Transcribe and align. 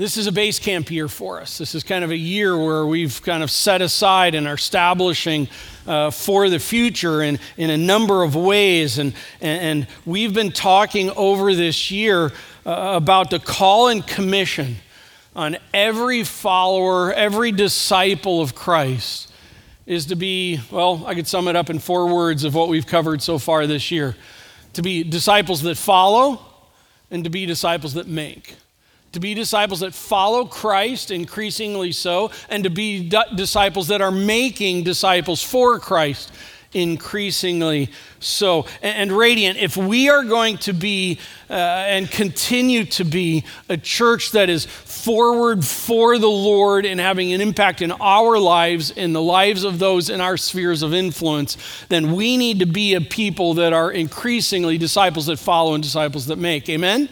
This 0.00 0.16
is 0.16 0.26
a 0.26 0.32
base 0.32 0.58
camp 0.58 0.90
year 0.90 1.08
for 1.08 1.42
us. 1.42 1.58
This 1.58 1.74
is 1.74 1.84
kind 1.84 2.02
of 2.02 2.10
a 2.10 2.16
year 2.16 2.56
where 2.56 2.86
we've 2.86 3.20
kind 3.20 3.42
of 3.42 3.50
set 3.50 3.82
aside 3.82 4.34
and 4.34 4.48
are 4.48 4.54
establishing 4.54 5.46
uh, 5.86 6.10
for 6.10 6.48
the 6.48 6.58
future 6.58 7.20
in, 7.20 7.38
in 7.58 7.68
a 7.68 7.76
number 7.76 8.22
of 8.22 8.34
ways. 8.34 8.98
And, 8.98 9.12
and, 9.42 9.86
we've 10.06 10.32
been 10.32 10.52
talking 10.52 11.10
over 11.10 11.54
this 11.54 11.90
year 11.90 12.32
uh, 12.64 12.92
about 12.94 13.28
the 13.28 13.40
call 13.40 13.88
and 13.88 14.06
commission 14.06 14.76
on 15.36 15.58
every 15.74 16.24
follower, 16.24 17.12
every 17.12 17.52
disciple 17.52 18.40
of 18.40 18.54
Christ 18.54 19.30
is 19.84 20.06
to 20.06 20.16
be, 20.16 20.60
well, 20.70 21.04
I 21.06 21.14
could 21.14 21.26
sum 21.26 21.46
it 21.46 21.56
up 21.56 21.68
in 21.68 21.78
four 21.78 22.06
words 22.06 22.44
of 22.44 22.54
what 22.54 22.70
we've 22.70 22.86
covered 22.86 23.20
so 23.20 23.38
far 23.38 23.66
this 23.66 23.90
year 23.90 24.16
to 24.72 24.80
be 24.80 25.04
disciples 25.04 25.60
that 25.60 25.76
follow 25.76 26.40
and 27.10 27.22
to 27.24 27.28
be 27.28 27.44
disciples 27.44 27.92
that 27.92 28.06
make 28.06 28.56
to 29.12 29.20
be 29.20 29.34
disciples 29.34 29.80
that 29.80 29.94
follow 29.94 30.44
Christ, 30.44 31.10
increasingly 31.10 31.92
so, 31.92 32.30
and 32.48 32.64
to 32.64 32.70
be 32.70 33.08
d- 33.08 33.18
disciples 33.34 33.88
that 33.88 34.00
are 34.00 34.12
making 34.12 34.84
disciples 34.84 35.42
for 35.42 35.80
Christ, 35.80 36.32
increasingly 36.72 37.90
so. 38.20 38.66
And, 38.82 39.10
and 39.10 39.12
Radiant, 39.12 39.58
if 39.58 39.76
we 39.76 40.08
are 40.08 40.22
going 40.22 40.58
to 40.58 40.72
be 40.72 41.18
uh, 41.48 41.54
and 41.54 42.08
continue 42.08 42.84
to 42.84 43.04
be 43.04 43.44
a 43.68 43.76
church 43.76 44.30
that 44.30 44.48
is 44.48 44.64
forward 44.64 45.64
for 45.64 46.16
the 46.18 46.28
Lord 46.28 46.86
and 46.86 47.00
having 47.00 47.32
an 47.32 47.40
impact 47.40 47.82
in 47.82 47.90
our 47.90 48.38
lives, 48.38 48.92
in 48.92 49.12
the 49.12 49.22
lives 49.22 49.64
of 49.64 49.80
those 49.80 50.08
in 50.08 50.20
our 50.20 50.36
spheres 50.36 50.82
of 50.82 50.94
influence, 50.94 51.56
then 51.88 52.14
we 52.14 52.36
need 52.36 52.60
to 52.60 52.66
be 52.66 52.94
a 52.94 53.00
people 53.00 53.54
that 53.54 53.72
are 53.72 53.90
increasingly 53.90 54.78
disciples 54.78 55.26
that 55.26 55.40
follow 55.40 55.74
and 55.74 55.82
disciples 55.82 56.26
that 56.26 56.36
make. 56.36 56.68
Amen? 56.68 57.08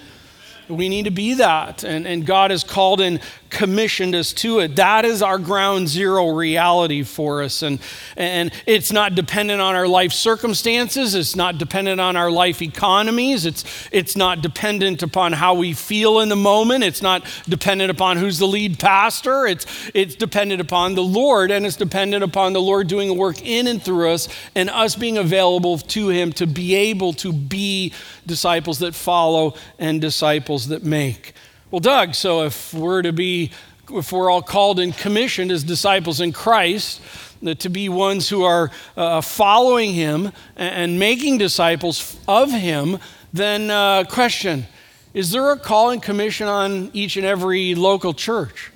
We 0.69 0.89
need 0.89 1.05
to 1.05 1.11
be 1.11 1.35
that. 1.35 1.85
And, 1.85 2.07
and 2.07 2.27
God 2.27 2.51
has 2.51 2.65
called 2.65 3.01
and 3.01 3.21
commissioned 3.51 4.15
us 4.15 4.33
to 4.33 4.61
it. 4.61 4.77
That 4.77 5.05
is 5.05 5.23
our 5.23 5.39
ground 5.39 5.89
zero 5.89 6.29
reality 6.29 7.03
for 7.03 7.43
us. 7.43 7.63
And, 7.63 7.81
and 8.17 8.53
it's 8.67 8.93
not 8.93 9.15
dependent 9.15 9.61
on 9.61 9.75
our 9.75 9.87
life 9.87 10.13
circumstances, 10.13 11.15
it's 11.15 11.37
not 11.37 11.59
dependent 11.59 12.01
on 12.01 12.17
our 12.17 12.31
life 12.31 12.63
economies, 12.63 13.47
it's, 13.47 13.65
it's 13.93 14.17
not 14.17 14.43
dependent 14.43 15.03
upon 15.03 15.33
how 15.33 15.55
we 15.55 15.73
feel 15.73 16.21
in 16.21 16.29
the 16.29 16.37
moment, 16.37 16.85
it's 16.85 17.03
not 17.03 17.25
dependent 17.49 17.91
upon 17.91 18.17
who's 18.17 18.39
the 18.39 18.47
lead 18.47 18.79
pastor, 18.79 19.47
it's, 19.47 19.67
it's 19.95 20.15
dependent 20.15 20.61
upon 20.61 20.95
the 20.95 21.03
Lord, 21.03 21.51
and 21.51 21.67
it's 21.67 21.77
dependent 21.77 22.25
upon 22.25 22.53
the 22.53 22.63
Lord 22.63 22.89
doing 22.89 23.11
a 23.11 23.15
work 23.15 23.45
in 23.45 23.67
and 23.67 23.83
through 23.83 24.11
us 24.11 24.29
and 24.55 24.71
us 24.71 24.97
being 24.97 25.19
available 25.19 25.79
to 25.79 26.09
Him 26.09 26.33
to 26.35 26.47
be 26.47 26.75
able 26.75 27.13
to 27.15 27.33
be 27.33 27.93
disciples 28.27 28.79
that 28.81 28.95
follow 28.95 29.55
and 29.79 30.01
disciples 30.01 30.69
that 30.69 30.85
make. 30.85 31.35
Well, 31.71 31.81
Doug, 31.81 32.15
so 32.15 32.45
if 32.45 32.73
we're 32.73 33.03
to 33.03 33.13
be, 33.13 33.51
if 33.91 34.11
we're 34.11 34.31
all 34.31 34.41
called 34.41 34.81
and 34.81 34.97
commissioned 34.97 35.53
as 35.53 35.63
disciples 35.63 36.19
in 36.19 36.33
Christ, 36.33 37.03
to 37.45 37.69
be 37.69 37.91
ones 37.91 38.27
who 38.27 38.43
are 38.45 38.71
uh, 38.97 39.21
following 39.21 39.93
him 39.93 40.33
and 40.57 40.99
making 40.99 41.37
disciples 41.37 42.17
of 42.27 42.51
him, 42.51 42.99
then 43.35 43.71
uh, 43.71 44.05
question 44.05 44.67
is 45.13 45.31
there 45.31 45.51
a 45.51 45.59
call 45.59 45.91
and 45.91 46.03
commission 46.03 46.49
on 46.49 46.91
each 46.95 47.19
and 47.19 47.27
every 47.27 47.75
local 47.75 48.15
church? 48.15 48.73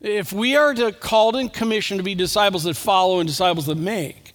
If 0.00 0.32
we 0.32 0.56
are 0.56 0.72
to 0.72 0.90
called 0.90 1.36
and 1.36 1.52
commissioned 1.52 1.98
to 1.98 2.04
be 2.04 2.14
disciples 2.14 2.64
that 2.64 2.76
follow 2.76 3.20
and 3.20 3.28
disciples 3.28 3.66
that 3.66 3.76
make, 3.76 4.32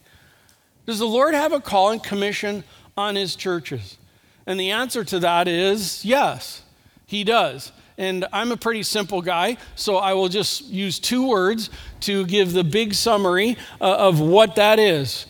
does 0.86 1.00
the 1.00 1.08
Lord 1.08 1.34
have 1.34 1.52
a 1.52 1.60
call 1.60 1.90
and 1.90 2.04
commission 2.04 2.64
on 2.96 3.16
his 3.16 3.36
churches? 3.36 3.98
And 4.46 4.60
the 4.60 4.70
answer 4.70 5.04
to 5.04 5.20
that 5.22 5.48
is 5.48 6.06
yes, 6.06 6.62
he 7.10 7.24
does. 7.24 7.72
And 7.98 8.28
I'm 8.32 8.52
a 8.52 8.58
pretty 8.58 8.84
simple 8.84 9.22
guy, 9.24 9.58
so 9.76 9.98
I 9.98 10.14
will 10.14 10.30
just 10.30 10.66
use 10.66 11.00
two 11.00 11.28
words 11.28 11.72
to 12.02 12.24
give 12.28 12.54
the 12.54 12.64
big 12.64 12.94
summary 12.94 13.58
uh, 13.82 13.96
of 13.96 14.22
what 14.22 14.56
that 14.56 14.78
is 14.78 15.26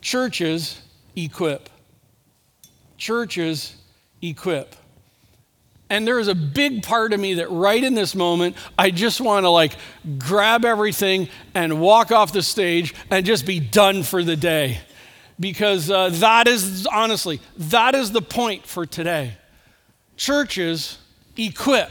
churches 0.00 0.82
equip. 1.14 1.70
Churches 2.98 3.76
equip. 4.20 4.74
And 5.88 6.04
there 6.04 6.18
is 6.18 6.26
a 6.26 6.34
big 6.34 6.82
part 6.82 7.12
of 7.12 7.20
me 7.20 7.34
that 7.34 7.48
right 7.48 7.82
in 7.82 7.94
this 7.94 8.16
moment, 8.16 8.56
I 8.76 8.90
just 8.90 9.20
want 9.20 9.44
to 9.44 9.50
like 9.50 9.76
grab 10.18 10.64
everything 10.64 11.28
and 11.54 11.80
walk 11.80 12.10
off 12.10 12.32
the 12.32 12.42
stage 12.42 12.92
and 13.08 13.24
just 13.24 13.46
be 13.46 13.60
done 13.60 14.02
for 14.02 14.24
the 14.24 14.36
day 14.36 14.80
because 15.38 15.90
uh, 15.90 16.08
that 16.14 16.48
is, 16.48 16.88
honestly, 16.88 17.40
that 17.56 17.94
is 17.94 18.10
the 18.10 18.20
point 18.20 18.66
for 18.66 18.84
today. 18.84 19.36
Churches 20.16 20.98
equip. 21.46 21.90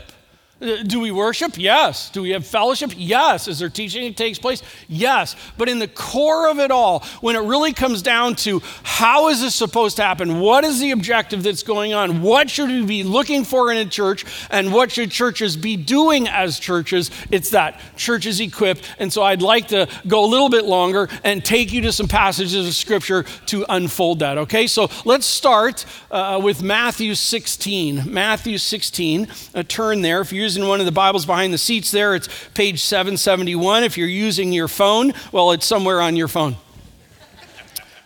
Uh, 0.62 0.84
do 0.84 1.00
we 1.00 1.10
worship? 1.10 1.58
Yes. 1.58 2.10
Do 2.10 2.22
we 2.22 2.32
have 2.32 2.46
fellowship? 2.46 2.92
Yes. 2.96 3.48
Is 3.48 3.60
there 3.60 3.70
teaching 3.70 4.04
that 4.04 4.18
takes 4.18 4.38
place? 4.38 4.62
Yes. 4.90 5.36
But 5.58 5.70
in 5.70 5.80
the 5.80 5.88
core 5.88 6.50
of 6.50 6.60
it 6.60 6.70
all, 6.70 7.00
when 7.22 7.38
it 7.38 7.40
really 7.40 7.72
comes 7.72 8.02
down 8.02 8.36
to 8.38 8.62
how 8.84 9.30
is 9.30 9.42
this 9.42 9.56
supposed 9.56 9.96
to 9.98 10.04
happen? 10.04 10.42
What 10.42 10.66
is 10.66 10.82
the 10.82 10.92
objective 10.92 11.44
that's 11.44 11.64
going 11.64 11.94
on? 11.94 12.22
What 12.22 12.50
should 12.50 12.70
we 12.70 12.86
be 12.86 13.04
looking 13.04 13.46
for 13.46 13.72
in 13.72 13.78
a 13.78 13.86
church? 13.86 14.26
And 14.50 14.74
what 14.74 14.92
should 14.92 15.12
churches 15.12 15.56
be 15.56 15.78
doing 15.78 16.28
as 16.28 16.60
churches? 16.60 17.10
It's 17.32 17.52
that 17.52 17.80
churches 17.96 18.42
equipped. 18.42 18.84
And 19.00 19.14
so 19.14 19.24
I'd 19.24 19.42
like 19.42 19.70
to 19.70 19.88
go 20.08 20.26
a 20.26 20.28
little 20.28 20.50
bit 20.50 20.66
longer 20.66 21.08
and 21.24 21.44
take 21.44 21.72
you 21.72 21.82
to 21.84 21.94
some 21.94 22.10
passages 22.10 22.68
of 22.68 22.74
scripture 22.76 23.24
to 23.46 23.66
unfold 23.70 24.20
that. 24.20 24.38
Okay? 24.38 24.68
So 24.68 24.90
let's 25.06 25.26
start 25.26 25.86
uh, 26.12 26.42
with 26.44 26.62
Matthew 26.62 27.16
16. 27.16 28.12
Matthew 28.12 28.58
16. 28.58 29.28
Uh, 29.56 29.64
turn 29.64 30.02
there. 30.02 30.20
If 30.20 30.34
you're 30.34 30.49
using 30.50 30.68
one 30.68 30.80
of 30.80 30.88
the 30.88 30.92
Bibles 30.92 31.28
behind 31.28 31.54
the 31.54 31.60
seats 31.60 31.92
there, 31.92 32.16
it's 32.16 32.28
page 32.56 32.82
771. 32.82 33.84
If 33.84 34.00
you're 34.00 34.08
using 34.08 34.52
your 34.52 34.68
phone, 34.68 35.14
well, 35.32 35.52
it's 35.52 35.68
somewhere 35.68 36.02
on 36.02 36.16
your 36.16 36.28
phone. 36.28 36.56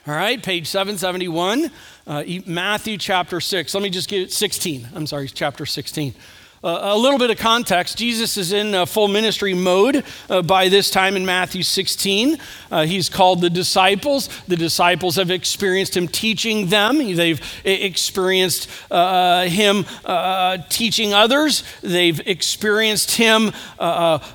All 0.05 0.13
right, 0.13 0.43
page 0.43 0.67
771, 0.67 1.71
uh, 2.05 2.23
Matthew 2.45 2.97
chapter 2.97 3.39
6. 3.39 3.73
Let 3.73 3.81
me 3.81 3.89
just 3.89 4.09
give 4.09 4.23
it 4.23 4.33
16. 4.33 4.89
I'm 4.93 5.07
sorry, 5.07 5.29
chapter 5.29 5.65
16. 5.65 6.13
Uh, 6.63 6.79
a 6.93 6.97
little 6.97 7.19
bit 7.19 7.29
of 7.29 7.37
context 7.37 7.97
Jesus 7.97 8.37
is 8.37 8.53
in 8.53 8.73
uh, 8.73 8.85
full 8.85 9.09
ministry 9.09 9.53
mode 9.53 10.05
uh, 10.29 10.41
by 10.41 10.69
this 10.69 10.89
time 10.89 11.17
in 11.17 11.25
Matthew 11.25 11.61
16. 11.61 12.37
Uh, 12.71 12.85
he's 12.85 13.09
called 13.09 13.41
the 13.41 13.49
disciples. 13.49 14.29
The 14.47 14.55
disciples 14.55 15.17
have 15.17 15.29
experienced 15.29 15.97
him 15.97 16.07
teaching 16.07 16.67
them, 16.67 16.99
they've 17.15 17.41
experienced 17.65 18.69
uh, 18.89 19.43
him 19.43 19.85
uh, 20.05 20.59
teaching 20.69 21.13
others, 21.13 21.65
they've 21.81 22.25
experienced 22.25 23.11
him 23.11 23.51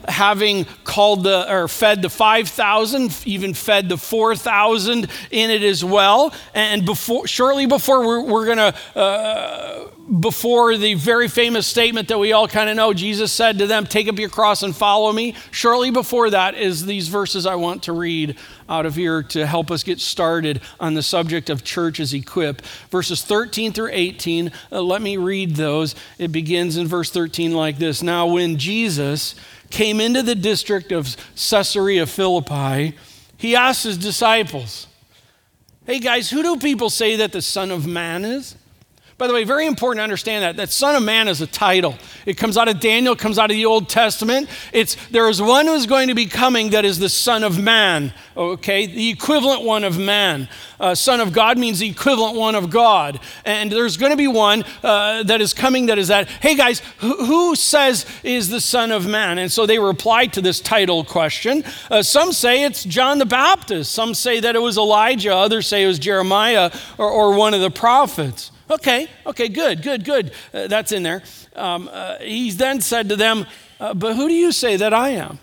having 0.06 0.66
called 0.84 1.25
the 1.25 1.50
or 1.50 1.66
fed 1.66 2.03
the 2.03 2.10
5,000, 2.10 3.22
even 3.25 3.55
fed 3.55 3.89
the 3.89 3.97
4,000 3.97 5.09
in 5.31 5.50
it 5.50 5.62
as 5.62 5.83
well. 5.83 6.34
And 6.53 6.84
before, 6.84 7.27
shortly 7.27 7.65
before, 7.65 8.06
we're, 8.06 8.22
we're 8.22 8.45
going 8.45 8.59
to 8.59 9.97
before 10.09 10.77
the 10.77 10.95
very 10.95 11.29
famous 11.29 11.67
statement 11.67 12.09
that 12.09 12.19
we 12.19 12.33
all 12.33 12.49
kind 12.49 12.71
of 12.71 12.77
know, 12.77 12.95
Jesus 12.95 13.31
said 13.31 13.59
to 13.59 13.67
them, 13.67 13.87
Take 13.87 14.09
up 14.09 14.19
your 14.19 14.31
cross 14.31 14.63
and 14.63 14.75
follow 14.75 15.13
me. 15.13 15.35
Shortly 15.51 15.91
before 15.91 16.31
that 16.31 16.55
is 16.55 16.87
these 16.87 17.09
verses 17.09 17.45
I 17.45 17.57
want 17.57 17.83
to 17.85 17.93
read 17.93 18.39
out 18.69 18.87
of 18.87 18.95
here 18.95 19.23
to 19.25 19.47
help 19.47 19.71
us 19.71 19.83
get 19.83 20.01
started 20.01 20.63
on 20.81 20.95
the 20.95 21.03
subject 21.03 21.51
of 21.51 21.63
churches 21.63 22.15
equip. 22.15 22.63
Verses 22.91 23.23
13 23.23 23.73
through 23.73 23.91
18, 23.93 24.51
uh, 24.73 24.81
let 24.81 25.03
me 25.03 25.19
read 25.19 25.57
those. 25.57 25.95
It 26.19 26.33
begins 26.33 26.79
in 26.79 26.87
verse 26.87 27.11
13 27.11 27.53
like 27.53 27.79
this 27.79 28.03
Now, 28.03 28.27
when 28.27 28.57
Jesus 28.57 29.35
came 29.69 30.01
into 30.01 30.23
the 30.23 30.35
district 30.35 30.91
of 30.91 31.17
Caesarea 31.37 32.07
Philippi, 32.07 32.97
he 33.37 33.55
asked 33.55 33.85
his 33.85 33.99
disciples, 33.99 34.87
Hey 35.85 36.01
guys, 36.01 36.31
who 36.31 36.43
do 36.43 36.57
people 36.57 36.89
say 36.89 37.17
that 37.17 37.33
the 37.33 37.43
Son 37.43 37.71
of 37.71 37.87
Man 37.87 38.25
is? 38.25 38.57
By 39.19 39.27
the 39.27 39.34
way, 39.34 39.43
very 39.43 39.67
important 39.67 39.99
to 39.99 40.05
understand 40.05 40.45
that. 40.45 40.56
That 40.56 40.71
Son 40.71 40.95
of 40.95 41.03
Man 41.03 41.27
is 41.27 41.41
a 41.41 41.47
title. 41.49 41.97
It 42.25 42.34
comes 42.34 42.56
out 42.56 42.69
of 42.69 42.79
Daniel, 42.79 43.17
comes 43.17 43.37
out 43.37 43.51
of 43.51 43.56
the 43.56 43.67
Old 43.67 43.89
Testament. 43.89 44.48
It's 44.72 44.95
there 45.09 45.28
is 45.28 45.42
one 45.42 45.66
who's 45.66 45.87
going 45.87 46.07
to 46.07 46.15
be 46.15 46.27
coming 46.27 46.71
that 46.71 46.84
is 46.84 47.01
the 47.01 47.09
Son 47.09 47.42
of 47.42 47.60
Man, 47.60 48.13
okay? 48.37 48.87
The 48.87 49.10
equivalent 49.10 49.65
one 49.65 49.83
of 49.83 49.98
man. 49.98 50.48
Uh, 50.78 50.95
son 50.95 51.19
of 51.19 51.33
God 51.33 51.59
means 51.59 51.81
the 51.81 51.89
equivalent 51.89 52.37
one 52.37 52.54
of 52.54 52.71
God. 52.71 53.19
And 53.45 53.72
there's 53.72 53.97
going 53.97 54.13
to 54.13 54.16
be 54.16 54.28
one 54.28 54.63
uh, 54.84 55.25
that 55.25 55.41
is 55.41 55.53
coming 55.53 55.87
that 55.87 55.98
is 55.98 56.07
that, 56.07 56.28
hey 56.28 56.54
guys, 56.54 56.81
who, 56.98 57.25
who, 57.27 57.57
says 57.57 58.07
is 58.22 58.51
the 58.51 58.60
Son 58.60 58.92
of 58.92 59.04
Man? 59.04 59.39
And 59.39 59.51
so 59.51 59.66
they 59.66 59.81
replied 59.81 60.33
to 60.34 60.41
this 60.41 60.60
title 60.60 61.03
question. 61.03 61.65
Uh, 61.91 62.03
some 62.03 62.31
say 62.31 62.63
it's 62.63 62.84
John 62.84 63.19
the 63.19 63.27
Baptist, 63.27 63.91
some 63.91 64.15
say 64.15 64.39
that 64.39 64.54
it 64.54 64.60
was 64.60 64.78
Elijah, 64.78 65.34
others 65.34 65.66
say 65.66 65.83
it 65.83 65.89
was 65.89 65.98
Jeremiah 65.98 66.71
or, 66.98 67.10
or 67.10 67.37
one 67.37 67.53
of 67.53 67.60
the 67.60 67.71
prophets. 67.71 68.53
Okay, 68.70 69.09
okay, 69.26 69.48
good, 69.48 69.82
good, 69.82 70.04
good. 70.04 70.32
Uh, 70.53 70.66
that's 70.66 70.92
in 70.92 71.03
there. 71.03 71.22
Um, 71.56 71.88
uh, 71.91 72.18
he 72.18 72.50
then 72.50 72.80
said 72.80 73.09
to 73.09 73.16
them, 73.16 73.47
uh, 73.80 73.94
But 73.94 74.16
who 74.16 74.28
do 74.28 74.34
you 74.34 74.53
say 74.53 74.76
that 74.76 74.92
I 74.92 75.10
am? 75.10 75.38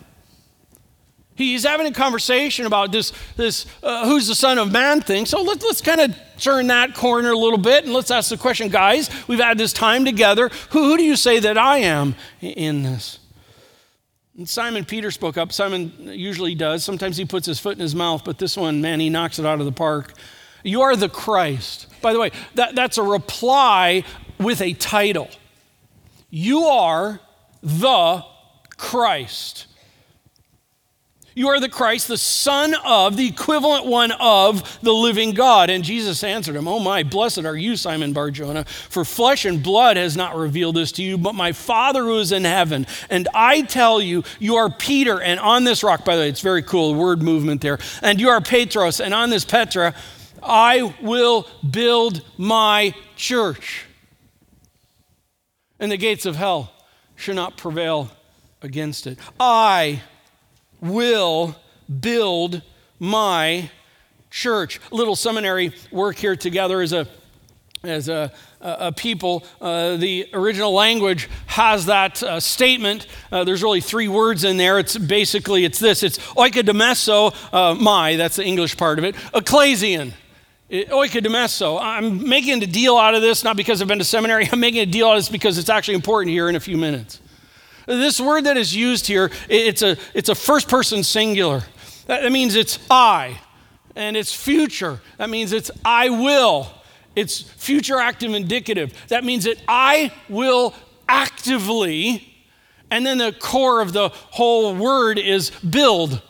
He's 1.36 1.66
having 1.66 1.86
a 1.86 1.92
conversation 1.92 2.66
about 2.66 2.94
this, 2.94 3.12
this 3.36 3.66
uh, 3.84 4.08
who's 4.08 4.28
the 4.28 4.36
Son 4.36 4.58
of 4.58 4.72
Man 4.72 5.02
thing. 5.02 5.26
So 5.26 5.42
let's, 5.42 5.66
let's 5.66 5.82
kind 5.82 6.00
of 6.00 6.16
turn 6.38 6.68
that 6.68 6.96
corner 6.96 7.32
a 7.32 7.38
little 7.38 7.58
bit 7.58 7.84
and 7.84 7.94
let's 7.94 8.10
ask 8.10 8.30
the 8.30 8.38
question, 8.38 8.70
guys, 8.70 9.10
we've 9.28 9.40
had 9.40 9.58
this 9.58 9.74
time 9.74 10.06
together. 10.06 10.50
Who, 10.70 10.84
who 10.84 10.98
do 10.98 11.04
you 11.04 11.18
say 11.18 11.40
that 11.40 11.58
I 11.58 11.80
am 11.80 12.16
in 12.40 12.84
this? 12.84 13.20
And 14.38 14.48
Simon 14.48 14.86
Peter 14.86 15.12
spoke 15.12 15.38
up. 15.38 15.52
Simon 15.52 15.94
usually 16.00 16.56
does. 16.56 16.86
Sometimes 16.86 17.18
he 17.18 17.26
puts 17.26 17.46
his 17.46 17.60
foot 17.60 17.74
in 17.74 17.82
his 17.82 17.96
mouth, 17.96 18.24
but 18.24 18.38
this 18.38 18.56
one, 18.56 18.80
man, 18.82 19.02
he 19.02 19.10
knocks 19.10 19.38
it 19.38 19.46
out 19.46 19.60
of 19.60 19.66
the 19.66 19.72
park. 19.74 20.14
You 20.64 20.82
are 20.82 20.96
the 20.96 21.10
Christ. 21.10 21.88
By 22.06 22.14
the 22.14 22.20
way, 22.20 22.30
that, 22.54 22.76
that's 22.76 23.00
a 23.00 23.04
reply 23.04 24.04
with 24.40 24.62
a 24.62 24.74
title. 24.74 25.28
You 26.30 26.66
are 26.66 27.20
the 27.64 28.24
Christ. 28.78 29.66
You 31.34 31.48
are 31.48 31.60
the 31.60 31.68
Christ, 31.68 32.08
the 32.08 32.20
Son 32.20 32.76
of, 32.86 33.18
the 33.18 33.28
equivalent 33.28 33.88
one 33.88 34.12
of 34.12 34.80
the 34.84 34.94
living 34.94 35.32
God. 35.32 35.72
And 35.72 35.84
Jesus 35.84 36.24
answered 36.24 36.56
him, 36.56 36.68
Oh 36.68 36.80
my, 36.80 37.02
blessed 37.02 37.44
are 37.44 37.58
you, 37.58 37.76
Simon 37.76 38.14
Barjona, 38.14 38.66
for 38.66 39.04
flesh 39.04 39.44
and 39.44 39.64
blood 39.64 39.98
has 39.98 40.16
not 40.16 40.36
revealed 40.36 40.76
this 40.76 40.92
to 40.94 41.04
you, 41.04 41.18
but 41.18 41.34
my 41.34 41.54
Father 41.54 42.04
who 42.04 42.20
is 42.20 42.32
in 42.32 42.46
heaven. 42.46 42.86
And 43.10 43.28
I 43.34 43.64
tell 43.64 44.00
you, 44.00 44.24
you 44.38 44.58
are 44.58 44.70
Peter, 44.70 45.20
and 45.20 45.40
on 45.40 45.64
this 45.64 45.84
rock, 45.84 46.06
by 46.06 46.16
the 46.16 46.22
way, 46.22 46.30
it's 46.30 46.42
very 46.42 46.62
cool, 46.62 46.94
word 46.94 47.24
movement 47.24 47.62
there, 47.62 47.80
and 48.04 48.22
you 48.22 48.30
are 48.30 48.42
Petros, 48.42 49.02
and 49.02 49.12
on 49.12 49.32
this 49.32 49.44
Petra, 49.44 49.96
I 50.46 50.94
will 51.02 51.48
build 51.70 52.24
my 52.38 52.94
church. 53.16 53.86
And 55.80 55.92
the 55.92 55.98
gates 55.98 56.26
of 56.26 56.36
hell 56.36 56.72
shall 57.16 57.36
not 57.36 57.58
prevail 57.58 58.10
against 58.62 59.08
it. 59.08 59.20
I 59.40 60.02
will 60.82 61.56
build 62.00 62.62
my 63.00 63.70
church. 64.30 64.80
Little 64.92 65.16
seminary 65.16 65.74
work 65.92 66.18
here 66.18 66.36
together 66.36 66.82
as 66.82 66.94
a 66.94 67.08
as 67.84 68.10
a, 68.10 68.32
a 68.62 68.92
people. 68.92 69.46
Uh, 69.62 69.96
the 69.98 70.28
original 70.34 70.74
language 70.74 71.30
has 71.46 71.86
that 71.86 72.24
uh, 72.24 72.40
statement. 72.40 73.06
Uh, 73.32 73.44
there's 73.44 73.62
really 73.62 73.82
three 73.82 74.08
words 74.08 74.44
in 74.44 74.58
there. 74.58 74.80
It's 74.80 74.98
basically 74.98 75.66
it's 75.66 75.78
this. 75.78 76.02
It's 76.02 76.18
oikodemeso, 76.18 77.36
uh, 77.54 77.76
my. 77.76 78.16
That's 78.16 78.38
the 78.38 78.44
English 78.44 78.76
part 78.78 78.98
of 78.98 79.06
it. 79.06 79.16
Ecclesian. 79.36 80.14
Oikodemeso. 80.70 81.62
Oh, 81.62 81.78
I'm 81.78 82.28
making 82.28 82.62
a 82.64 82.68
deal 82.68 82.98
out 82.98 83.14
of 83.14 83.22
this 83.22 83.44
not 83.44 83.56
because 83.56 83.82
I've 83.82 83.88
been 83.88 84.00
to 84.00 84.06
seminary. 84.06 84.50
I'm 84.52 84.60
making 84.60 84.82
a 84.82 84.86
deal 84.86 85.08
out 85.08 85.14
of 85.14 85.20
this 85.20 85.30
because 85.30 85.58
it's 85.58 85.70
actually 85.70 85.96
important 85.96 86.32
here 86.32 86.50
in 86.50 86.56
a 86.56 86.60
few 86.60 86.78
minutes. 86.78 87.22
This 87.86 88.20
word 88.20 88.46
that 88.46 88.58
is 88.58 88.76
used 88.76 89.06
here, 89.06 89.30
it's 89.48 89.84
a, 89.84 89.96
it's 90.16 90.30
a 90.30 90.36
first 90.36 90.68
person 90.68 91.04
singular. 91.04 91.62
That 92.08 92.32
means 92.32 92.56
it's 92.56 92.80
I, 92.90 93.40
and 93.96 94.18
it's 94.18 94.34
future. 94.34 95.00
That 95.18 95.30
means 95.30 95.52
it's 95.52 95.70
I 95.84 96.10
will. 96.10 96.68
It's 97.16 97.42
future 97.42 98.00
active 98.00 98.34
indicative. 98.34 98.92
That 99.10 99.24
means 99.24 99.44
that 99.44 99.62
I 99.68 100.12
will 100.30 100.74
actively, 101.08 102.34
and 102.90 103.06
then 103.06 103.20
the 103.20 103.34
core 103.40 103.82
of 103.82 103.94
the 103.94 104.10
whole 104.10 104.74
word 104.74 105.20
is 105.20 105.52
build. 105.52 106.24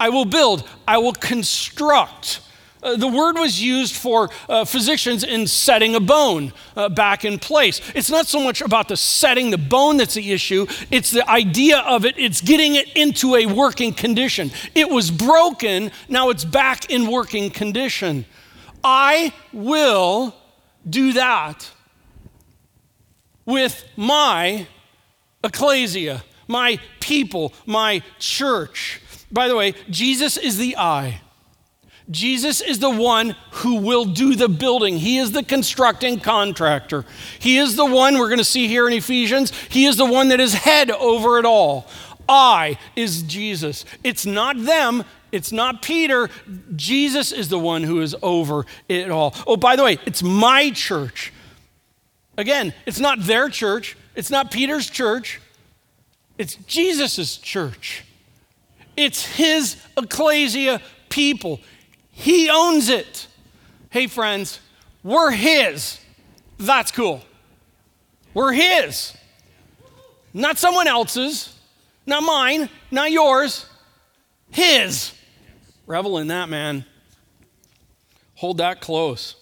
I 0.00 0.08
will 0.08 0.24
build, 0.24 0.66
I 0.88 0.96
will 0.96 1.12
construct. 1.12 2.40
Uh, 2.82 2.96
the 2.96 3.06
word 3.06 3.36
was 3.36 3.62
used 3.62 3.94
for 3.94 4.28
uh, 4.48 4.64
physicians 4.64 5.22
in 5.22 5.46
setting 5.46 5.94
a 5.94 6.00
bone 6.00 6.52
uh, 6.76 6.88
back 6.88 7.24
in 7.24 7.38
place. 7.38 7.80
It's 7.94 8.10
not 8.10 8.26
so 8.26 8.42
much 8.42 8.60
about 8.60 8.88
the 8.88 8.96
setting 8.96 9.50
the 9.50 9.58
bone 9.58 9.98
that's 9.98 10.14
the 10.14 10.32
issue, 10.32 10.66
it's 10.90 11.10
the 11.10 11.28
idea 11.30 11.78
of 11.78 12.04
it, 12.04 12.18
it's 12.18 12.40
getting 12.40 12.74
it 12.74 12.88
into 12.96 13.36
a 13.36 13.46
working 13.46 13.92
condition. 13.92 14.50
It 14.74 14.90
was 14.90 15.10
broken, 15.10 15.92
now 16.08 16.30
it's 16.30 16.44
back 16.44 16.90
in 16.90 17.08
working 17.08 17.50
condition. 17.50 18.26
I 18.82 19.32
will 19.52 20.34
do 20.88 21.12
that 21.12 21.70
with 23.46 23.84
my 23.96 24.66
ecclesia, 25.44 26.24
my 26.48 26.78
people, 27.00 27.52
my 27.64 28.02
church. 28.18 29.00
By 29.30 29.48
the 29.48 29.56
way, 29.56 29.74
Jesus 29.88 30.36
is 30.36 30.58
the 30.58 30.76
I. 30.76 31.21
Jesus 32.12 32.60
is 32.60 32.78
the 32.78 32.90
one 32.90 33.34
who 33.50 33.76
will 33.76 34.04
do 34.04 34.36
the 34.36 34.48
building. 34.48 34.98
He 34.98 35.18
is 35.18 35.32
the 35.32 35.42
constructing 35.42 36.20
contractor. 36.20 37.04
He 37.38 37.58
is 37.58 37.74
the 37.74 37.86
one 37.86 38.18
we're 38.18 38.28
going 38.28 38.38
to 38.38 38.44
see 38.44 38.68
here 38.68 38.86
in 38.86 38.92
Ephesians. 38.92 39.50
He 39.68 39.86
is 39.86 39.96
the 39.96 40.06
one 40.06 40.28
that 40.28 40.38
is 40.38 40.54
head 40.54 40.90
over 40.90 41.38
it 41.38 41.44
all. 41.44 41.88
I 42.28 42.78
is 42.94 43.22
Jesus. 43.22 43.84
It's 44.04 44.24
not 44.24 44.56
them, 44.62 45.04
it's 45.32 45.50
not 45.50 45.82
Peter. 45.82 46.28
Jesus 46.76 47.32
is 47.32 47.48
the 47.48 47.58
one 47.58 47.82
who 47.82 48.00
is 48.00 48.14
over 48.22 48.66
it 48.88 49.10
all. 49.10 49.34
Oh, 49.46 49.56
by 49.56 49.76
the 49.76 49.82
way, 49.82 49.98
it's 50.06 50.22
my 50.22 50.70
church. 50.70 51.32
Again, 52.36 52.74
it's 52.86 53.00
not 53.00 53.20
their 53.20 53.48
church, 53.48 53.96
it's 54.14 54.30
not 54.30 54.50
Peter's 54.50 54.88
church, 54.88 55.40
it's 56.38 56.54
Jesus' 56.54 57.36
church. 57.36 58.04
It's 58.96 59.24
his 59.24 59.76
ecclesia 59.96 60.82
people. 61.08 61.60
He 62.12 62.48
owns 62.48 62.88
it. 62.88 63.26
Hey, 63.90 64.06
friends, 64.06 64.60
we're 65.02 65.32
His. 65.32 65.98
That's 66.58 66.92
cool. 66.92 67.22
We're 68.32 68.52
His. 68.52 69.16
Not 70.32 70.58
someone 70.58 70.86
else's, 70.86 71.58
not 72.06 72.22
mine, 72.22 72.68
not 72.90 73.10
yours. 73.10 73.66
His. 74.50 75.12
Revel 75.86 76.18
in 76.18 76.28
that, 76.28 76.48
man. 76.48 76.84
Hold 78.36 78.58
that 78.58 78.80
close. 78.80 79.36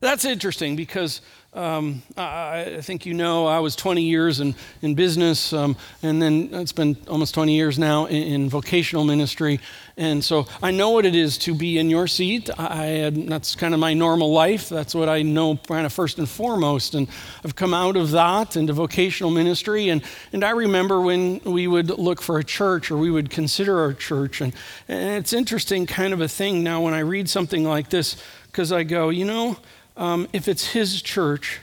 That's 0.00 0.24
interesting 0.24 0.76
because 0.76 1.20
um, 1.54 2.02
I, 2.16 2.74
I, 2.78 2.80
think 2.80 3.06
you 3.06 3.14
know 3.14 3.46
I 3.46 3.60
was 3.60 3.76
20 3.76 4.02
years 4.02 4.40
in, 4.40 4.56
in 4.82 4.96
business, 4.96 5.52
um, 5.52 5.76
and 6.02 6.20
then 6.20 6.48
it's 6.52 6.72
been 6.72 6.96
almost 7.08 7.32
20 7.34 7.54
years 7.54 7.78
now 7.78 8.06
in, 8.06 8.22
in, 8.22 8.50
vocational 8.50 9.04
ministry. 9.04 9.60
And 9.96 10.24
so 10.24 10.48
I 10.60 10.72
know 10.72 10.90
what 10.90 11.06
it 11.06 11.14
is 11.14 11.38
to 11.38 11.54
be 11.54 11.78
in 11.78 11.90
your 11.90 12.08
seat. 12.08 12.50
I, 12.58 13.10
that's 13.14 13.54
kind 13.54 13.72
of 13.72 13.78
my 13.78 13.94
normal 13.94 14.32
life. 14.32 14.68
That's 14.68 14.96
what 14.96 15.08
I 15.08 15.22
know 15.22 15.56
kind 15.56 15.86
of 15.86 15.92
first 15.92 16.18
and 16.18 16.28
foremost. 16.28 16.96
And 16.96 17.06
I've 17.44 17.54
come 17.54 17.72
out 17.72 17.96
of 17.96 18.10
that 18.10 18.56
into 18.56 18.72
vocational 18.72 19.30
ministry. 19.30 19.90
And, 19.90 20.02
and 20.32 20.42
I 20.42 20.50
remember 20.50 21.00
when 21.02 21.40
we 21.44 21.68
would 21.68 21.90
look 21.90 22.20
for 22.20 22.40
a 22.40 22.44
church 22.44 22.90
or 22.90 22.96
we 22.96 23.12
would 23.12 23.30
consider 23.30 23.78
our 23.78 23.92
church. 23.92 24.40
And, 24.40 24.52
and 24.88 25.18
it's 25.18 25.32
interesting 25.32 25.86
kind 25.86 26.12
of 26.12 26.20
a 26.20 26.28
thing 26.28 26.64
now 26.64 26.80
when 26.80 26.94
I 26.94 27.00
read 27.00 27.30
something 27.30 27.62
like 27.62 27.90
this, 27.90 28.16
because 28.46 28.72
I 28.72 28.82
go, 28.82 29.10
you 29.10 29.24
know, 29.24 29.56
um, 29.96 30.28
if 30.32 30.48
it's 30.48 30.72
his 30.72 31.00
church, 31.02 31.60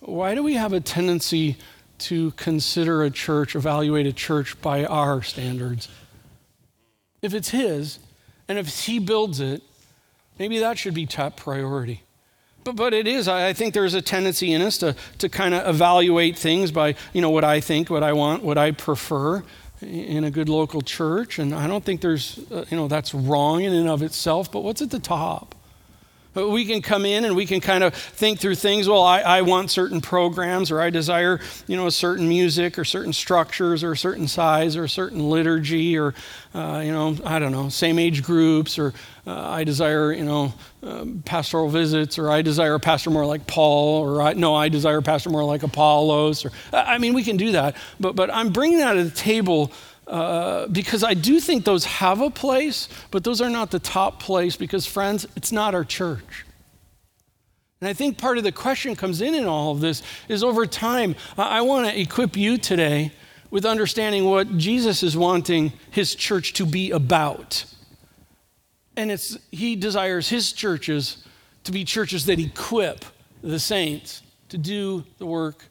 why 0.00 0.34
do 0.34 0.42
we 0.42 0.54
have 0.54 0.72
a 0.72 0.80
tendency 0.80 1.56
to 1.98 2.30
consider 2.32 3.02
a 3.02 3.10
church, 3.10 3.56
evaluate 3.56 4.06
a 4.06 4.12
church 4.12 4.60
by 4.60 4.84
our 4.84 5.22
standards? 5.22 5.88
If 7.20 7.34
it's 7.34 7.50
his, 7.50 7.98
and 8.46 8.58
if 8.58 8.86
he 8.86 8.98
builds 8.98 9.40
it, 9.40 9.62
maybe 10.38 10.58
that 10.58 10.78
should 10.78 10.94
be 10.94 11.06
top 11.06 11.36
priority. 11.36 12.02
But, 12.64 12.76
but 12.76 12.94
it 12.94 13.06
is. 13.06 13.28
I, 13.28 13.52
think 13.52 13.74
there's 13.74 13.94
a 13.94 14.02
tendency 14.02 14.52
in 14.52 14.62
us 14.62 14.78
to, 14.78 14.94
to 15.18 15.28
kind 15.28 15.54
of 15.54 15.66
evaluate 15.66 16.38
things 16.38 16.70
by, 16.70 16.94
you 17.12 17.20
know, 17.20 17.30
what 17.30 17.44
I 17.44 17.60
think, 17.60 17.90
what 17.90 18.02
I 18.02 18.12
want, 18.12 18.42
what 18.42 18.58
I 18.58 18.70
prefer 18.70 19.42
in 19.80 20.24
a 20.24 20.30
good 20.30 20.48
local 20.48 20.82
church. 20.82 21.38
And 21.38 21.54
I 21.54 21.66
don't 21.66 21.84
think 21.84 22.00
there's, 22.00 22.38
uh, 22.50 22.64
you 22.70 22.76
know, 22.76 22.88
that's 22.88 23.14
wrong 23.14 23.62
in 23.62 23.72
and 23.72 23.88
of 23.88 24.02
itself, 24.02 24.50
but 24.50 24.60
what's 24.60 24.82
at 24.82 24.90
the 24.90 24.98
top? 24.98 25.54
We 26.46 26.64
can 26.64 26.82
come 26.82 27.04
in 27.04 27.24
and 27.24 27.34
we 27.34 27.46
can 27.46 27.60
kind 27.60 27.82
of 27.82 27.94
think 27.94 28.38
through 28.38 28.54
things. 28.54 28.88
Well, 28.88 29.02
I, 29.02 29.20
I, 29.20 29.42
want 29.42 29.70
certain 29.70 30.00
programs, 30.00 30.70
or 30.70 30.80
I 30.80 30.90
desire, 30.90 31.40
you 31.66 31.76
know, 31.76 31.86
a 31.86 31.90
certain 31.90 32.28
music, 32.28 32.78
or 32.78 32.84
certain 32.84 33.12
structures, 33.12 33.82
or 33.82 33.92
a 33.92 33.96
certain 33.96 34.28
size, 34.28 34.76
or 34.76 34.84
a 34.84 34.88
certain 34.88 35.30
liturgy, 35.30 35.98
or, 35.98 36.14
uh, 36.54 36.82
you 36.84 36.92
know, 36.92 37.16
I 37.24 37.38
don't 37.38 37.52
know, 37.52 37.68
same 37.68 37.98
age 37.98 38.22
groups, 38.22 38.78
or 38.78 38.94
uh, 39.26 39.50
I 39.50 39.64
desire, 39.64 40.12
you 40.12 40.24
know, 40.24 40.52
uh, 40.82 41.04
pastoral 41.24 41.68
visits, 41.68 42.18
or 42.18 42.30
I 42.30 42.42
desire 42.42 42.74
a 42.74 42.80
pastor 42.80 43.10
more 43.10 43.26
like 43.26 43.46
Paul, 43.46 44.02
or 44.02 44.22
I, 44.22 44.32
no, 44.34 44.54
I 44.54 44.68
desire 44.68 44.98
a 44.98 45.02
pastor 45.02 45.30
more 45.30 45.44
like 45.44 45.62
Apollos. 45.62 46.44
Or 46.44 46.52
I 46.72 46.98
mean, 46.98 47.14
we 47.14 47.24
can 47.24 47.36
do 47.36 47.52
that, 47.52 47.76
but 47.98 48.16
but 48.16 48.32
I'm 48.32 48.50
bringing 48.50 48.78
that 48.78 48.94
to 48.94 49.04
the 49.04 49.10
table 49.10 49.72
uh, 50.08 50.66
because 50.68 51.04
I 51.04 51.12
do 51.12 51.38
think 51.38 51.64
those 51.64 51.84
have 51.84 52.22
a 52.22 52.30
place, 52.30 52.88
but 53.10 53.24
those 53.24 53.42
are 53.42 53.50
not 53.50 53.70
the 53.70 53.78
top 53.78 54.20
place 54.20 54.56
because, 54.56 54.86
friends, 54.86 55.26
it's 55.36 55.52
not 55.52 55.74
our 55.74 55.84
church. 55.84 56.46
And 57.80 57.88
I 57.88 57.92
think 57.92 58.16
part 58.16 58.38
of 58.38 58.44
the 58.44 58.50
question 58.50 58.96
comes 58.96 59.20
in 59.20 59.34
in 59.34 59.44
all 59.44 59.70
of 59.70 59.80
this 59.80 60.02
is 60.28 60.42
over 60.42 60.66
time, 60.66 61.14
I, 61.36 61.58
I 61.58 61.60
want 61.60 61.88
to 61.88 62.00
equip 62.00 62.36
you 62.36 62.56
today 62.56 63.12
with 63.50 63.66
understanding 63.66 64.24
what 64.24 64.56
Jesus 64.56 65.02
is 65.02 65.16
wanting 65.16 65.72
his 65.90 66.14
church 66.14 66.54
to 66.54 66.66
be 66.66 66.90
about. 66.90 67.64
And 68.96 69.10
it's 69.10 69.38
he 69.50 69.76
desires 69.76 70.28
his 70.28 70.52
churches 70.52 71.24
to 71.64 71.72
be 71.72 71.84
churches 71.84 72.24
that 72.26 72.38
equip 72.38 73.04
the 73.42 73.60
saints 73.60 74.22
to 74.48 74.58
do 74.58 75.04
the 75.18 75.26
work 75.26 75.66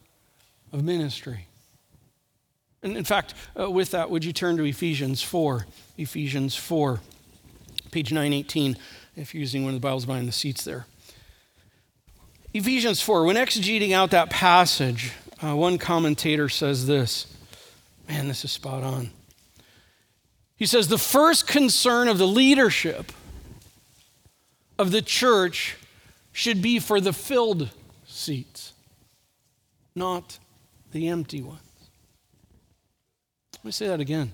of 0.72 0.84
ministry. 0.84 1.47
And 2.88 2.96
in 2.96 3.04
fact, 3.04 3.34
uh, 3.60 3.70
with 3.70 3.92
that, 3.92 4.10
would 4.10 4.24
you 4.24 4.32
turn 4.32 4.56
to 4.56 4.64
Ephesians 4.64 5.22
4? 5.22 5.66
Ephesians 5.98 6.56
4, 6.56 7.02
page 7.92 8.14
918, 8.14 8.78
if 9.18 9.34
you're 9.34 9.42
using 9.42 9.66
one 9.66 9.74
of 9.74 9.82
the 9.82 9.86
Bibles 9.86 10.06
behind 10.06 10.26
the 10.26 10.32
seats 10.32 10.64
there. 10.64 10.86
Ephesians 12.54 13.02
4, 13.02 13.26
when 13.26 13.36
exegeting 13.36 13.92
out 13.92 14.12
that 14.12 14.30
passage, 14.30 15.12
uh, 15.44 15.54
one 15.54 15.78
commentator 15.78 16.48
says 16.48 16.88
this. 16.88 17.28
Man, 18.08 18.30
this 18.30 18.46
is 18.46 18.52
spot 18.52 18.84
on. 18.84 19.12
He 20.56 20.66
says, 20.66 20.88
The 20.88 20.98
first 20.98 21.46
concern 21.46 22.08
of 22.08 22.18
the 22.18 22.26
leadership 22.26 23.12
of 24.80 24.92
the 24.92 25.02
church 25.02 25.76
should 26.32 26.62
be 26.62 26.80
for 26.80 27.02
the 27.02 27.12
filled 27.12 27.70
seats, 28.06 28.72
not 29.94 30.40
the 30.94 31.10
empty 31.10 31.42
ones. 31.42 31.67
Let 33.68 33.72
me 33.72 33.74
say 33.74 33.88
that 33.88 34.00
again. 34.00 34.32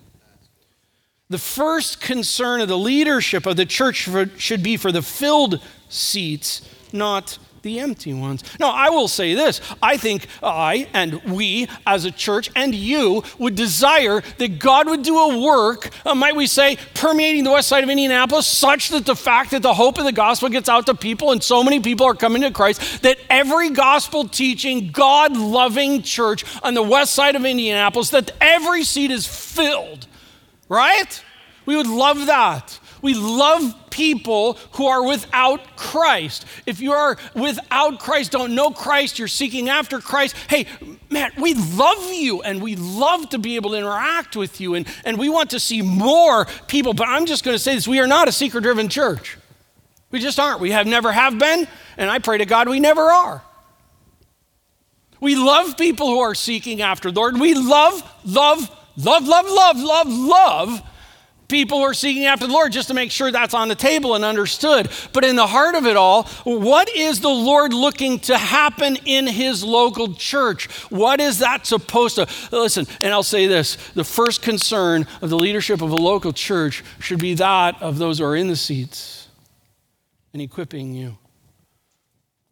The 1.27 1.39
first 1.39 1.99
concern 1.99 2.61
of 2.61 2.67
the 2.67 2.77
leadership 2.77 3.47
of 3.47 3.55
the 3.55 3.65
church 3.65 4.07
should 4.37 4.61
be 4.61 4.77
for 4.77 4.91
the 4.91 5.01
filled 5.01 5.59
seats, 5.89 6.61
not 6.91 7.39
the 7.63 7.79
empty 7.79 8.13
ones. 8.13 8.43
Now, 8.59 8.71
I 8.71 8.89
will 8.89 9.07
say 9.07 9.33
this 9.33 9.61
I 9.81 9.97
think 9.97 10.27
I 10.43 10.87
and 10.93 11.23
we 11.23 11.67
as 11.87 12.05
a 12.05 12.11
church 12.11 12.51
and 12.55 12.75
you 12.75 13.23
would 13.39 13.55
desire 13.55 14.21
that 14.37 14.59
God 14.59 14.87
would 14.87 15.01
do 15.01 15.17
a 15.17 15.41
work, 15.41 15.89
uh, 16.05 16.13
might 16.13 16.35
we 16.35 16.45
say, 16.45 16.77
permeating 16.93 17.45
the 17.45 17.51
west 17.51 17.69
side 17.69 17.83
of 17.83 17.89
Indianapolis, 17.89 18.45
such 18.45 18.89
that 18.89 19.05
the 19.05 19.15
fact 19.15 19.51
that 19.51 19.61
the 19.61 19.73
hope 19.73 19.97
of 19.97 20.03
the 20.03 20.11
gospel 20.11 20.49
gets 20.49 20.67
out 20.67 20.85
to 20.87 20.93
people 20.93 21.31
and 21.31 21.41
so 21.41 21.63
many 21.63 21.79
people 21.79 22.05
are 22.05 22.13
coming 22.13 22.41
to 22.41 22.51
Christ, 22.51 23.01
that 23.01 23.17
every 23.29 23.69
gospel 23.69 24.27
teaching, 24.27 24.91
God 24.91 25.37
loving 25.37 26.01
church 26.01 26.43
on 26.63 26.73
the 26.73 26.83
west 26.83 27.13
side 27.13 27.35
of 27.37 27.45
Indianapolis, 27.45 28.09
that 28.09 28.31
every 28.41 28.83
seat 28.83 29.09
is 29.09 29.25
filled, 29.25 30.05
right? 30.67 31.23
We 31.65 31.77
would 31.77 31.87
love 31.87 32.25
that. 32.25 32.77
We 33.03 33.13
love 33.13 33.75
people 33.89 34.53
who 34.71 34.87
are 34.87 35.05
without 35.05 35.75
Christ. 35.75 36.45
If 36.65 36.79
you 36.79 36.93
are 36.93 37.17
without 37.35 37.99
Christ, 37.99 38.31
don't 38.31 38.55
know 38.55 38.71
Christ, 38.71 39.19
you're 39.19 39.27
seeking 39.27 39.67
after 39.67 39.99
Christ, 39.99 40.37
hey, 40.49 40.67
man, 41.11 41.31
we 41.37 41.53
love 41.53 42.13
you 42.13 42.41
and 42.41 42.61
we 42.61 42.77
love 42.77 43.29
to 43.31 43.37
be 43.37 43.57
able 43.57 43.71
to 43.71 43.77
interact 43.77 44.37
with 44.37 44.61
you 44.61 44.75
and, 44.75 44.87
and 45.03 45.19
we 45.19 45.27
want 45.27 45.49
to 45.49 45.59
see 45.59 45.81
more 45.81 46.45
people. 46.67 46.93
But 46.93 47.09
I'm 47.09 47.25
just 47.25 47.43
going 47.43 47.55
to 47.55 47.59
say 47.59 47.75
this 47.75 47.87
we 47.87 47.99
are 47.99 48.07
not 48.07 48.29
a 48.29 48.31
seeker 48.31 48.61
driven 48.61 48.87
church. 48.87 49.37
We 50.09 50.21
just 50.21 50.39
aren't. 50.39 50.61
We 50.61 50.71
have 50.71 50.87
never 50.87 51.11
have 51.11 51.37
been, 51.37 51.67
and 51.97 52.09
I 52.09 52.19
pray 52.19 52.37
to 52.37 52.45
God 52.45 52.69
we 52.69 52.79
never 52.79 53.01
are. 53.01 53.43
We 55.19 55.35
love 55.35 55.77
people 55.77 56.07
who 56.07 56.19
are 56.19 56.35
seeking 56.35 56.81
after 56.81 57.11
the 57.11 57.19
Lord. 57.19 57.37
We 57.37 57.53
love, 57.53 58.01
love, 58.23 58.69
love, 58.95 59.27
love, 59.27 59.47
love, 59.49 59.77
love, 59.77 60.07
love 60.07 60.81
people 61.47 61.79
who 61.79 61.83
are 61.83 61.93
seeking 61.93 62.25
after 62.25 62.47
the 62.47 62.53
Lord 62.53 62.71
just 62.71 62.87
to 62.87 62.93
make 62.93 63.11
sure 63.11 63.31
that's 63.31 63.53
on 63.53 63.67
the 63.67 63.75
table 63.75 64.15
and 64.15 64.25
understood. 64.25 64.89
But 65.11 65.23
in 65.23 65.35
the 65.35 65.47
heart 65.47 65.75
of 65.75 65.85
it 65.85 65.95
all, 65.95 66.23
what 66.43 66.89
is 66.89 67.19
the 67.19 67.29
Lord 67.29 67.73
looking 67.73 68.19
to 68.21 68.37
happen 68.37 68.97
in 69.05 69.27
his 69.27 69.63
local 69.63 70.13
church? 70.13 70.69
What 70.89 71.19
is 71.19 71.39
that 71.39 71.65
supposed 71.65 72.15
to? 72.15 72.27
Listen, 72.51 72.87
and 73.01 73.13
I'll 73.13 73.23
say 73.23 73.47
this 73.47 73.75
the 73.93 74.03
first 74.03 74.41
concern 74.41 75.07
of 75.21 75.29
the 75.29 75.37
leadership 75.37 75.81
of 75.81 75.91
a 75.91 75.95
local 75.95 76.33
church 76.33 76.83
should 76.99 77.19
be 77.19 77.35
that 77.35 77.81
of 77.81 77.97
those 77.97 78.19
who 78.19 78.25
are 78.25 78.35
in 78.35 78.47
the 78.47 78.55
seats 78.55 79.27
and 80.33 80.41
equipping 80.41 80.93
you. 80.93 81.17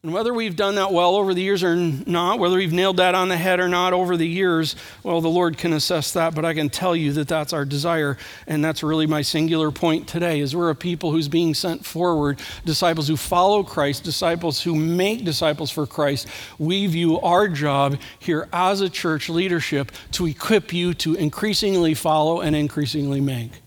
And 0.03 0.13
whether 0.13 0.33
we've 0.33 0.55
done 0.55 0.75
that 0.75 0.91
well 0.91 1.15
over 1.15 1.35
the 1.35 1.43
years 1.43 1.63
or 1.63 1.75
not, 1.75 2.39
whether 2.39 2.55
we've 2.55 2.73
nailed 2.73 2.97
that 2.97 3.13
on 3.13 3.29
the 3.29 3.37
head 3.37 3.59
or 3.59 3.69
not 3.69 3.93
over 3.93 4.17
the 4.17 4.27
years, 4.27 4.75
well, 5.03 5.21
the 5.21 5.29
Lord 5.29 5.59
can 5.59 5.73
assess 5.73 6.13
that, 6.13 6.33
but 6.33 6.43
I 6.43 6.55
can 6.55 6.71
tell 6.71 6.95
you 6.95 7.13
that 7.13 7.27
that's 7.27 7.53
our 7.53 7.65
desire. 7.65 8.17
And 8.47 8.65
that's 8.65 8.81
really 8.81 9.05
my 9.05 9.21
singular 9.21 9.69
point 9.69 10.07
today 10.07 10.39
is 10.39 10.55
we're 10.55 10.71
a 10.71 10.75
people 10.75 11.11
who's 11.11 11.27
being 11.27 11.53
sent 11.53 11.85
forward, 11.85 12.39
disciples 12.65 13.07
who 13.07 13.15
follow 13.15 13.61
Christ, 13.61 14.03
disciples 14.03 14.59
who 14.63 14.73
make 14.73 15.23
disciples 15.23 15.69
for 15.69 15.85
Christ. 15.85 16.27
We 16.57 16.87
view 16.87 17.19
our 17.19 17.47
job 17.47 17.99
here 18.17 18.49
as 18.51 18.81
a 18.81 18.89
church 18.89 19.29
leadership 19.29 19.91
to 20.13 20.25
equip 20.25 20.73
you 20.73 20.95
to 20.95 21.13
increasingly 21.13 21.93
follow 21.93 22.41
and 22.41 22.55
increasingly 22.55 23.21
make. 23.21 23.60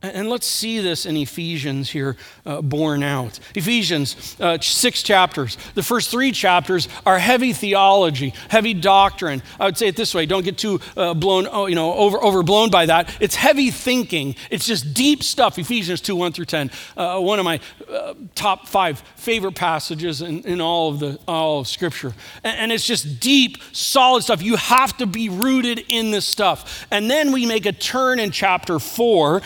And 0.00 0.30
let's 0.30 0.46
see 0.46 0.78
this 0.78 1.06
in 1.06 1.16
Ephesians 1.16 1.90
here 1.90 2.16
uh, 2.46 2.62
borne 2.62 3.02
out. 3.02 3.40
Ephesians, 3.56 4.36
uh, 4.38 4.56
six 4.60 5.02
chapters. 5.02 5.58
The 5.74 5.82
first 5.82 6.12
three 6.12 6.30
chapters 6.30 6.88
are 7.04 7.18
heavy 7.18 7.52
theology, 7.52 8.32
heavy 8.48 8.74
doctrine. 8.74 9.42
I 9.58 9.64
would 9.64 9.76
say 9.76 9.88
it 9.88 9.96
this 9.96 10.14
way 10.14 10.24
don't 10.24 10.44
get 10.44 10.56
too 10.56 10.80
uh, 10.96 11.14
blown, 11.14 11.48
oh, 11.50 11.66
you 11.66 11.74
know, 11.74 11.94
over, 11.94 12.22
overblown 12.22 12.70
by 12.70 12.86
that. 12.86 13.12
It's 13.18 13.34
heavy 13.34 13.72
thinking, 13.72 14.36
it's 14.52 14.66
just 14.66 14.94
deep 14.94 15.24
stuff. 15.24 15.58
Ephesians 15.58 16.00
2 16.00 16.14
1 16.14 16.30
through 16.30 16.44
10. 16.44 16.70
Uh, 16.96 17.18
one 17.18 17.40
of 17.40 17.44
my 17.44 17.58
uh, 17.90 18.14
top 18.36 18.68
five 18.68 19.00
favorite 19.16 19.56
passages 19.56 20.22
in, 20.22 20.42
in, 20.42 20.60
all, 20.60 20.92
of 20.92 21.00
the, 21.00 21.18
all 21.26 21.58
of 21.58 21.66
Scripture. 21.66 22.14
And, 22.44 22.56
and 22.56 22.72
it's 22.72 22.86
just 22.86 23.18
deep, 23.18 23.56
solid 23.72 24.22
stuff. 24.22 24.42
You 24.42 24.54
have 24.54 24.96
to 24.98 25.06
be 25.06 25.28
rooted 25.28 25.84
in 25.88 26.12
this 26.12 26.24
stuff. 26.24 26.86
And 26.92 27.10
then 27.10 27.32
we 27.32 27.46
make 27.46 27.66
a 27.66 27.72
turn 27.72 28.20
in 28.20 28.30
chapter 28.30 28.78
4 28.78 29.42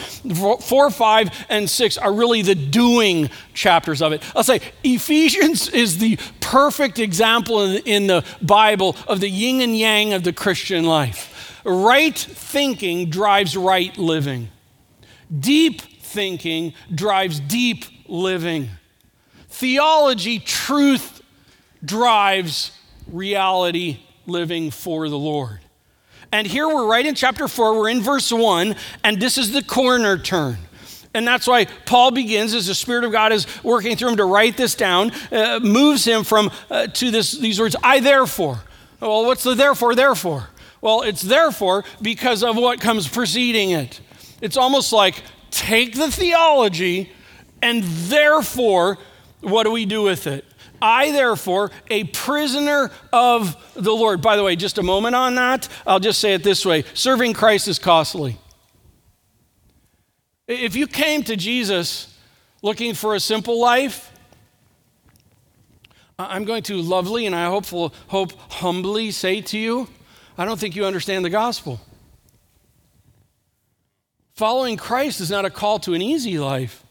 four, 0.59 0.91
five, 0.91 1.31
and 1.49 1.69
six 1.69 1.97
are 1.97 2.13
really 2.13 2.43
the 2.43 2.55
doing 2.55 3.31
chapters 3.55 4.03
of 4.03 4.13
it. 4.13 4.23
I'll 4.37 4.45
say 4.45 4.61
Ephesians 4.85 5.69
is 5.69 5.99
the 5.99 6.19
perfect 6.41 6.99
example 6.99 7.63
in, 7.63 8.07
the 8.07 8.25
Bible 8.43 8.97
of 9.07 9.21
the 9.21 9.29
yin 9.29 9.61
and 9.61 9.77
yang 9.77 10.13
of 10.13 10.25
the 10.25 10.33
Christian 10.33 10.85
life. 10.85 11.61
Right 11.65 12.19
thinking 12.19 13.09
drives 13.09 13.57
right 13.57 13.97
living, 13.97 14.49
deep 15.37 15.81
thinking 15.81 16.75
drives 16.95 17.41
deep 17.41 17.85
living. 18.09 18.69
Theology, 19.49 20.39
truth, 20.39 21.23
drives 21.85 22.73
reality 23.07 24.01
living 24.27 24.71
for 24.71 25.09
the 25.09 25.19
Lord. 25.19 25.62
And 26.33 26.47
here 26.47 26.67
we're 26.67 26.87
right 26.87 27.05
in 27.05 27.15
chapter 27.15 27.47
4, 27.47 27.79
we're 27.79 27.91
in 27.91 28.01
verse 28.01 28.33
1, 28.33 28.75
and 29.05 29.21
this 29.21 29.37
is 29.37 29.53
the 29.53 29.63
corner 29.63 30.17
turn. 30.17 30.57
And 31.13 31.29
that's 31.29 31.47
why 31.47 31.67
Paul 31.67 32.11
begins, 32.11 32.55
as 32.55 32.67
the 32.67 32.75
Spirit 32.75 33.05
of 33.05 33.13
God 33.13 33.33
is 33.33 33.47
working 33.63 33.97
through 33.97 34.11
him 34.11 34.17
to 34.17 34.25
write 34.25 34.57
this 34.57 34.75
down, 34.75 35.13
uh, 35.31 35.61
moves 35.63 36.07
him 36.07 36.25
from 36.25 36.51
uh, 36.71 36.87
to 36.87 37.11
this, 37.11 37.33
these 37.33 37.61
words, 37.61 37.77
I 37.83 38.01
therefore. 38.01 38.63
Well, 38.99 39.27
what's 39.27 39.43
the 39.43 39.55
therefore, 39.55 39.95
therefore? 39.95 40.49
Well, 40.81 41.03
it's 41.03 41.21
therefore 41.21 41.85
because 42.01 42.43
of 42.43 42.57
what 42.57 42.81
comes 42.81 43.07
preceding 43.07 43.71
it. 43.71 44.01
It's 44.41 44.57
almost 44.57 44.91
like 44.91 45.23
take 45.51 45.95
the 45.95 46.11
theology 46.11 47.13
and 47.61 47.85
therefore, 47.85 48.99
what 49.41 49.65
do 49.65 49.71
we 49.71 49.85
do 49.85 50.03
with 50.03 50.27
it? 50.27 50.47
I, 50.83 51.13
therefore, 51.13 51.71
a 51.89 52.05
prisoner 52.05 52.91
of 53.13 53.57
the 53.75 53.93
Lord. 53.93 54.21
By 54.21 54.37
the 54.37 54.43
way, 54.43 54.57
just 54.57 54.79
a 54.79 54.83
moment 54.83 55.15
on 55.15 55.37
that. 55.37 55.69
I'll 55.87 56.01
just 56.01 56.21
say 56.21 56.35
it 56.35 56.43
this 56.43 56.67
way 56.67 56.85
serving 56.93 57.35
Christ 57.35 57.69
is 57.69 57.79
costly. 57.79 58.37
If 60.49 60.75
you 60.75 60.89
came 60.89 61.23
to 61.23 61.37
Jesus 61.37 62.19
looking 62.63 62.95
for 62.95 63.15
a 63.15 63.21
simple 63.21 63.61
life, 63.61 64.11
I'm 66.19 66.45
going 66.45 66.65
to 66.65 66.77
lovely 66.77 67.27
and 67.27 67.35
I 67.35 67.47
hope, 67.47 67.67
hope 68.09 68.33
humbly 68.51 69.13
say 69.13 69.41
to 69.41 69.59
you, 69.59 69.89
I 70.37 70.45
don't 70.45 70.59
think 70.59 70.75
you 70.75 70.85
understand 70.85 71.25
the 71.25 71.31
gospel. 71.31 71.81
Following 74.35 74.77
Christ 74.77 75.21
is 75.21 75.31
not 75.31 75.45
a 75.45 75.51
call 75.51 75.79
to 75.81 75.95
an 75.95 76.03
easy 76.03 76.39
life. 76.39 76.82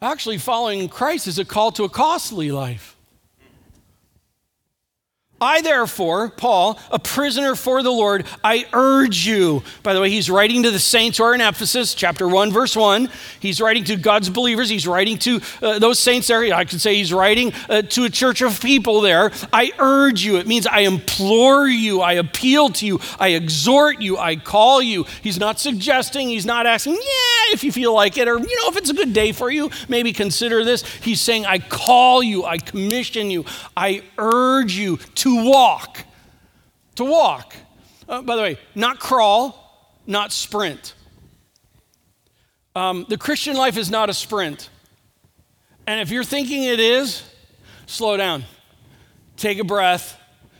Actually, 0.00 0.38
following 0.38 0.88
Christ 0.88 1.26
is 1.26 1.40
a 1.40 1.44
call 1.44 1.72
to 1.72 1.82
a 1.82 1.88
costly 1.88 2.52
life. 2.52 2.97
I, 5.40 5.62
therefore, 5.62 6.30
Paul, 6.30 6.80
a 6.90 6.98
prisoner 6.98 7.54
for 7.54 7.82
the 7.84 7.92
Lord, 7.92 8.26
I 8.42 8.66
urge 8.72 9.24
you. 9.24 9.62
By 9.84 9.94
the 9.94 10.00
way, 10.00 10.10
he's 10.10 10.28
writing 10.28 10.64
to 10.64 10.72
the 10.72 10.80
saints 10.80 11.18
who 11.18 11.24
are 11.24 11.34
in 11.34 11.40
Ephesus, 11.40 11.94
chapter 11.94 12.26
1, 12.26 12.50
verse 12.50 12.74
1. 12.74 13.08
He's 13.38 13.60
writing 13.60 13.84
to 13.84 13.96
God's 13.96 14.30
believers. 14.30 14.68
He's 14.68 14.86
writing 14.86 15.16
to 15.18 15.40
uh, 15.62 15.78
those 15.78 16.00
saints 16.00 16.26
there. 16.26 16.52
I 16.52 16.64
could 16.64 16.80
say 16.80 16.96
he's 16.96 17.12
writing 17.12 17.52
uh, 17.68 17.82
to 17.82 18.04
a 18.04 18.10
church 18.10 18.42
of 18.42 18.60
people 18.60 19.00
there. 19.00 19.30
I 19.52 19.70
urge 19.78 20.24
you. 20.24 20.38
It 20.38 20.48
means 20.48 20.66
I 20.66 20.80
implore 20.80 21.68
you. 21.68 22.00
I 22.00 22.14
appeal 22.14 22.70
to 22.70 22.86
you. 22.86 22.98
I 23.20 23.28
exhort 23.28 24.00
you. 24.00 24.18
I 24.18 24.34
call 24.34 24.82
you. 24.82 25.04
He's 25.22 25.38
not 25.38 25.60
suggesting, 25.60 26.28
he's 26.28 26.46
not 26.46 26.66
asking, 26.66 26.94
yeah, 26.94 27.52
if 27.52 27.62
you 27.62 27.70
feel 27.70 27.94
like 27.94 28.18
it, 28.18 28.26
or, 28.26 28.38
you 28.38 28.56
know, 28.56 28.70
if 28.70 28.76
it's 28.76 28.90
a 28.90 28.94
good 28.94 29.12
day 29.12 29.30
for 29.30 29.52
you, 29.52 29.70
maybe 29.88 30.12
consider 30.12 30.64
this. 30.64 30.82
He's 30.96 31.20
saying, 31.20 31.46
I 31.46 31.60
call 31.60 32.24
you. 32.24 32.44
I 32.44 32.58
commission 32.58 33.30
you. 33.30 33.44
I 33.76 34.02
urge 34.18 34.72
you 34.72 34.96
to 34.96 35.27
to 35.28 35.50
walk. 35.50 36.04
To 36.96 37.04
walk. 37.04 37.54
Uh, 38.08 38.22
by 38.22 38.36
the 38.36 38.42
way, 38.42 38.58
not 38.74 38.98
crawl, 38.98 39.94
not 40.06 40.32
sprint. 40.32 40.94
Um, 42.74 43.06
the 43.08 43.18
Christian 43.18 43.56
life 43.56 43.76
is 43.76 43.90
not 43.90 44.08
a 44.08 44.14
sprint. 44.14 44.70
And 45.86 46.00
if 46.00 46.10
you're 46.10 46.24
thinking 46.24 46.64
it 46.64 46.80
is, 46.80 47.22
slow 47.86 48.16
down. 48.16 48.44
Take 49.36 49.58
a 49.58 49.64
breath. 49.64 50.18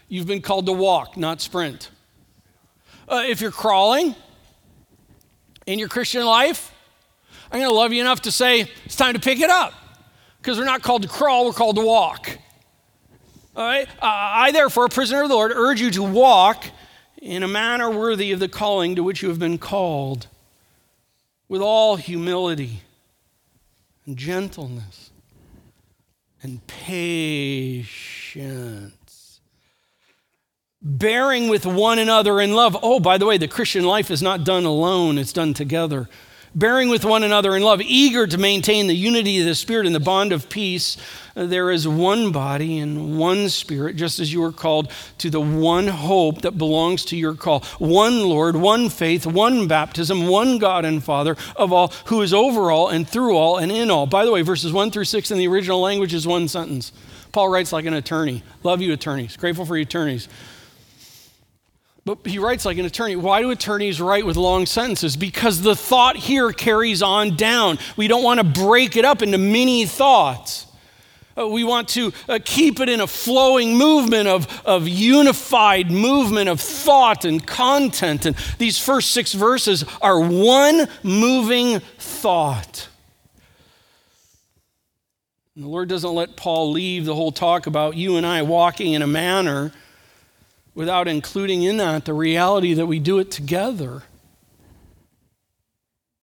You've 0.08 0.26
been 0.26 0.42
called 0.42 0.66
to 0.66 0.72
walk, 0.72 1.16
not 1.16 1.40
sprint. 1.40 1.90
Uh, 3.08 3.24
if 3.26 3.40
you're 3.40 3.50
crawling 3.50 4.14
in 5.66 5.78
your 5.78 5.88
Christian 5.88 6.24
life, 6.24 6.72
I'm 7.50 7.60
going 7.60 7.70
to 7.70 7.74
love 7.74 7.92
you 7.92 8.00
enough 8.00 8.22
to 8.22 8.32
say 8.32 8.70
it's 8.84 8.96
time 8.96 9.14
to 9.14 9.20
pick 9.20 9.40
it 9.40 9.50
up 9.50 9.72
because 10.40 10.58
we're 10.58 10.64
not 10.64 10.82
called 10.82 11.02
to 11.02 11.08
crawl, 11.08 11.46
we're 11.46 11.52
called 11.52 11.76
to 11.76 11.84
walk. 11.84 12.38
All 13.58 13.66
right? 13.66 13.88
Uh, 14.00 14.06
I, 14.06 14.52
therefore, 14.52 14.84
a 14.84 14.88
prisoner 14.88 15.22
of 15.22 15.28
the 15.28 15.34
Lord, 15.34 15.50
urge 15.52 15.80
you 15.80 15.90
to 15.90 16.02
walk 16.04 16.66
in 17.20 17.42
a 17.42 17.48
manner 17.48 17.90
worthy 17.90 18.30
of 18.30 18.38
the 18.38 18.46
calling 18.46 18.94
to 18.94 19.02
which 19.02 19.20
you 19.20 19.30
have 19.30 19.40
been 19.40 19.58
called, 19.58 20.28
with 21.48 21.60
all 21.60 21.96
humility 21.96 22.82
and 24.06 24.16
gentleness 24.16 25.10
and 26.40 26.64
patience, 26.68 27.90
bearing 30.80 31.48
with 31.48 31.66
one 31.66 31.98
another 31.98 32.40
in 32.40 32.54
love. 32.54 32.76
Oh, 32.80 33.00
by 33.00 33.18
the 33.18 33.26
way, 33.26 33.38
the 33.38 33.48
Christian 33.48 33.82
life 33.82 34.08
is 34.12 34.22
not 34.22 34.44
done 34.44 34.66
alone, 34.66 35.18
it's 35.18 35.32
done 35.32 35.52
together 35.52 36.08
bearing 36.58 36.88
with 36.88 37.04
one 37.04 37.22
another 37.22 37.54
in 37.54 37.62
love, 37.62 37.80
eager 37.80 38.26
to 38.26 38.36
maintain 38.36 38.88
the 38.88 38.96
unity 38.96 39.38
of 39.38 39.46
the 39.46 39.54
Spirit 39.54 39.86
in 39.86 39.92
the 39.92 40.00
bond 40.00 40.32
of 40.32 40.48
peace. 40.48 40.96
Uh, 41.36 41.46
there 41.46 41.70
is 41.70 41.86
one 41.86 42.32
body 42.32 42.78
and 42.78 43.16
one 43.16 43.48
Spirit, 43.48 43.94
just 43.94 44.18
as 44.18 44.32
you 44.32 44.42
are 44.42 44.50
called 44.50 44.90
to 45.18 45.30
the 45.30 45.40
one 45.40 45.86
hope 45.86 46.42
that 46.42 46.58
belongs 46.58 47.04
to 47.06 47.16
your 47.16 47.34
call. 47.34 47.60
One 47.78 48.28
Lord, 48.28 48.56
one 48.56 48.88
faith, 48.88 49.24
one 49.24 49.68
baptism, 49.68 50.26
one 50.26 50.58
God 50.58 50.84
and 50.84 51.02
Father 51.02 51.36
of 51.54 51.72
all, 51.72 51.92
who 52.06 52.22
is 52.22 52.34
over 52.34 52.72
all 52.72 52.88
and 52.88 53.08
through 53.08 53.36
all 53.36 53.58
and 53.58 53.70
in 53.70 53.90
all. 53.90 54.06
By 54.06 54.24
the 54.24 54.32
way, 54.32 54.42
verses 54.42 54.72
1 54.72 54.90
through 54.90 55.04
6 55.04 55.30
in 55.30 55.38
the 55.38 55.46
original 55.46 55.80
language 55.80 56.12
is 56.12 56.26
one 56.26 56.48
sentence. 56.48 56.90
Paul 57.30 57.50
writes 57.50 57.72
like 57.72 57.84
an 57.84 57.94
attorney. 57.94 58.42
Love 58.64 58.80
you, 58.80 58.92
attorneys. 58.92 59.36
Grateful 59.36 59.64
for 59.64 59.76
you, 59.76 59.82
attorneys. 59.82 60.28
But 62.08 62.26
he 62.26 62.38
writes 62.38 62.64
like 62.64 62.78
an 62.78 62.86
attorney. 62.86 63.16
Why 63.16 63.42
do 63.42 63.50
attorneys 63.50 64.00
write 64.00 64.24
with 64.24 64.38
long 64.38 64.64
sentences? 64.64 65.14
Because 65.14 65.60
the 65.60 65.76
thought 65.76 66.16
here 66.16 66.52
carries 66.52 67.02
on 67.02 67.36
down. 67.36 67.78
We 67.98 68.08
don't 68.08 68.22
want 68.22 68.40
to 68.40 68.44
break 68.44 68.96
it 68.96 69.04
up 69.04 69.20
into 69.20 69.36
many 69.36 69.84
thoughts. 69.84 70.66
Uh, 71.38 71.46
we 71.46 71.64
want 71.64 71.86
to 71.88 72.14
uh, 72.26 72.38
keep 72.42 72.80
it 72.80 72.88
in 72.88 73.02
a 73.02 73.06
flowing 73.06 73.76
movement 73.76 74.26
of, 74.26 74.62
of 74.64 74.88
unified 74.88 75.90
movement 75.90 76.48
of 76.48 76.62
thought 76.62 77.26
and 77.26 77.46
content. 77.46 78.24
And 78.24 78.34
these 78.56 78.78
first 78.78 79.10
six 79.10 79.34
verses 79.34 79.84
are 80.00 80.18
one 80.18 80.88
moving 81.02 81.80
thought. 81.98 82.88
And 85.54 85.62
the 85.62 85.68
Lord 85.68 85.90
doesn't 85.90 86.14
let 86.14 86.38
Paul 86.38 86.70
leave 86.70 87.04
the 87.04 87.14
whole 87.14 87.32
talk 87.32 87.66
about 87.66 87.96
you 87.96 88.16
and 88.16 88.24
I 88.24 88.40
walking 88.40 88.94
in 88.94 89.02
a 89.02 89.06
manner 89.06 89.72
without 90.78 91.08
including 91.08 91.64
in 91.64 91.76
that 91.78 92.04
the 92.04 92.14
reality 92.14 92.72
that 92.72 92.86
we 92.86 93.00
do 93.00 93.18
it 93.18 93.32
together. 93.32 94.04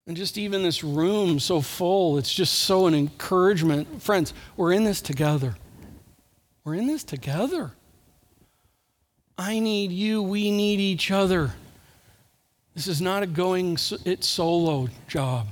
And 0.07 0.17
just 0.17 0.39
even 0.39 0.63
this 0.63 0.85
room 0.85 1.41
so 1.41 1.61
full, 1.61 2.19
it's 2.19 2.33
just 2.33 2.55
so 2.55 2.87
an 2.87 2.95
encouragement. 2.95 4.01
Friends, 4.01 4.33
we're 4.57 4.73
in 4.73 4.85
this 4.85 5.01
together. 5.01 5.57
We're 6.63 6.77
in 6.77 6.87
this 6.87 7.03
together. 7.03 7.73
I 9.37 9.59
need 9.59 9.91
you, 9.91 10.23
we 10.23 10.53
need 10.53 10.79
each 10.79 11.11
other. 11.11 11.51
This 12.77 12.87
is 12.87 13.03
not 13.03 13.25
a 13.25 13.27
going 13.27 13.77
it 14.05 14.23
solo 14.23 14.89
job. 15.09 15.49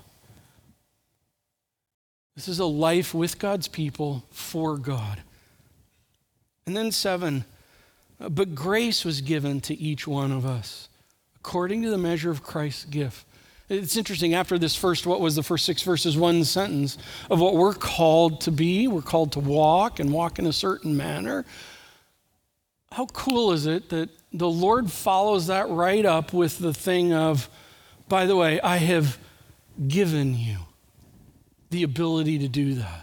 This 2.36 2.46
is 2.46 2.60
a 2.60 2.66
life 2.66 3.14
with 3.14 3.40
God's 3.40 3.66
people 3.66 4.22
for 4.30 4.76
God. 4.78 5.22
And 6.66 6.76
then, 6.76 6.92
seven, 6.92 7.44
but 8.30 8.54
grace 8.54 9.04
was 9.04 9.20
given 9.20 9.60
to 9.62 9.74
each 9.74 10.06
one 10.06 10.32
of 10.32 10.46
us 10.46 10.88
according 11.36 11.82
to 11.82 11.90
the 11.90 11.98
measure 11.98 12.30
of 12.30 12.42
Christ's 12.42 12.84
gift. 12.84 13.26
It's 13.68 13.96
interesting, 13.96 14.34
after 14.34 14.58
this 14.58 14.76
first, 14.76 15.06
what 15.06 15.20
was 15.20 15.34
the 15.34 15.42
first 15.42 15.66
six 15.66 15.82
verses, 15.82 16.16
one 16.16 16.44
sentence 16.44 16.98
of 17.30 17.40
what 17.40 17.54
we're 17.54 17.74
called 17.74 18.42
to 18.42 18.52
be, 18.52 18.86
we're 18.86 19.02
called 19.02 19.32
to 19.32 19.40
walk 19.40 19.98
and 19.98 20.12
walk 20.12 20.38
in 20.38 20.46
a 20.46 20.52
certain 20.52 20.96
manner. 20.96 21.44
How 22.92 23.06
cool 23.06 23.52
is 23.52 23.66
it 23.66 23.88
that 23.88 24.10
the 24.32 24.48
Lord 24.48 24.90
follows 24.92 25.48
that 25.48 25.68
right 25.68 26.04
up 26.04 26.32
with 26.32 26.58
the 26.58 26.74
thing 26.74 27.12
of, 27.12 27.48
by 28.08 28.26
the 28.26 28.36
way, 28.36 28.60
I 28.60 28.76
have 28.76 29.18
given 29.88 30.38
you 30.38 30.58
the 31.70 31.82
ability 31.82 32.38
to 32.38 32.48
do 32.48 32.74
that. 32.74 33.01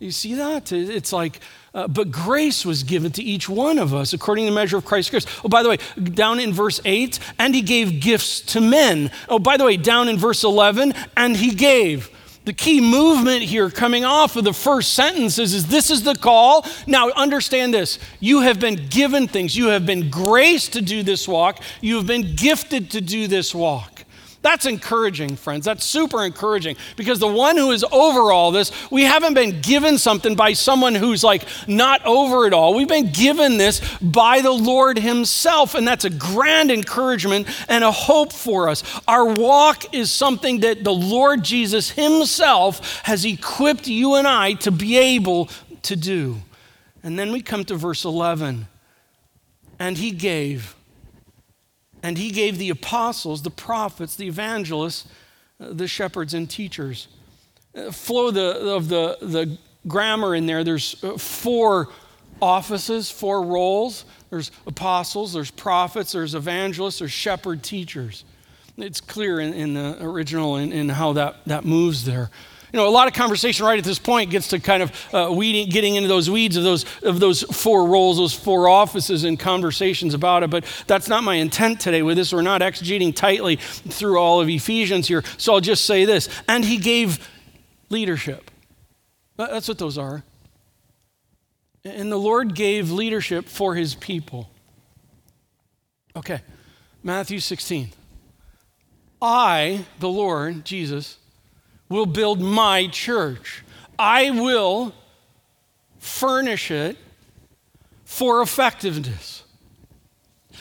You 0.00 0.10
see 0.10 0.34
that? 0.36 0.72
It's 0.72 1.12
like, 1.12 1.40
uh, 1.74 1.86
but 1.86 2.10
grace 2.10 2.64
was 2.64 2.84
given 2.84 3.12
to 3.12 3.22
each 3.22 3.50
one 3.50 3.78
of 3.78 3.92
us 3.92 4.14
according 4.14 4.46
to 4.46 4.50
the 4.50 4.54
measure 4.54 4.78
of 4.78 4.86
Christ's 4.86 5.10
grace. 5.10 5.26
Oh, 5.44 5.48
by 5.48 5.62
the 5.62 5.68
way, 5.68 5.76
down 6.02 6.40
in 6.40 6.54
verse 6.54 6.80
8, 6.86 7.18
and 7.38 7.54
he 7.54 7.60
gave 7.60 8.00
gifts 8.00 8.40
to 8.52 8.62
men. 8.62 9.10
Oh, 9.28 9.38
by 9.38 9.58
the 9.58 9.64
way, 9.66 9.76
down 9.76 10.08
in 10.08 10.16
verse 10.16 10.42
11, 10.42 10.94
and 11.18 11.36
he 11.36 11.54
gave. 11.54 12.10
The 12.46 12.54
key 12.54 12.80
movement 12.80 13.42
here 13.42 13.68
coming 13.68 14.06
off 14.06 14.36
of 14.36 14.44
the 14.44 14.54
first 14.54 14.94
sentences 14.94 15.52
is 15.52 15.66
this 15.66 15.90
is 15.90 16.02
the 16.02 16.14
call. 16.14 16.64
Now, 16.86 17.10
understand 17.10 17.74
this. 17.74 17.98
You 18.20 18.40
have 18.40 18.58
been 18.58 18.88
given 18.88 19.28
things. 19.28 19.54
You 19.54 19.66
have 19.66 19.84
been 19.84 20.08
graced 20.08 20.72
to 20.72 20.80
do 20.80 21.02
this 21.02 21.28
walk. 21.28 21.62
You 21.82 21.96
have 21.96 22.06
been 22.06 22.34
gifted 22.36 22.90
to 22.92 23.02
do 23.02 23.26
this 23.26 23.54
walk. 23.54 23.99
That's 24.42 24.64
encouraging, 24.64 25.36
friends. 25.36 25.66
That's 25.66 25.84
super 25.84 26.24
encouraging 26.24 26.76
because 26.96 27.18
the 27.18 27.28
one 27.28 27.58
who 27.58 27.72
is 27.72 27.84
over 27.84 28.32
all 28.32 28.52
this, 28.52 28.72
we 28.90 29.02
haven't 29.02 29.34
been 29.34 29.60
given 29.60 29.98
something 29.98 30.34
by 30.34 30.54
someone 30.54 30.94
who's 30.94 31.22
like 31.22 31.44
not 31.68 32.04
over 32.06 32.46
it 32.46 32.54
all. 32.54 32.72
We've 32.74 32.88
been 32.88 33.12
given 33.12 33.58
this 33.58 33.82
by 34.00 34.40
the 34.40 34.50
Lord 34.50 34.98
Himself, 34.98 35.74
and 35.74 35.86
that's 35.86 36.06
a 36.06 36.10
grand 36.10 36.70
encouragement 36.70 37.48
and 37.68 37.84
a 37.84 37.92
hope 37.92 38.32
for 38.32 38.70
us. 38.70 38.82
Our 39.06 39.26
walk 39.26 39.94
is 39.94 40.10
something 40.10 40.60
that 40.60 40.84
the 40.84 40.94
Lord 40.94 41.42
Jesus 41.42 41.90
Himself 41.90 43.02
has 43.02 43.26
equipped 43.26 43.88
you 43.88 44.14
and 44.14 44.26
I 44.26 44.54
to 44.54 44.70
be 44.70 44.96
able 44.96 45.50
to 45.82 45.96
do. 45.96 46.36
And 47.02 47.18
then 47.18 47.30
we 47.30 47.42
come 47.42 47.64
to 47.66 47.74
verse 47.74 48.06
11. 48.06 48.68
And 49.78 49.98
He 49.98 50.12
gave 50.12 50.76
and 52.02 52.16
he 52.18 52.30
gave 52.30 52.58
the 52.58 52.70
apostles, 52.70 53.42
the 53.42 53.50
prophets, 53.50 54.16
the 54.16 54.26
evangelists, 54.26 55.06
uh, 55.60 55.72
the 55.72 55.86
shepherds, 55.86 56.34
and 56.34 56.48
teachers. 56.48 57.08
Uh, 57.74 57.90
flow 57.90 58.30
the, 58.30 58.74
of 58.74 58.88
the, 58.88 59.18
the 59.20 59.58
grammar 59.86 60.34
in 60.34 60.46
there, 60.46 60.64
there's 60.64 61.02
uh, 61.04 61.16
four 61.16 61.88
offices, 62.40 63.10
four 63.10 63.42
roles. 63.42 64.04
There's 64.30 64.50
apostles, 64.66 65.32
there's 65.32 65.50
prophets, 65.50 66.12
there's 66.12 66.34
evangelists, 66.34 67.00
there's 67.00 67.12
shepherd 67.12 67.62
teachers. 67.62 68.24
It's 68.78 69.00
clear 69.00 69.40
in, 69.40 69.52
in 69.52 69.74
the 69.74 70.02
original 70.02 70.56
in, 70.56 70.88
how 70.88 71.12
that, 71.14 71.44
that 71.46 71.64
moves 71.64 72.04
there. 72.04 72.30
You 72.72 72.78
know, 72.78 72.86
a 72.86 72.90
lot 72.90 73.08
of 73.08 73.14
conversation 73.14 73.66
right 73.66 73.78
at 73.78 73.84
this 73.84 73.98
point 73.98 74.30
gets 74.30 74.48
to 74.48 74.60
kind 74.60 74.82
of 74.82 75.14
uh, 75.14 75.32
weeding, 75.32 75.68
getting 75.68 75.96
into 75.96 76.08
those 76.08 76.30
weeds 76.30 76.56
of 76.56 76.62
those, 76.62 76.84
of 77.02 77.18
those 77.18 77.42
four 77.42 77.86
roles, 77.86 78.18
those 78.18 78.34
four 78.34 78.68
offices, 78.68 79.24
and 79.24 79.38
conversations 79.38 80.14
about 80.14 80.44
it. 80.44 80.50
But 80.50 80.64
that's 80.86 81.08
not 81.08 81.24
my 81.24 81.34
intent 81.34 81.80
today 81.80 82.02
with 82.02 82.16
this. 82.16 82.32
We're 82.32 82.42
not 82.42 82.60
exegeting 82.60 83.14
tightly 83.14 83.56
through 83.56 84.18
all 84.18 84.40
of 84.40 84.48
Ephesians 84.48 85.08
here. 85.08 85.24
So 85.36 85.54
I'll 85.54 85.60
just 85.60 85.84
say 85.84 86.04
this. 86.04 86.28
And 86.48 86.64
he 86.64 86.76
gave 86.76 87.28
leadership. 87.88 88.50
That's 89.36 89.66
what 89.66 89.78
those 89.78 89.98
are. 89.98 90.22
And 91.84 92.12
the 92.12 92.18
Lord 92.18 92.54
gave 92.54 92.90
leadership 92.90 93.46
for 93.48 93.74
his 93.74 93.94
people. 93.94 94.50
Okay, 96.14 96.40
Matthew 97.02 97.40
16. 97.40 97.90
I, 99.22 99.84
the 99.98 100.08
Lord, 100.08 100.64
Jesus, 100.64 101.18
will 101.90 102.06
build 102.06 102.40
my 102.40 102.86
church. 102.86 103.62
I 103.98 104.30
will 104.30 104.94
furnish 105.98 106.70
it 106.70 106.96
for 108.06 108.40
effectiveness. 108.40 109.44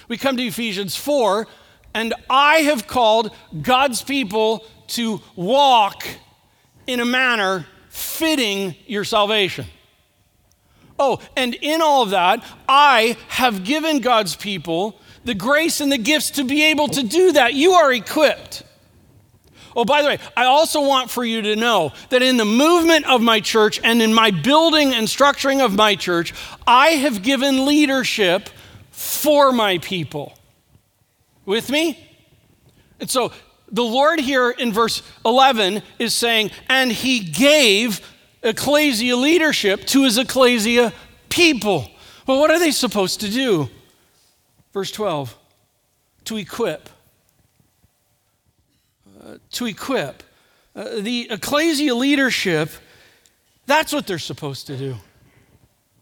We 0.09 0.17
come 0.17 0.35
to 0.35 0.43
Ephesians 0.43 0.97
4, 0.97 1.47
and 1.93 2.13
I 2.29 2.57
have 2.57 2.87
called 2.87 3.33
God's 3.61 4.01
people 4.01 4.65
to 4.87 5.21
walk 5.37 6.05
in 6.87 6.99
a 6.99 7.05
manner 7.05 7.65
fitting 7.89 8.75
your 8.87 9.03
salvation. 9.03 9.65
Oh, 10.97 11.19
and 11.37 11.55
in 11.55 11.81
all 11.81 12.03
of 12.03 12.09
that, 12.09 12.43
I 12.67 13.15
have 13.29 13.63
given 13.63 13.99
God's 13.99 14.35
people 14.35 14.99
the 15.23 15.33
grace 15.33 15.79
and 15.79 15.91
the 15.91 15.97
gifts 15.97 16.31
to 16.31 16.43
be 16.43 16.63
able 16.65 16.87
to 16.89 17.03
do 17.03 17.33
that. 17.33 17.53
You 17.53 17.73
are 17.73 17.93
equipped. 17.93 18.63
Oh, 19.79 19.85
by 19.85 20.01
the 20.01 20.09
way, 20.09 20.19
I 20.35 20.43
also 20.43 20.85
want 20.85 21.09
for 21.09 21.23
you 21.23 21.41
to 21.41 21.55
know 21.55 21.93
that 22.09 22.21
in 22.21 22.35
the 22.35 22.43
movement 22.43 23.05
of 23.05 23.21
my 23.21 23.39
church 23.39 23.79
and 23.81 24.01
in 24.01 24.13
my 24.13 24.29
building 24.29 24.93
and 24.93 25.07
structuring 25.07 25.63
of 25.63 25.73
my 25.73 25.95
church, 25.95 26.33
I 26.67 26.89
have 26.89 27.23
given 27.23 27.65
leadership 27.65 28.49
for 28.91 29.53
my 29.53 29.77
people. 29.77 30.37
With 31.45 31.69
me? 31.69 31.97
And 32.99 33.09
so 33.09 33.31
the 33.71 33.85
Lord 33.85 34.19
here 34.19 34.49
in 34.49 34.73
verse 34.73 35.01
11 35.25 35.81
is 35.97 36.13
saying, 36.13 36.51
and 36.67 36.91
he 36.91 37.21
gave 37.21 38.01
ecclesia 38.43 39.15
leadership 39.15 39.85
to 39.85 40.03
his 40.03 40.17
ecclesia 40.17 40.91
people. 41.29 41.89
Well, 42.27 42.41
what 42.41 42.51
are 42.51 42.59
they 42.59 42.71
supposed 42.71 43.21
to 43.21 43.29
do? 43.29 43.69
Verse 44.73 44.91
12 44.91 45.37
to 46.25 46.35
equip. 46.35 46.89
Uh, 49.29 49.37
to 49.51 49.67
equip. 49.67 50.23
Uh, 50.75 51.01
the 51.01 51.27
ecclesia 51.29 51.93
leadership, 51.93 52.71
that's 53.67 53.93
what 53.93 54.07
they're 54.07 54.17
supposed 54.17 54.65
to 54.65 54.75
do. 54.75 54.95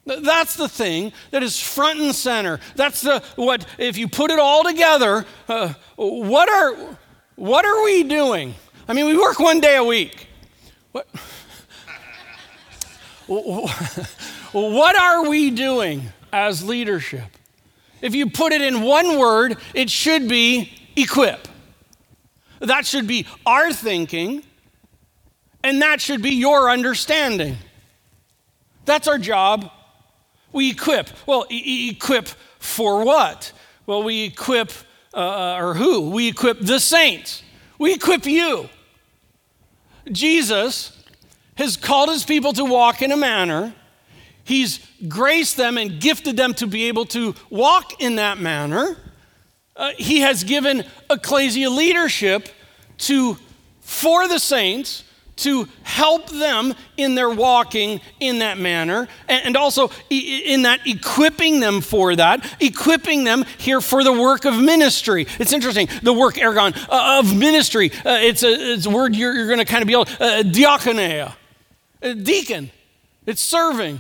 That's 0.05 0.55
the 0.55 0.69
thing 0.69 1.11
that 1.31 1.43
is 1.43 1.59
front 1.59 1.99
and 1.99 2.15
center. 2.15 2.61
That's 2.75 3.01
the 3.01 3.21
what 3.35 3.65
if 3.77 3.97
you 3.97 4.07
put 4.07 4.31
it 4.31 4.39
all 4.39 4.63
together, 4.63 5.25
uh, 5.49 5.73
what 5.97 6.47
are 6.47 6.97
what 7.35 7.65
are 7.65 7.83
we 7.83 8.03
doing? 8.03 8.55
I 8.87 8.93
mean, 8.93 9.07
we 9.07 9.17
work 9.17 9.39
one 9.39 9.59
day 9.59 9.75
a 9.75 9.83
week. 9.83 10.27
What 10.93 11.07
what 14.53 14.95
are 14.97 15.27
we 15.27 15.51
doing 15.51 16.03
as 16.31 16.63
leadership? 16.63 17.27
If 18.01 18.15
you 18.15 18.29
put 18.29 18.53
it 18.53 18.61
in 18.61 18.83
one 18.83 19.17
word, 19.19 19.57
it 19.73 19.89
should 19.89 20.29
be 20.29 20.71
equip. 20.95 21.46
That 22.60 22.86
should 22.86 23.08
be 23.08 23.26
our 23.46 23.72
thinking, 23.72 24.43
and 25.63 25.82
that 25.82 26.02
should 26.02 26.22
be 26.22 26.32
your 26.32 26.70
understanding. 26.70 27.58
That's 28.86 29.08
our 29.08 29.17
job. 29.17 29.72
We 30.52 30.72
equip. 30.72 31.10
Well, 31.28 31.46
e- 31.50 31.89
equip 31.91 32.28
for 32.60 33.04
what? 33.04 33.52
Well, 33.86 34.04
we 34.04 34.24
equip, 34.26 34.72
uh, 35.13 35.56
or 35.56 35.74
who? 35.74 36.10
We 36.10 36.28
equip 36.28 36.60
the 36.60 36.80
saints. 36.80 37.43
We 37.78 37.93
equip 37.93 38.26
you. 38.26 38.70
Jesus 40.12 40.98
has 41.56 41.76
called 41.78 42.10
his 42.10 42.24
people 42.24 42.54
to 42.54 42.65
walk 42.65 43.02
in 43.02 43.12
a 43.12 43.17
manner 43.17 43.74
He's 44.48 44.80
graced 45.10 45.58
them 45.58 45.78
and 45.78 46.00
gifted 46.00 46.38
them 46.38 46.54
to 46.54 46.67
be 46.67 46.86
able 46.86 47.06
to 47.08 47.36
walk 47.50 48.02
in 48.02 48.15
that 48.15 48.39
manner. 48.39 48.96
Uh, 49.77 49.91
he 49.97 50.21
has 50.21 50.43
given 50.43 50.83
ecclesia 51.09 51.69
leadership 51.69 52.49
to 52.97 53.37
for 53.81 54.27
the 54.27 54.39
saints 54.39 55.03
to 55.37 55.67
help 55.83 56.29
them 56.29 56.73
in 56.97 57.13
their 57.15 57.29
walking 57.29 58.01
in 58.19 58.39
that 58.39 58.57
manner 58.57 59.07
and 59.29 59.55
also 59.55 59.91
in 60.09 60.63
that 60.63 60.85
equipping 60.85 61.59
them 61.59 61.79
for 61.79 62.15
that 62.15 62.43
equipping 62.59 63.23
them 63.23 63.45
here 63.59 63.79
for 63.79 64.03
the 64.03 64.11
work 64.11 64.45
of 64.45 64.59
ministry. 64.59 65.27
It's 65.39 65.53
interesting 65.53 65.87
the 66.01 66.11
work 66.13 66.35
ergon 66.35 66.75
uh, 66.89 67.19
of 67.19 67.37
ministry 67.37 67.91
uh, 68.03 68.17
it's, 68.19 68.43
a, 68.43 68.73
it's 68.73 68.87
a 68.87 68.89
word 68.89 69.15
you're, 69.15 69.33
you're 69.35 69.47
going 69.47 69.59
to 69.59 69.65
kind 69.65 69.83
of 69.83 69.87
be 69.87 69.93
able 69.93 70.07
uh, 70.19 70.43
diakonia 70.43 71.35
deacon. 72.23 72.71
It's 73.25 73.41
serving 73.41 73.99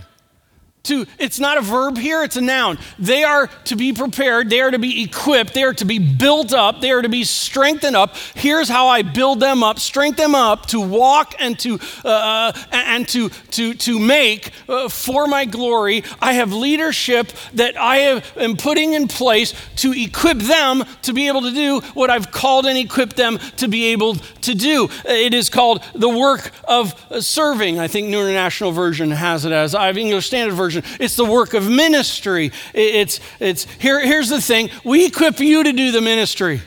to, 0.87 1.05
it's 1.17 1.39
not 1.39 1.57
a 1.57 1.61
verb 1.61 1.97
here, 1.97 2.23
it's 2.23 2.35
a 2.35 2.41
noun. 2.41 2.77
They 2.99 3.23
are 3.23 3.47
to 3.65 3.75
be 3.75 3.93
prepared, 3.93 4.49
they 4.49 4.61
are 4.61 4.71
to 4.71 4.79
be 4.79 5.03
equipped, 5.03 5.53
they 5.53 5.63
are 5.63 5.73
to 5.73 5.85
be 5.85 5.99
built 5.99 6.53
up, 6.53 6.81
they 6.81 6.91
are 6.91 7.01
to 7.01 7.09
be 7.09 7.23
strengthened 7.23 7.95
up. 7.95 8.15
Here's 8.35 8.69
how 8.69 8.87
I 8.87 9.01
build 9.01 9.39
them 9.39 9.63
up, 9.63 9.79
strengthen 9.79 10.17
them 10.17 10.35
up 10.35 10.65
to 10.67 10.81
walk 10.81 11.35
and 11.39 11.57
to, 11.59 11.79
uh, 12.03 12.07
uh 12.07 12.51
and 12.71 13.07
to, 13.09 13.29
to, 13.29 13.73
to 13.73 13.99
make 13.99 14.51
uh, 14.67 14.89
for 14.89 15.27
my 15.27 15.45
glory. 15.45 16.03
I 16.21 16.33
have 16.33 16.51
leadership 16.51 17.31
that 17.53 17.77
I 17.77 17.97
have, 17.97 18.37
am 18.37 18.57
putting 18.57 18.93
in 18.93 19.07
place 19.07 19.53
to 19.77 19.93
equip 19.93 20.39
them 20.39 20.83
to 21.03 21.13
be 21.13 21.27
able 21.27 21.41
to 21.41 21.51
do 21.51 21.81
what 21.93 22.09
I've 22.09 22.31
called 22.31 22.65
and 22.65 22.77
equipped 22.77 23.15
them 23.15 23.37
to 23.57 23.67
be 23.67 23.87
able 23.87 24.15
to 24.15 24.55
do. 24.55 24.89
It 25.05 25.33
is 25.33 25.49
called 25.49 25.83
the 25.93 26.09
work 26.09 26.51
of 26.63 26.93
serving. 27.19 27.79
I 27.79 27.87
think 27.87 28.07
New 28.07 28.21
International 28.21 28.71
Version 28.71 29.11
has 29.11 29.45
it 29.45 29.51
as 29.51 29.75
I 29.75 29.87
have 29.87 29.97
English 29.97 30.27
Standard 30.27 30.55
Version 30.55 30.76
It's 30.99 31.15
the 31.15 31.25
work 31.25 31.53
of 31.53 31.69
ministry. 31.69 32.51
It's, 32.73 33.19
it's 33.39 33.65
here, 33.79 33.99
here's 33.99 34.29
the 34.29 34.41
thing 34.41 34.69
we 34.83 35.05
equip 35.05 35.39
you 35.39 35.63
to 35.63 35.73
do 35.73 35.91
the 35.91 36.01
ministry. 36.01 36.61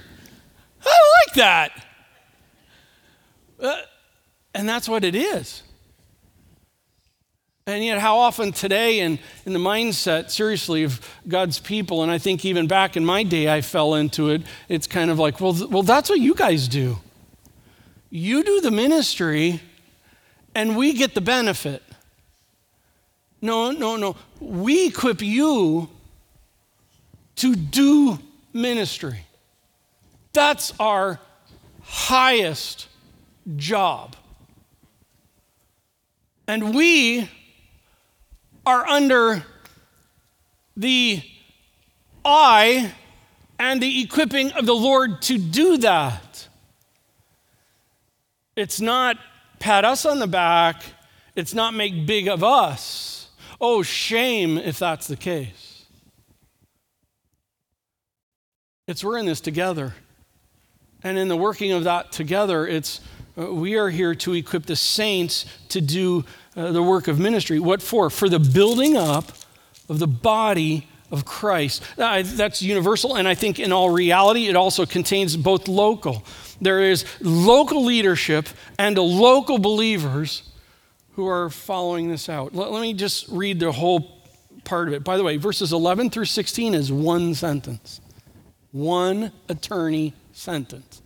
I 0.85 0.99
like 1.27 1.35
that. 1.37 1.87
Uh, 3.61 3.77
and 4.55 4.69
that's 4.69 4.89
what 4.89 5.05
it 5.05 5.15
is. 5.15 5.63
And 7.67 7.85
yet, 7.85 8.01
how 8.01 8.19
often 8.19 8.53
today, 8.53 9.01
in, 9.01 9.19
in 9.47 9.53
the 9.53 9.59
mindset, 9.59 10.31
seriously, 10.31 10.83
of 10.83 11.07
God's 11.29 11.61
people, 11.61 12.03
and 12.03 12.11
I 12.11 12.19
think 12.19 12.45
even 12.45 12.67
back 12.67 12.97
in 12.97 13.05
my 13.05 13.23
day, 13.23 13.53
I 13.53 13.61
fell 13.61 13.95
into 13.95 14.31
it, 14.31 14.43
it's 14.69 14.87
kind 14.87 15.11
of 15.11 15.19
like, 15.19 15.41
well, 15.41 15.55
th- 15.55 15.69
well 15.69 15.83
that's 15.83 16.11
what 16.11 16.19
you 16.19 16.35
guys 16.35 16.67
do. 16.67 16.99
You 18.09 18.43
do 18.43 18.61
the 18.61 18.73
ministry, 18.73 19.61
and 20.55 20.77
we 20.77 20.95
get 20.95 21.15
the 21.15 21.21
benefit. 21.21 21.83
No, 23.43 23.71
no, 23.71 23.97
no. 23.97 24.17
We 24.41 24.89
equip 24.89 25.23
you 25.23 25.89
to 27.37 27.55
do 27.57 28.19
ministry. 28.53 29.21
That's 30.33 30.73
our 30.79 31.19
highest 31.83 32.89
job. 33.57 34.17
And 36.47 36.75
we 36.75 37.31
are 38.67 38.87
under 38.87 39.45
the 40.77 41.23
eye 42.25 42.93
and 43.59 43.81
the 43.81 44.03
equipping 44.03 44.53
of 44.53 44.67
the 44.67 44.75
Lord 44.75 45.23
to 45.23 45.39
do 45.39 45.77
that. 45.79 46.49
It's 48.57 48.81
not 48.81 49.17
pat 49.59 49.85
us 49.85 50.05
on 50.05 50.19
the 50.19 50.27
back, 50.27 50.83
it's 51.37 51.55
not 51.55 51.75
make 51.75 52.07
big 52.07 52.29
of 52.29 52.43
us. 52.43 53.20
Oh, 53.61 53.83
shame 53.83 54.57
if 54.57 54.79
that's 54.79 55.07
the 55.07 55.17
case. 55.17 55.85
It's 58.87 59.05
we're 59.05 59.19
in 59.19 59.27
this 59.27 59.41
together. 59.41 59.95
And 61.03 61.19
in 61.19 61.29
the 61.29 61.37
working 61.37 61.73
of 61.73 61.85
that 61.85 62.13
together, 62.13 62.67
it's 62.67 63.01
uh, 63.39 63.53
we 63.53 63.77
are 63.77 63.89
here 63.89 64.15
to 64.17 64.35
equip 64.35 64.67
the 64.67 64.77
saints 64.77 65.47
to 65.69 65.81
do 65.81 66.25
uh, 66.57 66.73
the 66.73 66.83
work 66.83 67.07
of 67.09 67.19
ministry. 67.19 67.61
What 67.61 67.81
for? 67.81 68.11
For 68.11 68.29
the 68.29 68.41
building 68.41 68.97
up 68.97 69.33
of 69.89 69.99
the 69.99 70.07
body 70.07 70.89
of 71.11 71.25
Christ. 71.25 71.83
That's 71.97 72.63
universal, 72.63 73.17
and 73.17 73.27
I 73.27 73.35
think 73.35 73.59
in 73.59 73.73
all 73.73 73.91
reality, 73.91 74.47
it 74.47 74.57
also 74.57 74.87
contains 74.87 75.37
both 75.37 75.69
local. 75.69 76.25
There 76.61 76.81
is 76.81 77.05
local 77.21 77.85
leadership 77.85 78.49
and 78.79 78.97
local 78.97 79.59
believers 79.59 80.50
who 81.21 81.29
are 81.29 81.51
following 81.51 82.09
this 82.09 82.31
out. 82.31 82.55
Let, 82.55 82.73
let 82.73 82.81
me 82.81 82.95
just 82.95 83.29
read 83.29 83.61
the 83.61 83.73
whole 83.73 84.23
part 84.65 84.89
of 84.89 84.95
it. 84.95 85.05
By 85.05 85.19
the 85.19 85.23
way, 85.23 85.37
verses 85.37 85.71
11 85.71 86.09
through 86.09 86.25
16 86.25 86.73
is 86.73 86.91
one 86.91 87.35
sentence, 87.35 88.01
one 88.73 89.31
attorney 89.47 90.15
sentence. 90.33 91.03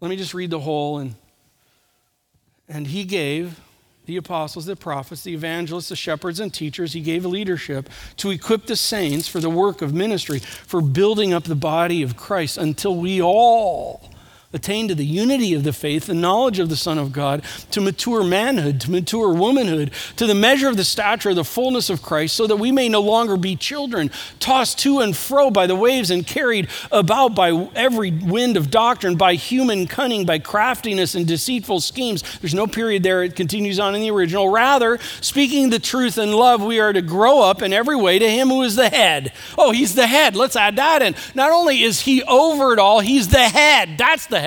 Let 0.00 0.08
me 0.08 0.16
just 0.16 0.32
read 0.32 0.48
the 0.48 0.60
whole 0.60 0.98
and 0.98 1.14
and 2.68 2.86
he 2.86 3.04
gave 3.04 3.60
the 4.06 4.16
apostles, 4.16 4.64
the 4.64 4.74
prophets, 4.74 5.22
the 5.22 5.34
evangelists, 5.34 5.90
the 5.90 5.96
shepherds, 5.96 6.40
and 6.40 6.52
teachers. 6.52 6.94
He 6.94 7.00
gave 7.00 7.24
leadership 7.24 7.88
to 8.16 8.30
equip 8.30 8.66
the 8.66 8.76
saints 8.76 9.28
for 9.28 9.40
the 9.40 9.50
work 9.50 9.82
of 9.82 9.92
ministry, 9.92 10.40
for 10.40 10.80
building 10.80 11.32
up 11.34 11.44
the 11.44 11.54
body 11.54 12.02
of 12.02 12.16
Christ 12.16 12.56
until 12.56 12.96
we 12.96 13.20
all 13.22 14.10
attain 14.56 14.88
to 14.88 14.94
the 14.94 15.06
unity 15.06 15.54
of 15.54 15.62
the 15.62 15.72
faith, 15.72 16.06
the 16.06 16.14
knowledge 16.14 16.58
of 16.58 16.68
the 16.68 16.76
Son 16.76 16.98
of 16.98 17.12
God, 17.12 17.44
to 17.70 17.80
mature 17.80 18.24
manhood, 18.24 18.80
to 18.80 18.90
mature 18.90 19.32
womanhood, 19.32 19.92
to 20.16 20.26
the 20.26 20.34
measure 20.34 20.68
of 20.68 20.76
the 20.76 20.84
stature 20.84 21.30
of 21.30 21.36
the 21.36 21.44
fullness 21.44 21.88
of 21.90 22.02
Christ, 22.02 22.34
so 22.34 22.46
that 22.48 22.56
we 22.56 22.72
may 22.72 22.88
no 22.88 23.00
longer 23.00 23.36
be 23.36 23.54
children, 23.54 24.10
tossed 24.40 24.78
to 24.80 25.00
and 25.00 25.16
fro 25.16 25.50
by 25.50 25.66
the 25.66 25.76
waves 25.76 26.10
and 26.10 26.26
carried 26.26 26.68
about 26.90 27.34
by 27.34 27.68
every 27.74 28.10
wind 28.10 28.56
of 28.56 28.70
doctrine, 28.70 29.16
by 29.16 29.34
human 29.34 29.86
cunning, 29.86 30.24
by 30.24 30.38
craftiness 30.38 31.14
and 31.14 31.26
deceitful 31.26 31.80
schemes. 31.80 32.22
There's 32.40 32.54
no 32.54 32.66
period 32.66 33.02
there, 33.02 33.22
it 33.22 33.36
continues 33.36 33.78
on 33.78 33.94
in 33.94 34.00
the 34.00 34.10
original. 34.10 34.48
Rather, 34.48 34.98
speaking 35.20 35.70
the 35.70 35.78
truth 35.78 36.18
in 36.18 36.32
love, 36.32 36.62
we 36.62 36.80
are 36.80 36.92
to 36.92 37.02
grow 37.02 37.42
up 37.42 37.62
in 37.62 37.72
every 37.72 37.96
way 37.96 38.18
to 38.18 38.28
Him 38.28 38.48
who 38.48 38.62
is 38.62 38.74
the 38.74 38.88
head. 38.88 39.32
Oh, 39.58 39.72
He's 39.72 39.94
the 39.94 40.06
head. 40.06 40.34
Let's 40.34 40.56
add 40.56 40.76
that 40.76 41.02
in. 41.02 41.14
Not 41.34 41.50
only 41.50 41.82
is 41.82 42.00
He 42.00 42.22
over 42.22 42.72
it 42.72 42.78
all, 42.78 43.00
He's 43.00 43.28
the 43.28 43.48
head. 43.48 43.98
That's 43.98 44.26
the 44.26 44.40
head. 44.40 44.45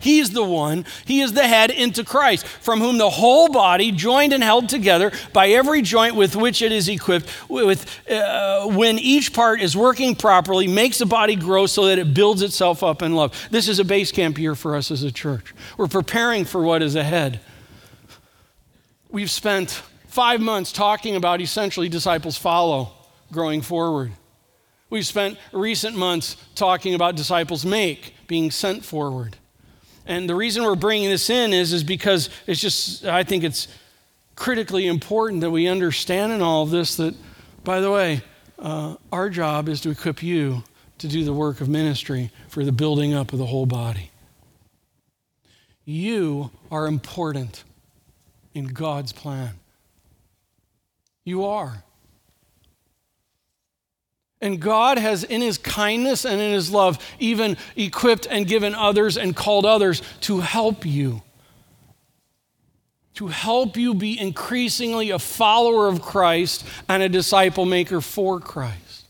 He's 0.00 0.30
the 0.30 0.44
one. 0.44 0.84
He 1.04 1.20
is 1.20 1.32
the 1.32 1.46
head 1.46 1.70
into 1.70 2.04
Christ, 2.04 2.46
from 2.46 2.80
whom 2.80 2.98
the 2.98 3.10
whole 3.10 3.48
body, 3.48 3.92
joined 3.92 4.32
and 4.32 4.42
held 4.42 4.68
together 4.68 5.12
by 5.32 5.48
every 5.48 5.82
joint 5.82 6.14
with 6.14 6.36
which 6.36 6.62
it 6.62 6.72
is 6.72 6.88
equipped, 6.88 7.28
with, 7.48 7.86
uh, 8.10 8.66
when 8.66 8.98
each 8.98 9.32
part 9.32 9.60
is 9.60 9.76
working 9.76 10.14
properly, 10.14 10.68
makes 10.68 10.98
the 10.98 11.06
body 11.06 11.36
grow 11.36 11.66
so 11.66 11.86
that 11.86 11.98
it 11.98 12.14
builds 12.14 12.42
itself 12.42 12.82
up 12.82 13.02
in 13.02 13.14
love. 13.14 13.48
This 13.50 13.68
is 13.68 13.78
a 13.78 13.84
base 13.84 14.12
camp 14.12 14.38
year 14.38 14.54
for 14.54 14.76
us 14.76 14.90
as 14.90 15.02
a 15.02 15.12
church. 15.12 15.54
We're 15.76 15.88
preparing 15.88 16.44
for 16.44 16.62
what 16.62 16.82
is 16.82 16.96
ahead. 16.96 17.40
We've 19.10 19.30
spent 19.30 19.82
five 20.06 20.40
months 20.40 20.72
talking 20.72 21.16
about 21.16 21.40
essentially 21.40 21.88
disciples 21.88 22.36
follow 22.36 22.92
growing 23.32 23.62
forward. 23.62 24.12
We've 24.88 25.06
spent 25.06 25.38
recent 25.52 25.96
months 25.96 26.36
talking 26.56 26.94
about 26.94 27.14
disciples 27.14 27.64
make, 27.64 28.14
being 28.30 28.52
sent 28.52 28.84
forward. 28.84 29.36
And 30.06 30.30
the 30.30 30.36
reason 30.36 30.62
we're 30.62 30.76
bringing 30.76 31.10
this 31.10 31.28
in 31.28 31.52
is, 31.52 31.72
is 31.72 31.82
because 31.82 32.30
it's 32.46 32.60
just, 32.60 33.04
I 33.04 33.24
think 33.24 33.42
it's 33.42 33.66
critically 34.36 34.86
important 34.86 35.40
that 35.40 35.50
we 35.50 35.66
understand 35.66 36.30
in 36.30 36.40
all 36.40 36.62
of 36.62 36.70
this 36.70 36.94
that, 36.94 37.16
by 37.64 37.80
the 37.80 37.90
way, 37.90 38.22
uh, 38.56 38.94
our 39.10 39.30
job 39.30 39.68
is 39.68 39.80
to 39.80 39.90
equip 39.90 40.22
you 40.22 40.62
to 40.98 41.08
do 41.08 41.24
the 41.24 41.32
work 41.32 41.60
of 41.60 41.68
ministry 41.68 42.30
for 42.46 42.64
the 42.64 42.70
building 42.70 43.12
up 43.12 43.32
of 43.32 43.40
the 43.40 43.46
whole 43.46 43.66
body. 43.66 44.12
You 45.84 46.52
are 46.70 46.86
important 46.86 47.64
in 48.54 48.66
God's 48.66 49.12
plan. 49.12 49.54
You 51.24 51.46
are. 51.46 51.82
And 54.40 54.58
God 54.58 54.98
has, 54.98 55.22
in 55.22 55.42
His 55.42 55.58
kindness 55.58 56.24
and 56.24 56.40
in 56.40 56.52
His 56.52 56.70
love, 56.70 56.98
even 57.18 57.56
equipped 57.76 58.26
and 58.30 58.46
given 58.46 58.74
others 58.74 59.18
and 59.18 59.36
called 59.36 59.66
others 59.66 60.02
to 60.22 60.40
help 60.40 60.86
you. 60.86 61.22
To 63.14 63.26
help 63.26 63.76
you 63.76 63.92
be 63.94 64.18
increasingly 64.18 65.10
a 65.10 65.18
follower 65.18 65.88
of 65.88 66.00
Christ 66.00 66.64
and 66.88 67.02
a 67.02 67.08
disciple 67.08 67.66
maker 67.66 68.00
for 68.00 68.40
Christ. 68.40 69.04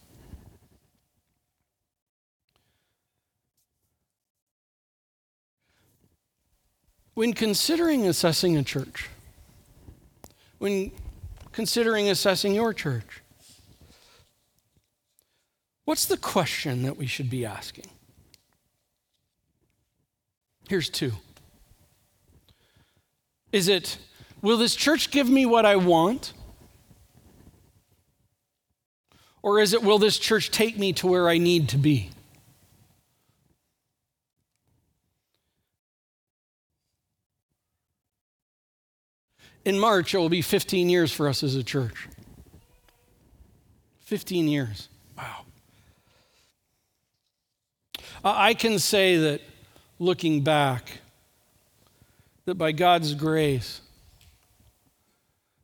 When 7.14 7.34
considering 7.34 8.08
assessing 8.08 8.56
a 8.56 8.64
church, 8.64 9.08
when 10.58 10.90
considering 11.52 12.08
assessing 12.08 12.54
your 12.54 12.72
church, 12.72 13.19
What's 15.84 16.06
the 16.06 16.16
question 16.16 16.82
that 16.82 16.96
we 16.96 17.06
should 17.06 17.30
be 17.30 17.44
asking? 17.44 17.86
Here's 20.68 20.88
two. 20.88 21.12
Is 23.52 23.66
it, 23.66 23.98
will 24.40 24.56
this 24.56 24.76
church 24.76 25.10
give 25.10 25.28
me 25.28 25.44
what 25.46 25.66
I 25.66 25.76
want? 25.76 26.32
Or 29.42 29.58
is 29.58 29.72
it, 29.72 29.82
will 29.82 29.98
this 29.98 30.18
church 30.18 30.50
take 30.50 30.78
me 30.78 30.92
to 30.94 31.06
where 31.06 31.28
I 31.28 31.38
need 31.38 31.68
to 31.70 31.78
be? 31.78 32.10
In 39.64 39.78
March, 39.78 40.14
it 40.14 40.18
will 40.18 40.28
be 40.28 40.42
15 40.42 40.88
years 40.88 41.12
for 41.12 41.28
us 41.28 41.42
as 41.42 41.54
a 41.54 41.62
church. 41.62 42.08
15 44.00 44.48
years. 44.48 44.88
Wow. 45.16 45.44
I 48.24 48.54
can 48.54 48.78
say 48.78 49.16
that 49.16 49.40
looking 49.98 50.42
back, 50.42 51.00
that 52.44 52.56
by 52.56 52.72
God's 52.72 53.14
grace, 53.14 53.80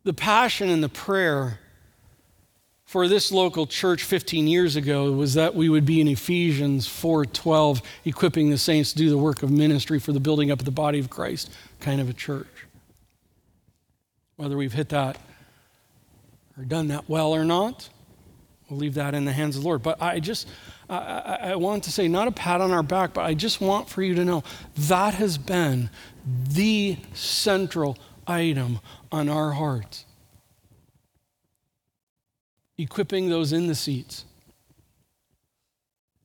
the 0.05 0.15
passion 0.15 0.69
and 0.69 0.83
the 0.83 0.89
prayer 0.89 1.59
for 2.85 3.09
this 3.09 3.33
local 3.33 3.67
church 3.67 4.05
15 4.05 4.47
years 4.47 4.77
ago 4.77 5.11
was 5.11 5.35
that 5.35 5.55
we 5.57 5.69
would 5.69 5.85
be 5.85 6.01
in 6.01 6.07
Ephesians 6.07 6.87
4:12 6.87 7.83
equipping 8.05 8.51
the 8.51 8.59
saints 8.59 8.93
to 8.93 8.99
do 8.99 9.11
the 9.11 9.19
work 9.19 9.43
of 9.43 9.51
ministry 9.51 9.99
for 9.99 10.13
the 10.13 10.21
building 10.21 10.53
up 10.53 10.61
of 10.61 10.65
the 10.65 10.71
body 10.71 11.01
of 11.01 11.11
Christ 11.11 11.51
kind 11.81 12.01
of 12.01 12.09
a 12.09 12.13
church. 12.13 12.47
Whether 14.37 14.57
we've 14.57 14.73
hit 14.73 14.91
that 14.91 15.19
or 16.57 16.65
done 16.65 16.89
that 16.89 17.09
well 17.09 17.35
or 17.35 17.45
not, 17.45 17.89
we'll 18.68 18.79
leave 18.79 18.94
that 18.94 19.14
in 19.14 19.24
the 19.24 19.33
hands 19.33 19.57
of 19.57 19.62
the 19.62 19.68
Lord. 19.68 19.83
But 19.83 20.00
I 20.00 20.20
just 20.20 20.48
I, 20.88 21.38
I, 21.42 21.57
want 21.57 21.85
to 21.85 21.92
say, 21.92 22.07
not 22.07 22.29
a 22.29 22.33
pat 22.33 22.61
on 22.61 22.70
our 22.70 22.83
back, 22.83 23.12
but 23.14 23.24
I 23.24 23.35
just 23.35 23.61
want 23.61 23.88
for 23.88 24.02
you 24.02 24.14
to 24.14 24.24
know 24.24 24.44
that 24.76 25.14
has 25.14 25.37
been 25.37 25.90
the 26.24 26.96
central 27.12 27.98
item 28.26 28.79
on 29.11 29.29
our 29.29 29.52
hearts. 29.52 30.05
Equipping 32.79 33.31
those 33.31 33.52
in 33.52 33.66
the 33.66 33.74
seats 33.74 34.24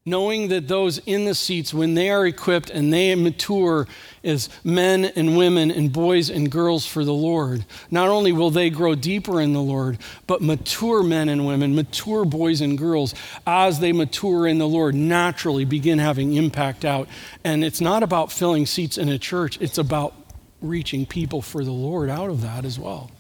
knowing 0.04 0.48
that 0.48 0.68
those 0.68 0.98
in 1.00 1.26
the 1.26 1.36
seats, 1.36 1.74
when 1.74 1.94
they 1.94 2.10
are 2.10 2.26
equipped 2.26 2.72
and 2.72 2.92
they 2.92 3.14
mature 3.14 3.88
as 4.24 4.50
men 4.64 5.06
and 5.06 5.38
women 5.38 5.70
and 5.70 5.94
boys 5.94 6.30
and 6.30 6.50
girls 6.50 6.88
for 6.88 7.06
the 7.06 7.14
Lord, 7.14 7.64
not 7.92 8.10
only 8.10 8.32
will 8.32 8.50
they 8.50 8.72
grow 8.72 8.96
deeper 8.96 9.40
in 9.40 9.54
the 9.54 9.62
Lord, 9.62 10.00
but 10.26 10.42
mature 10.42 11.04
men 11.04 11.30
and 11.30 11.46
women, 11.46 11.76
mature 11.76 12.26
boys 12.26 12.62
and 12.62 12.78
girls, 12.78 13.14
as 13.46 13.80
they 13.80 13.92
mature 13.92 14.48
in 14.48 14.58
the 14.58 14.68
Lord, 14.68 14.96
naturally 14.96 15.66
begin 15.66 16.00
having 16.00 16.34
impact 16.34 16.84
out. 16.84 17.08
And 17.44 17.64
it's 17.64 17.82
not 17.82 18.02
about 18.02 18.32
filling 18.32 18.66
seats 18.66 18.98
in 18.98 19.08
a 19.08 19.20
church, 19.20 19.60
it's 19.62 19.78
about 19.78 20.16
reaching 20.62 21.06
people 21.06 21.44
for 21.44 21.64
the 21.64 21.72
Lord 21.72 22.10
out 22.10 22.30
of 22.30 22.42
that 22.42 22.66
as 22.66 22.80
well. 22.80 23.12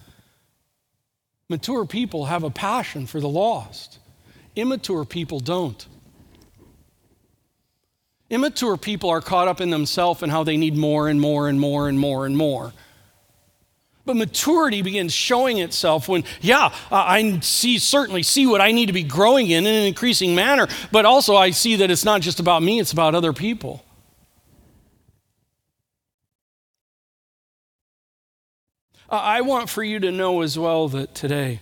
Mature 1.47 1.85
people 1.85 2.25
have 2.25 2.43
a 2.43 2.49
passion 2.49 3.05
for 3.05 3.19
the 3.19 3.29
lost. 3.29 3.99
Immature 4.55 5.05
people 5.05 5.39
don't. 5.39 5.85
Immature 8.31 8.77
people 8.77 9.09
are 9.09 9.19
caught 9.19 9.49
up 9.49 9.59
in 9.59 9.71
themselves 9.71 10.23
and 10.23 10.31
how 10.31 10.45
they 10.45 10.55
need 10.55 10.77
more 10.77 11.09
and 11.09 11.19
more 11.19 11.49
and 11.49 11.59
more 11.59 11.89
and 11.89 11.99
more 11.99 12.25
and 12.25 12.35
more. 12.35 12.71
But 14.05 14.15
maturity 14.15 14.81
begins 14.81 15.13
showing 15.13 15.57
itself 15.57 16.07
when, 16.07 16.23
yeah, 16.39 16.73
I 16.89 17.39
see 17.41 17.77
certainly 17.77 18.23
see 18.23 18.47
what 18.47 18.61
I 18.61 18.71
need 18.71 18.85
to 18.85 18.93
be 18.93 19.03
growing 19.03 19.49
in 19.49 19.67
in 19.67 19.75
an 19.75 19.85
increasing 19.85 20.33
manner, 20.33 20.69
but 20.93 21.05
also 21.05 21.35
I 21.35 21.51
see 21.51 21.75
that 21.75 21.91
it's 21.91 22.05
not 22.05 22.21
just 22.21 22.39
about 22.39 22.63
me, 22.63 22.79
it's 22.79 22.93
about 22.93 23.15
other 23.15 23.33
people. 23.33 23.83
I 29.09 29.41
want 29.41 29.69
for 29.69 29.83
you 29.83 29.99
to 29.99 30.11
know 30.11 30.41
as 30.41 30.57
well 30.57 30.87
that 30.87 31.13
today, 31.13 31.59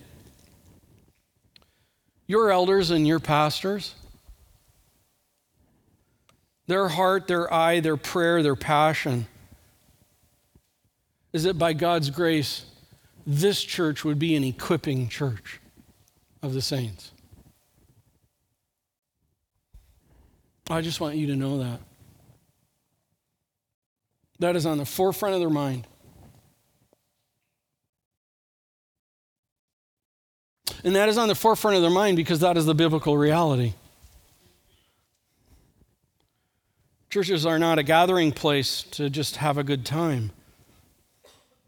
your 2.28 2.52
elders 2.52 2.92
and 2.92 3.08
your 3.08 3.18
pastors, 3.18 3.96
their 6.70 6.86
heart, 6.86 7.26
their 7.26 7.52
eye, 7.52 7.80
their 7.80 7.96
prayer, 7.96 8.44
their 8.44 8.54
passion 8.54 9.26
is 11.32 11.42
that 11.42 11.58
by 11.58 11.72
God's 11.72 12.10
grace, 12.10 12.64
this 13.26 13.60
church 13.60 14.04
would 14.04 14.20
be 14.20 14.36
an 14.36 14.44
equipping 14.44 15.08
church 15.08 15.60
of 16.44 16.54
the 16.54 16.62
saints. 16.62 17.10
I 20.70 20.80
just 20.80 21.00
want 21.00 21.16
you 21.16 21.26
to 21.26 21.34
know 21.34 21.58
that. 21.58 21.80
That 24.38 24.54
is 24.54 24.64
on 24.64 24.78
the 24.78 24.86
forefront 24.86 25.34
of 25.34 25.40
their 25.40 25.50
mind. 25.50 25.88
And 30.84 30.94
that 30.94 31.08
is 31.08 31.18
on 31.18 31.26
the 31.26 31.34
forefront 31.34 31.74
of 31.74 31.82
their 31.82 31.90
mind 31.90 32.16
because 32.16 32.38
that 32.38 32.56
is 32.56 32.64
the 32.64 32.76
biblical 32.76 33.18
reality. 33.18 33.74
Churches 37.10 37.44
are 37.44 37.58
not 37.58 37.80
a 37.80 37.82
gathering 37.82 38.30
place 38.30 38.84
to 38.92 39.10
just 39.10 39.36
have 39.36 39.58
a 39.58 39.64
good 39.64 39.84
time. 39.84 40.30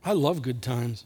I 0.04 0.12
love 0.12 0.40
good 0.40 0.62
times. 0.62 1.04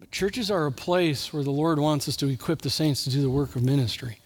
But 0.00 0.10
churches 0.10 0.50
are 0.50 0.66
a 0.66 0.72
place 0.72 1.32
where 1.34 1.44
the 1.44 1.50
Lord 1.50 1.78
wants 1.78 2.08
us 2.08 2.16
to 2.16 2.28
equip 2.28 2.62
the 2.62 2.70
saints 2.70 3.04
to 3.04 3.10
do 3.10 3.20
the 3.20 3.30
work 3.30 3.54
of 3.56 3.62
ministry 3.62 4.18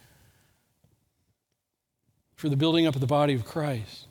for 2.35 2.47
the 2.47 2.55
building 2.55 2.87
up 2.87 2.95
of 2.95 3.01
the 3.01 3.07
body 3.07 3.33
of 3.33 3.45
Christ. 3.45 4.07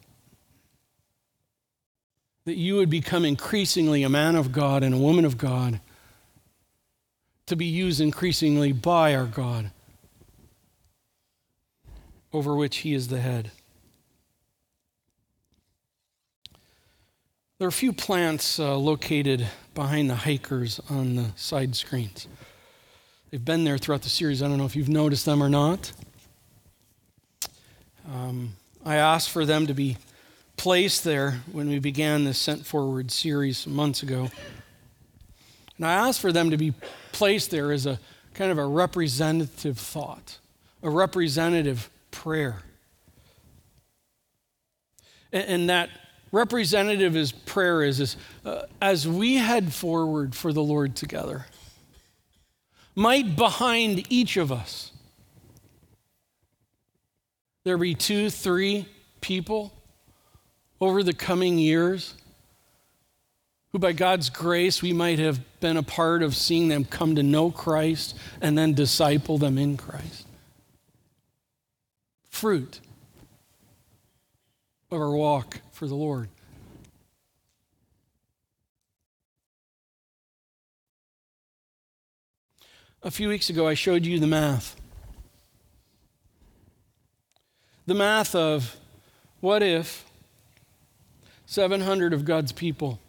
That 2.45 2.57
you 2.57 2.77
would 2.77 2.91
become 2.91 3.25
increasingly 3.25 4.03
a 4.03 4.09
man 4.09 4.37
of 4.37 4.53
God 4.53 4.83
and 4.83 4.95
a 4.95 4.99
woman 4.99 5.25
of 5.25 5.39
God 5.39 5.81
to 7.47 7.57
be 7.57 7.67
used 7.67 8.01
increasingly 8.01 8.73
by 8.73 9.15
our 9.15 9.27
God 9.27 9.71
over 12.33 12.55
which 12.55 12.79
he 12.79 12.95
is 12.95 13.09
the 13.09 13.21
head. 13.21 13.51
There 17.59 17.67
are 17.67 17.71
a 17.71 17.73
few 17.73 17.93
plants 17.93 18.59
uh, 18.59 18.77
located 18.77 19.47
behind 19.75 20.11
the 20.11 20.15
hikers 20.15 20.79
on 20.91 21.17
the 21.17 21.27
side 21.37 21.75
screens. 21.75 22.29
They've 23.31 23.45
been 23.45 23.65
there 23.65 23.79
throughout 23.79 24.03
the 24.03 24.11
series. 24.11 24.43
I 24.43 24.49
don't 24.49 24.59
know 24.59 24.67
if 24.67 24.77
you've 24.77 24.91
noticed 24.91 25.25
them 25.25 25.43
or 25.43 25.49
not. 25.49 25.93
Um, 28.13 28.57
I 28.85 28.97
asked 28.97 29.31
for 29.31 29.47
them 29.47 29.67
to 29.67 29.75
be 29.75 29.97
placed 30.57 31.03
there 31.03 31.41
when 31.51 31.69
we 31.69 31.79
began 31.79 32.25
this 32.25 32.39
Sent 32.39 32.67
Forward 32.67 33.11
series 33.11 33.67
months 33.67 34.03
ago. 34.03 34.31
And 35.77 35.87
I 35.87 35.95
asked 35.95 36.21
for 36.21 36.33
them 36.33 36.51
to 36.51 36.57
be 36.57 36.75
placed 37.13 37.51
there 37.51 37.73
as 37.73 37.87
a 37.87 37.99
kind 38.35 38.53
of 38.53 38.59
a 38.59 38.67
representative 38.67 39.79
thought, 39.79 40.39
a 40.83 40.91
representative 40.91 41.91
prayer. 42.17 42.63
And, 45.33 45.45
and 45.45 45.71
that 45.71 45.91
representative 46.33 47.15
is 47.15 47.31
prayer 47.31 47.83
is, 47.83 48.01
is 48.01 48.17
uh, 48.45 48.63
as 48.81 49.07
we 49.07 49.37
head 49.37 49.73
forward 49.73 50.35
for 50.35 50.53
the 50.53 50.63
Lord 50.63 50.97
together, 50.97 51.47
might 52.95 53.37
behind 53.37 54.11
each 54.11 54.37
of 54.37 54.51
us 54.51 54.93
there 57.65 57.77
be 57.77 57.95
two, 57.95 58.31
three 58.31 58.89
people 59.21 59.73
over 60.81 61.03
the 61.03 61.13
coming 61.13 61.59
years 61.59 62.15
who, 63.73 63.79
by 63.79 63.93
God's 63.93 64.31
grace, 64.31 64.81
we 64.81 64.93
might 64.93 65.19
have 65.19 65.41
been 65.61 65.77
a 65.77 65.83
part 65.83 66.23
of 66.23 66.35
seeing 66.35 66.69
them 66.69 66.85
come 66.85 67.17
to 67.17 67.23
know 67.23 67.51
Christ 67.51 68.17
and 68.41 68.57
then 68.57 68.73
disciple 68.73 69.37
them 69.37 69.59
in 69.59 69.77
Christ. 69.77 70.26
Fruit 72.37 72.81
of 74.91 75.01
our 75.01 75.11
walk 75.11 75.61
for 75.73 75.87
the 75.87 75.95
Lord. 75.95 76.29
A 83.03 83.11
few 83.11 83.31
weeks 83.31 83.49
ago, 83.49 83.67
I 83.67 83.73
showed 83.73 84.05
you 84.05 84.21
the 84.21 84.27
math. 84.27 84.77
The 87.87 87.95
math 87.95 88.35
of 88.35 88.77
what 89.41 89.63
if 89.63 90.05
700 91.47 92.13
of 92.13 92.27
God's 92.27 92.53
people 92.53 93.01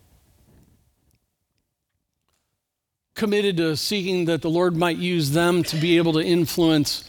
committed 3.14 3.58
to 3.58 3.76
seeking 3.76 4.24
that 4.26 4.42
the 4.42 4.50
Lord 4.50 4.78
might 4.78 4.98
use 4.98 5.32
them 5.32 5.64
to 5.64 5.76
be 5.76 5.98
able 5.98 6.14
to 6.14 6.24
influence 6.24 7.04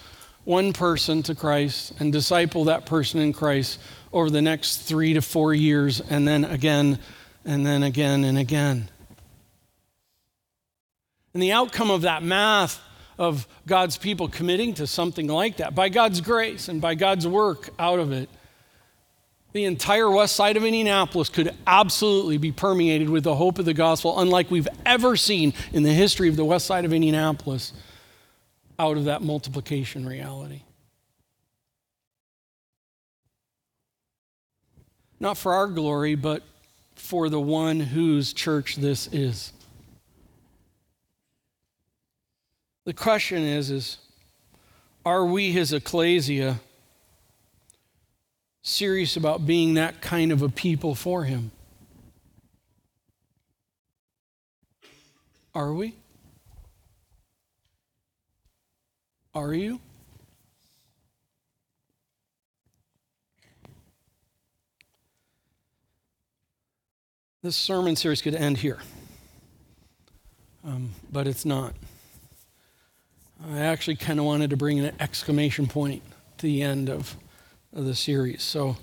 one 0.48 0.72
person 0.72 1.22
to 1.22 1.34
Christ 1.34 1.92
and 2.00 2.10
disciple 2.10 2.64
that 2.64 2.86
person 2.86 3.20
in 3.20 3.34
Christ 3.34 3.78
over 4.14 4.30
the 4.30 4.40
next 4.40 4.78
three 4.78 5.12
to 5.12 5.20
four 5.20 5.52
years, 5.52 6.00
and 6.00 6.26
then 6.26 6.42
again, 6.42 6.98
and 7.44 7.66
then 7.66 7.82
again, 7.82 8.24
and 8.24 8.38
again. 8.38 8.88
And 11.34 11.42
the 11.42 11.52
outcome 11.52 11.90
of 11.90 12.00
that 12.00 12.22
math 12.22 12.80
of 13.18 13.46
God's 13.66 13.98
people 13.98 14.26
committing 14.26 14.72
to 14.74 14.86
something 14.86 15.26
like 15.26 15.58
that, 15.58 15.74
by 15.74 15.90
God's 15.90 16.22
grace 16.22 16.68
and 16.68 16.80
by 16.80 16.94
God's 16.94 17.26
work 17.26 17.68
out 17.78 17.98
of 17.98 18.10
it, 18.10 18.30
the 19.52 19.66
entire 19.66 20.10
west 20.10 20.34
side 20.34 20.56
of 20.56 20.64
Indianapolis 20.64 21.28
could 21.28 21.54
absolutely 21.66 22.38
be 22.38 22.52
permeated 22.52 23.10
with 23.10 23.24
the 23.24 23.34
hope 23.34 23.58
of 23.58 23.66
the 23.66 23.74
gospel, 23.74 24.18
unlike 24.18 24.50
we've 24.50 24.68
ever 24.86 25.14
seen 25.14 25.52
in 25.74 25.82
the 25.82 25.92
history 25.92 26.30
of 26.30 26.36
the 26.36 26.44
west 26.44 26.64
side 26.64 26.86
of 26.86 26.94
Indianapolis, 26.94 27.74
out 28.78 28.96
of 28.96 29.04
that 29.04 29.22
multiplication 29.22 30.06
reality. 30.06 30.62
Not 35.20 35.36
for 35.36 35.52
our 35.52 35.66
glory, 35.66 36.14
but 36.14 36.42
for 36.94 37.28
the 37.28 37.40
one 37.40 37.80
whose 37.80 38.32
church 38.32 38.76
this 38.76 39.08
is. 39.08 39.52
The 42.84 42.94
question 42.94 43.42
is, 43.42 43.70
is 43.70 43.98
are 45.04 45.24
we 45.24 45.52
his 45.52 45.72
ecclesia 45.72 46.60
serious 48.62 49.16
about 49.16 49.46
being 49.46 49.74
that 49.74 50.00
kind 50.00 50.30
of 50.32 50.42
a 50.42 50.48
people 50.48 50.94
for 50.94 51.24
him? 51.24 51.50
Are 55.54 55.72
we? 55.72 55.94
Are 59.34 59.54
you? 59.54 59.80
This 67.42 67.56
sermon 67.56 67.94
series 67.94 68.20
could 68.20 68.34
end 68.34 68.58
here, 68.58 68.78
um, 70.64 70.90
but 71.12 71.28
it's 71.28 71.44
not. 71.44 71.74
I 73.46 73.60
actually 73.60 73.94
kind 73.96 74.18
of 74.18 74.24
wanted 74.24 74.50
to 74.50 74.56
bring 74.56 74.80
an 74.80 74.92
exclamation 74.98 75.68
point 75.68 76.02
to 76.38 76.46
the 76.46 76.62
end 76.62 76.90
of, 76.90 77.16
of 77.72 77.84
the 77.84 77.94
series. 77.94 78.42
So 78.42 78.76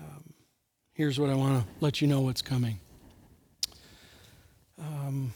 um, 0.00 0.34
here's 0.94 1.20
what 1.20 1.30
I 1.30 1.34
want 1.34 1.62
to 1.62 1.68
let 1.80 2.00
you 2.00 2.08
know 2.08 2.20
what's 2.22 2.42
coming. 2.42 2.80
Um, 4.78 5.32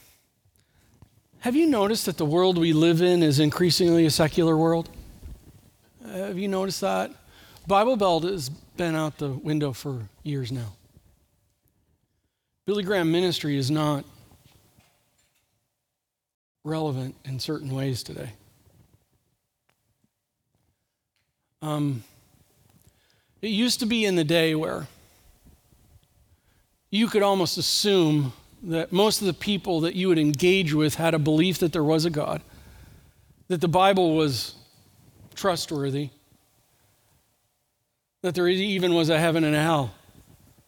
have 1.41 1.55
you 1.55 1.65
noticed 1.65 2.05
that 2.05 2.17
the 2.17 2.25
world 2.25 2.57
we 2.57 2.71
live 2.71 3.01
in 3.01 3.23
is 3.23 3.39
increasingly 3.39 4.05
a 4.05 4.11
secular 4.11 4.55
world? 4.55 4.89
Have 6.07 6.37
you 6.37 6.47
noticed 6.47 6.81
that? 6.81 7.11
Bible 7.67 7.95
Belt 7.95 8.23
has 8.23 8.49
been 8.49 8.95
out 8.95 9.17
the 9.17 9.29
window 9.29 9.73
for 9.73 10.03
years 10.21 10.51
now. 10.51 10.73
Billy 12.67 12.83
Graham 12.83 13.11
ministry 13.11 13.57
is 13.57 13.71
not 13.71 14.05
relevant 16.63 17.15
in 17.25 17.39
certain 17.39 17.73
ways 17.73 18.03
today. 18.03 18.29
Um, 21.63 22.03
it 23.41 23.49
used 23.49 23.79
to 23.79 23.87
be 23.87 24.05
in 24.05 24.15
the 24.15 24.23
day 24.23 24.53
where 24.53 24.85
you 26.91 27.07
could 27.07 27.23
almost 27.23 27.57
assume 27.57 28.33
that 28.63 28.91
most 28.91 29.21
of 29.21 29.27
the 29.27 29.33
people 29.33 29.81
that 29.81 29.95
you 29.95 30.07
would 30.07 30.19
engage 30.19 30.73
with 30.73 30.95
had 30.95 31.13
a 31.13 31.19
belief 31.19 31.59
that 31.59 31.73
there 31.73 31.83
was 31.83 32.05
a 32.05 32.09
God, 32.09 32.41
that 33.47 33.61
the 33.61 33.67
Bible 33.67 34.15
was 34.15 34.55
trustworthy, 35.35 36.09
that 38.21 38.35
there 38.35 38.47
even 38.47 38.93
was 38.93 39.09
a 39.09 39.19
heaven 39.19 39.43
and 39.43 39.55
a 39.55 39.61
hell. 39.61 39.93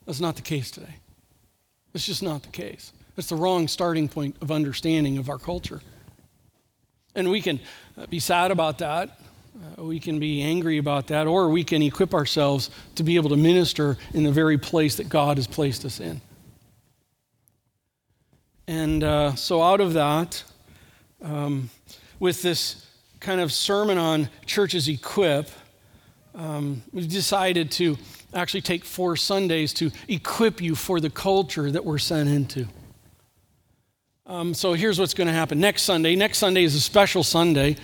That's 0.05 0.19
not 0.19 0.35
the 0.35 0.41
case 0.41 0.71
today. 0.71 0.95
It's 1.93 2.05
just 2.05 2.23
not 2.23 2.41
the 2.41 2.49
case. 2.49 2.91
It's 3.15 3.29
the 3.29 3.35
wrong 3.35 3.67
starting 3.67 4.09
point 4.09 4.35
of 4.41 4.51
understanding 4.51 5.19
of 5.19 5.29
our 5.29 5.37
culture. 5.37 5.81
And 7.13 7.29
we 7.29 7.41
can 7.41 7.59
be 8.09 8.19
sad 8.19 8.49
about 8.49 8.79
that. 8.79 9.19
Uh, 9.77 9.83
we 9.83 9.99
can 9.99 10.17
be 10.17 10.41
angry 10.41 10.79
about 10.79 11.07
that, 11.07 11.27
or 11.27 11.47
we 11.49 11.63
can 11.63 11.83
equip 11.83 12.15
ourselves 12.15 12.71
to 12.95 13.03
be 13.03 13.17
able 13.17 13.29
to 13.29 13.37
minister 13.37 13.97
in 14.13 14.23
the 14.23 14.31
very 14.31 14.57
place 14.57 14.95
that 14.95 15.09
God 15.09 15.37
has 15.37 15.45
placed 15.45 15.85
us 15.85 15.99
in. 15.99 16.21
And 18.67 19.03
uh, 19.03 19.35
so, 19.35 19.61
out 19.61 19.81
of 19.81 19.93
that, 19.93 20.43
um, 21.21 21.69
with 22.19 22.41
this 22.41 22.85
kind 23.19 23.41
of 23.41 23.51
sermon 23.51 23.97
on 23.97 24.29
churches 24.45 24.87
equip, 24.87 25.49
um, 26.35 26.81
we've 26.91 27.09
decided 27.09 27.71
to 27.71 27.97
actually 28.33 28.61
take 28.61 28.85
four 28.85 29.15
Sundays 29.15 29.73
to 29.73 29.91
equip 30.07 30.61
you 30.61 30.75
for 30.75 30.99
the 30.99 31.09
culture 31.09 31.69
that 31.71 31.83
we're 31.83 31.97
sent 31.97 32.29
into. 32.29 32.67
Um, 34.25 34.53
so 34.53 34.73
here's 34.73 34.97
what's 34.97 35.13
going 35.13 35.27
to 35.27 35.33
happen 35.33 35.59
next 35.59 35.83
Sunday. 35.83 36.15
Next 36.15 36.37
Sunday 36.37 36.63
is 36.63 36.75
a 36.75 36.79
special 36.79 37.23
Sunday. 37.23 37.75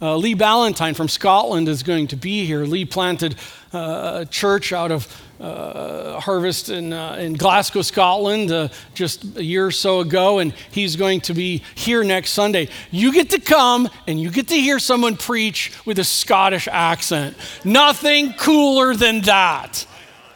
Uh, 0.00 0.14
Lee 0.16 0.34
Ballantyne 0.34 0.92
from 0.92 1.08
Scotland 1.08 1.68
is 1.68 1.82
going 1.82 2.08
to 2.08 2.16
be 2.16 2.44
here. 2.44 2.64
Lee 2.64 2.84
planted 2.84 3.34
uh, 3.72 4.18
a 4.20 4.26
church 4.26 4.74
out 4.74 4.92
of 4.92 5.22
uh, 5.40 6.20
Harvest 6.20 6.68
in, 6.68 6.92
uh, 6.92 7.16
in 7.18 7.32
Glasgow, 7.32 7.80
Scotland, 7.80 8.52
uh, 8.52 8.68
just 8.92 9.38
a 9.38 9.42
year 9.42 9.66
or 9.66 9.70
so 9.70 10.00
ago, 10.00 10.38
and 10.38 10.52
he's 10.70 10.96
going 10.96 11.22
to 11.22 11.32
be 11.32 11.62
here 11.74 12.04
next 12.04 12.32
Sunday. 12.32 12.68
You 12.90 13.10
get 13.10 13.30
to 13.30 13.40
come 13.40 13.88
and 14.06 14.20
you 14.20 14.30
get 14.30 14.48
to 14.48 14.60
hear 14.60 14.78
someone 14.78 15.16
preach 15.16 15.72
with 15.86 15.98
a 15.98 16.04
Scottish 16.04 16.68
accent. 16.70 17.34
Nothing 17.64 18.34
cooler 18.34 18.94
than 18.94 19.22
that. 19.22 19.86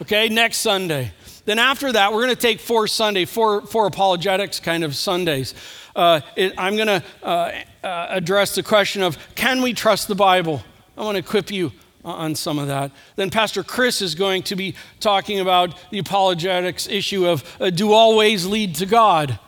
Okay, 0.01 0.31
next 0.31 0.59
Sunday. 0.59 1.13
Then 1.45 1.59
after 1.59 1.93
that, 1.93 2.13
we're 2.13 2.23
going 2.23 2.35
to 2.35 2.41
take 2.41 2.61
four 2.61 2.87
Sunday, 2.87 3.27
four, 3.27 3.63
four 3.63 3.87
apologetics 3.87 4.59
kind 4.59 4.85
of 4.85 4.95
Sundays. 4.97 5.55
Uh, 5.95 6.21
it, 6.37 6.55
I'm 6.57 6.77
going 6.77 6.89
to 6.89 7.03
uh, 7.23 7.53
uh, 7.83 8.07
address 8.11 8.55
the 8.55 8.63
question 8.63 9.03
of 9.03 9.19
can 9.35 9.63
we 9.63 9.73
trust 9.73 10.09
the 10.09 10.15
Bible? 10.15 10.63
I 10.97 11.03
want 11.03 11.17
to 11.17 11.21
equip 11.21 11.51
you 11.51 11.73
on 12.05 12.35
some 12.35 12.59
of 12.59 12.69
that. 12.69 12.93
Then 13.17 13.31
Pastor 13.31 13.63
Chris 13.63 14.01
is 14.01 14.15
going 14.15 14.43
to 14.45 14.57
be 14.57 14.75
talking 15.01 15.41
about 15.41 15.75
the 15.91 15.99
apologetics 15.99 16.89
issue 16.89 17.27
of 17.27 17.45
uh, 17.61 17.71
do 17.71 17.93
all 17.93 18.17
ways 18.17 18.47
lead 18.47 18.75
to 18.77 18.87
God? 18.87 19.39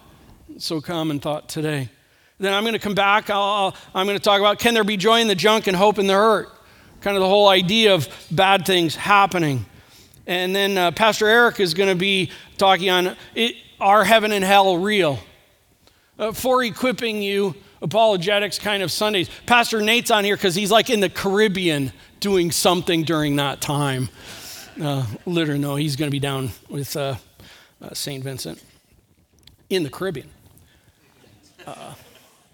So 0.59 0.81
common 0.81 1.19
thought 1.19 1.49
today. 1.49 1.89
Then 2.39 2.53
I'm 2.53 2.65
going 2.65 2.75
to 2.75 2.79
come 2.79 2.95
back. 2.95 3.31
i 3.31 3.73
am 3.95 4.07
going 4.07 4.19
to 4.19 4.23
talk 4.23 4.41
about 4.41 4.59
can 4.59 4.75
there 4.75 4.85
be 4.85 4.97
joy 4.97 5.21
in 5.21 5.29
the 5.29 5.35
junk 5.35 5.67
and 5.67 5.77
hope 5.77 5.99
in 5.99 6.07
the 6.07 6.15
hurt? 6.15 6.49
Kind 7.01 7.17
of 7.17 7.21
the 7.21 7.29
whole 7.29 7.49
idea 7.49 7.95
of 7.95 8.09
bad 8.31 8.67
things 8.67 8.95
happening. 8.95 9.65
And 10.27 10.55
then 10.55 10.79
uh, 10.79 10.91
Pastor 10.93 11.27
Eric 11.27 11.59
is 11.61 11.75
going 11.75 11.89
to 11.89 11.97
be 11.97 12.31
talking 12.59 12.91
on 12.91 13.17
it, 13.35 13.57
are 13.81 14.05
heaven 14.05 14.33
and 14.33 14.45
hell 14.45 14.77
real? 14.77 15.19
Uh, 16.23 16.31
for 16.31 16.63
equipping 16.63 17.21
you 17.21 17.53
apologetics 17.81 18.57
kind 18.57 18.81
of 18.85 18.93
Sundays. 18.93 19.29
Pastor 19.45 19.83
Nate's 19.83 20.09
on 20.09 20.23
here 20.23 20.37
because 20.37 20.55
he's 20.55 20.71
like 20.71 20.89
in 20.89 21.01
the 21.01 21.09
Caribbean 21.09 21.93
doing 22.21 22.53
something 22.53 23.03
during 23.03 23.35
that 23.37 23.61
time. 23.61 24.09
Uh, 24.81 25.05
literally, 25.27 25.59
no, 25.59 25.75
he's 25.75 25.97
going 25.97 26.07
to 26.07 26.13
be 26.13 26.21
down 26.21 26.51
with 26.69 26.97
uh, 26.97 27.17
uh, 27.83 27.93
St. 27.93 28.23
Vincent 28.23 28.63
in 29.69 29.83
the 29.83 29.91
Caribbean. 29.91 30.31
Uh, 31.67 31.95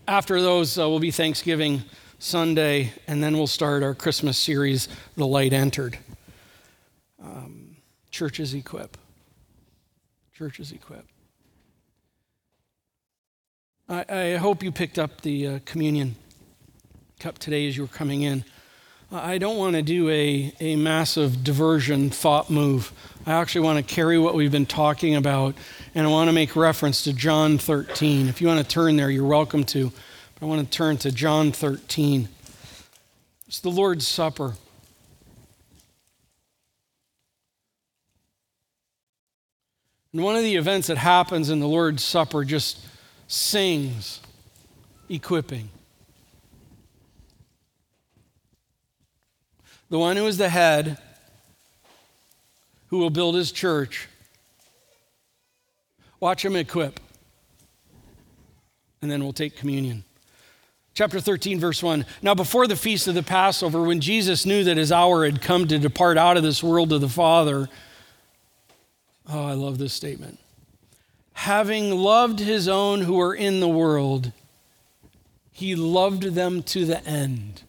after 0.06 0.40
those 0.40 0.78
uh, 0.78 0.88
will 0.88 0.98
be 0.98 1.10
Thanksgiving 1.10 1.82
Sunday, 2.18 2.94
and 3.06 3.22
then 3.22 3.36
we'll 3.36 3.46
start 3.46 3.82
our 3.82 3.94
Christmas 3.94 4.38
series, 4.38 4.88
The 5.16 5.26
Light 5.26 5.52
Entered. 5.52 5.98
Um, 7.22 7.76
churches 8.10 8.54
equip. 8.54 8.96
Churches 10.32 10.72
equip. 10.72 11.04
I, 13.90 14.04
I 14.08 14.36
hope 14.36 14.62
you 14.62 14.70
picked 14.70 14.98
up 14.98 15.22
the 15.22 15.46
uh, 15.46 15.58
communion 15.64 16.16
cup 17.18 17.38
today 17.38 17.66
as 17.66 17.76
you 17.76 17.84
were 17.84 17.88
coming 17.88 18.20
in. 18.20 18.44
I 19.10 19.38
don't 19.38 19.56
want 19.56 19.76
to 19.76 19.82
do 19.82 20.10
a, 20.10 20.52
a 20.60 20.76
massive 20.76 21.42
diversion 21.42 22.10
thought 22.10 22.50
move. 22.50 22.92
I 23.24 23.32
actually 23.32 23.62
want 23.62 23.78
to 23.78 23.94
carry 23.94 24.18
what 24.18 24.34
we've 24.34 24.52
been 24.52 24.66
talking 24.66 25.16
about, 25.16 25.54
and 25.94 26.06
I 26.06 26.10
want 26.10 26.28
to 26.28 26.34
make 26.34 26.54
reference 26.54 27.04
to 27.04 27.14
John 27.14 27.56
13. 27.56 28.28
If 28.28 28.42
you 28.42 28.48
want 28.48 28.60
to 28.60 28.68
turn 28.68 28.96
there, 28.96 29.08
you're 29.10 29.24
welcome 29.24 29.64
to. 29.64 29.90
But 30.34 30.42
I 30.42 30.44
want 30.44 30.70
to 30.70 30.76
turn 30.76 30.98
to 30.98 31.10
John 31.10 31.50
13. 31.50 32.28
It's 33.46 33.60
the 33.60 33.70
Lord's 33.70 34.06
Supper. 34.06 34.56
And 40.12 40.22
one 40.22 40.36
of 40.36 40.42
the 40.42 40.56
events 40.56 40.88
that 40.88 40.98
happens 40.98 41.48
in 41.48 41.60
the 41.60 41.68
Lord's 41.68 42.04
Supper 42.04 42.44
just 42.44 42.84
sings 43.28 44.20
equipping. 45.08 45.68
The 49.90 49.98
one 49.98 50.16
who 50.16 50.26
is 50.26 50.36
the 50.38 50.48
head, 50.48 50.98
who 52.88 52.98
will 52.98 53.10
build 53.10 53.34
his 53.34 53.52
church, 53.52 54.08
watch 56.20 56.44
him 56.44 56.56
equip. 56.56 57.00
And 59.00 59.10
then 59.10 59.22
we'll 59.22 59.32
take 59.32 59.56
communion. 59.56 60.04
Chapter 60.92 61.20
13, 61.20 61.60
verse 61.60 61.80
1. 61.82 62.04
Now, 62.22 62.34
before 62.34 62.66
the 62.66 62.74
feast 62.74 63.06
of 63.06 63.14
the 63.14 63.22
Passover, 63.22 63.82
when 63.82 64.00
Jesus 64.00 64.44
knew 64.44 64.64
that 64.64 64.76
his 64.76 64.90
hour 64.90 65.24
had 65.24 65.40
come 65.40 65.68
to 65.68 65.78
depart 65.78 66.18
out 66.18 66.36
of 66.36 66.42
this 66.42 66.62
world 66.62 66.90
to 66.90 66.98
the 66.98 67.08
Father, 67.08 67.68
oh, 69.28 69.44
I 69.44 69.52
love 69.52 69.78
this 69.78 69.92
statement. 69.92 70.40
Having 71.42 71.96
loved 71.96 72.40
his 72.40 72.66
own 72.66 73.02
who 73.02 73.20
are 73.20 73.32
in 73.32 73.60
the 73.60 73.68
world, 73.68 74.32
he 75.52 75.76
loved 75.76 76.24
them 76.34 76.64
to 76.64 76.84
the 76.84 77.02
end. 77.06 77.62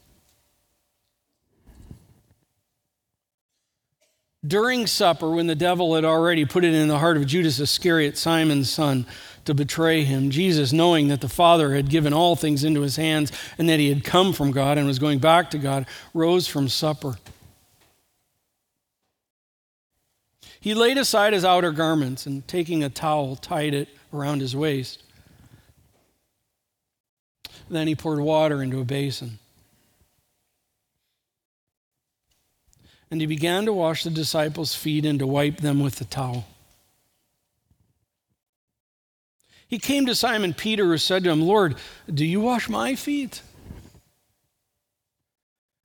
During 4.46 4.88
supper, 4.88 5.30
when 5.30 5.46
the 5.46 5.54
devil 5.54 5.94
had 5.94 6.04
already 6.04 6.46
put 6.46 6.66
it 6.66 6.74
in 6.74 6.88
the 6.88 6.98
heart 6.98 7.16
of 7.16 7.28
Judas 7.28 7.60
Iscariot, 7.60 8.18
Simon's 8.18 8.72
son, 8.72 9.06
to 9.46 9.54
betray 9.54 10.04
him, 10.04 10.32
Jesus, 10.32 10.74
knowing 10.74 11.08
that 11.10 11.22
the 11.22 11.30
Father 11.30 11.76
had 11.76 11.92
given 11.92 12.12
all 12.12 12.36
things 12.36 12.64
into 12.64 12.82
his 12.82 12.96
hands 12.96 13.32
and 13.60 13.70
that 13.70 13.80
he 13.80 13.90
had 13.90 14.04
come 14.04 14.34
from 14.34 14.50
God 14.50 14.80
and 14.80 14.88
was 14.88 14.98
going 14.98 15.20
back 15.20 15.52
to 15.52 15.60
God, 15.60 15.86
rose 16.16 16.48
from 16.48 16.70
supper. 16.70 17.18
He 20.60 20.74
laid 20.74 20.98
aside 20.98 21.34
his 21.34 21.46
outer 21.46 21.72
garments 21.72 22.26
and, 22.26 22.48
taking 22.48 22.84
a 22.84 22.90
towel, 22.90 23.36
tied 23.36 23.74
it 23.74 23.90
around 24.14 24.42
his 24.42 24.56
waist. 24.56 25.04
Then 27.70 27.88
he 27.88 27.96
poured 27.96 28.20
water 28.20 28.62
into 28.62 28.82
a 28.82 28.86
basin. 28.86 29.40
And 33.12 33.22
he 33.22 33.28
began 33.28 33.66
to 33.66 33.74
wash 33.74 34.04
the 34.04 34.10
disciples' 34.10 34.76
feet 34.76 35.06
and 35.06 35.20
to 35.20 35.28
wipe 35.28 35.58
them 35.58 35.80
with 35.80 35.96
the 35.96 36.06
towel. 36.06 36.46
He 39.68 39.80
came 39.80 40.08
to 40.08 40.16
Simon 40.16 40.54
Peter, 40.54 40.86
who 40.86 40.98
said 40.98 41.24
to 41.24 41.30
him, 41.30 41.42
Lord, 41.42 41.76
do 42.12 42.26
you 42.26 42.42
wash 42.42 42.68
my 42.68 42.96
feet? 42.96 43.44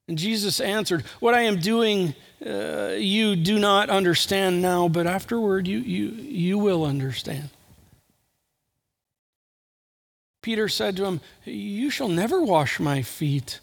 And 0.09 0.19
Jesus 0.19 0.61
answered, 0.61 1.03
What 1.21 1.35
I 1.35 1.43
am 1.43 1.61
doing, 1.61 2.15
uh, 2.47 2.95
you 2.99 3.37
do 3.37 3.59
not 3.59 3.89
understand 3.89 4.61
now, 4.61 4.89
but 4.89 5.07
afterward 5.07 5.67
you, 5.67 5.79
you, 5.79 6.11
you 6.11 6.59
will 6.59 6.85
understand. 6.85 7.49
Peter 10.43 10.69
said 10.69 10.97
to 10.97 11.07
him, 11.07 11.21
You 11.45 11.91
shall 11.91 12.09
never 12.09 12.43
wash 12.43 12.79
my 12.79 13.01
feet. 13.01 13.61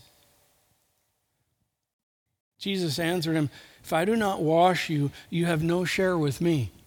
Jesus 2.58 2.98
answered 2.98 3.36
him, 3.36 3.52
If 3.84 3.94
I 3.94 4.04
do 4.04 4.16
not 4.16 4.42
wash 4.42 4.90
you, 4.90 5.12
you 5.30 5.46
have 5.46 5.62
no 5.62 5.86
share 5.86 6.18
with 6.18 6.42
me. 6.42 6.72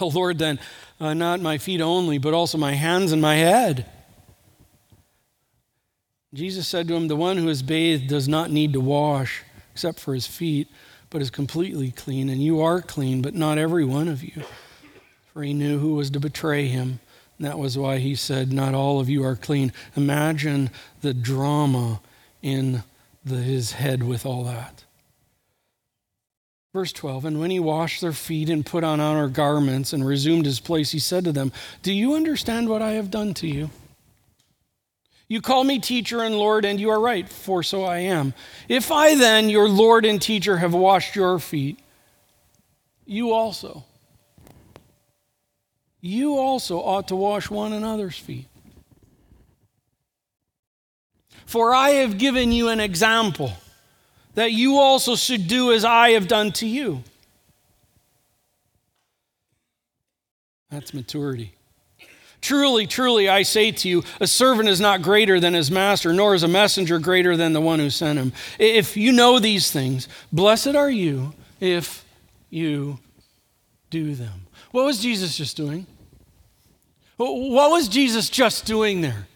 Well, 0.00 0.10
Lord, 0.10 0.38
then, 0.38 0.58
uh, 0.98 1.14
not 1.14 1.38
my 1.38 1.56
feet 1.56 1.80
only, 1.80 2.18
but 2.18 2.34
also 2.34 2.58
my 2.58 2.72
hands 2.72 3.12
and 3.12 3.22
my 3.22 3.36
head. 3.36 3.86
Jesus 6.34 6.68
said 6.68 6.88
to 6.88 6.94
him, 6.94 7.08
The 7.08 7.16
one 7.16 7.38
who 7.38 7.48
is 7.48 7.62
bathed 7.62 8.08
does 8.08 8.28
not 8.28 8.50
need 8.50 8.74
to 8.74 8.80
wash 8.80 9.42
except 9.72 9.98
for 9.98 10.12
his 10.12 10.26
feet, 10.26 10.68
but 11.08 11.22
is 11.22 11.30
completely 11.30 11.90
clean. 11.90 12.28
And 12.28 12.42
you 12.42 12.60
are 12.60 12.82
clean, 12.82 13.22
but 13.22 13.34
not 13.34 13.56
every 13.56 13.84
one 13.84 14.08
of 14.08 14.22
you 14.22 14.42
for 15.34 15.42
he 15.42 15.52
knew 15.52 15.80
who 15.80 15.96
was 15.96 16.10
to 16.10 16.20
betray 16.20 16.68
him. 16.68 17.00
And 17.36 17.46
that 17.46 17.58
was 17.58 17.76
why 17.76 17.98
he 17.98 18.14
said, 18.14 18.52
Not 18.52 18.72
all 18.72 19.00
of 19.00 19.08
you 19.08 19.24
are 19.24 19.34
clean. 19.34 19.72
Imagine 19.96 20.70
the 21.02 21.12
drama 21.12 22.00
in 22.40 22.84
the, 23.24 23.38
his 23.38 23.72
head 23.72 24.04
with 24.04 24.24
all 24.24 24.44
that. 24.44 24.84
Verse 26.72 26.92
12 26.92 27.24
And 27.24 27.40
when 27.40 27.50
he 27.50 27.58
washed 27.58 28.00
their 28.00 28.12
feet 28.12 28.48
and 28.48 28.64
put 28.64 28.84
on 28.84 29.00
outer 29.00 29.28
garments 29.28 29.92
and 29.92 30.06
resumed 30.06 30.46
his 30.46 30.60
place, 30.60 30.92
he 30.92 31.00
said 31.00 31.24
to 31.24 31.32
them, 31.32 31.50
Do 31.82 31.92
you 31.92 32.14
understand 32.14 32.68
what 32.68 32.80
I 32.80 32.92
have 32.92 33.10
done 33.10 33.34
to 33.34 33.48
you? 33.48 33.70
You 35.28 35.40
call 35.40 35.64
me 35.64 35.78
teacher 35.78 36.22
and 36.22 36.36
Lord, 36.36 36.64
and 36.64 36.78
you 36.78 36.90
are 36.90 37.00
right, 37.00 37.28
for 37.28 37.62
so 37.62 37.84
I 37.84 37.98
am. 37.98 38.34
If 38.68 38.92
I 38.92 39.14
then, 39.16 39.48
your 39.48 39.68
Lord 39.68 40.04
and 40.04 40.20
teacher, 40.20 40.58
have 40.58 40.74
washed 40.74 41.16
your 41.16 41.38
feet, 41.38 41.78
you 43.06 43.32
also 43.32 43.84
you 46.06 46.36
also 46.36 46.80
ought 46.80 47.08
to 47.08 47.16
wash 47.16 47.48
one 47.48 47.72
another's 47.72 48.18
feet. 48.18 48.46
For 51.46 51.74
I 51.74 51.90
have 51.92 52.18
given 52.18 52.52
you 52.52 52.68
an 52.68 52.78
example 52.78 53.54
that 54.34 54.52
you 54.52 54.76
also 54.76 55.16
should 55.16 55.48
do 55.48 55.72
as 55.72 55.82
I 55.82 56.10
have 56.10 56.28
done 56.28 56.52
to 56.52 56.66
you. 56.66 57.02
That's 60.70 60.92
maturity. 60.92 61.54
Truly, 62.44 62.86
truly, 62.86 63.26
I 63.26 63.42
say 63.42 63.72
to 63.72 63.88
you, 63.88 64.04
a 64.20 64.26
servant 64.26 64.68
is 64.68 64.78
not 64.78 65.00
greater 65.00 65.40
than 65.40 65.54
his 65.54 65.70
master, 65.70 66.12
nor 66.12 66.34
is 66.34 66.42
a 66.42 66.48
messenger 66.48 66.98
greater 66.98 67.38
than 67.38 67.54
the 67.54 67.60
one 67.62 67.78
who 67.78 67.88
sent 67.88 68.18
him. 68.18 68.34
If 68.58 68.98
you 68.98 69.12
know 69.12 69.38
these 69.38 69.70
things, 69.70 70.08
blessed 70.30 70.76
are 70.76 70.90
you 70.90 71.32
if 71.58 72.04
you 72.50 72.98
do 73.88 74.14
them. 74.14 74.42
What 74.72 74.84
was 74.84 75.00
Jesus 75.00 75.38
just 75.38 75.56
doing? 75.56 75.86
What 77.16 77.70
was 77.70 77.88
Jesus 77.88 78.28
just 78.28 78.66
doing 78.66 79.00
there? 79.00 79.26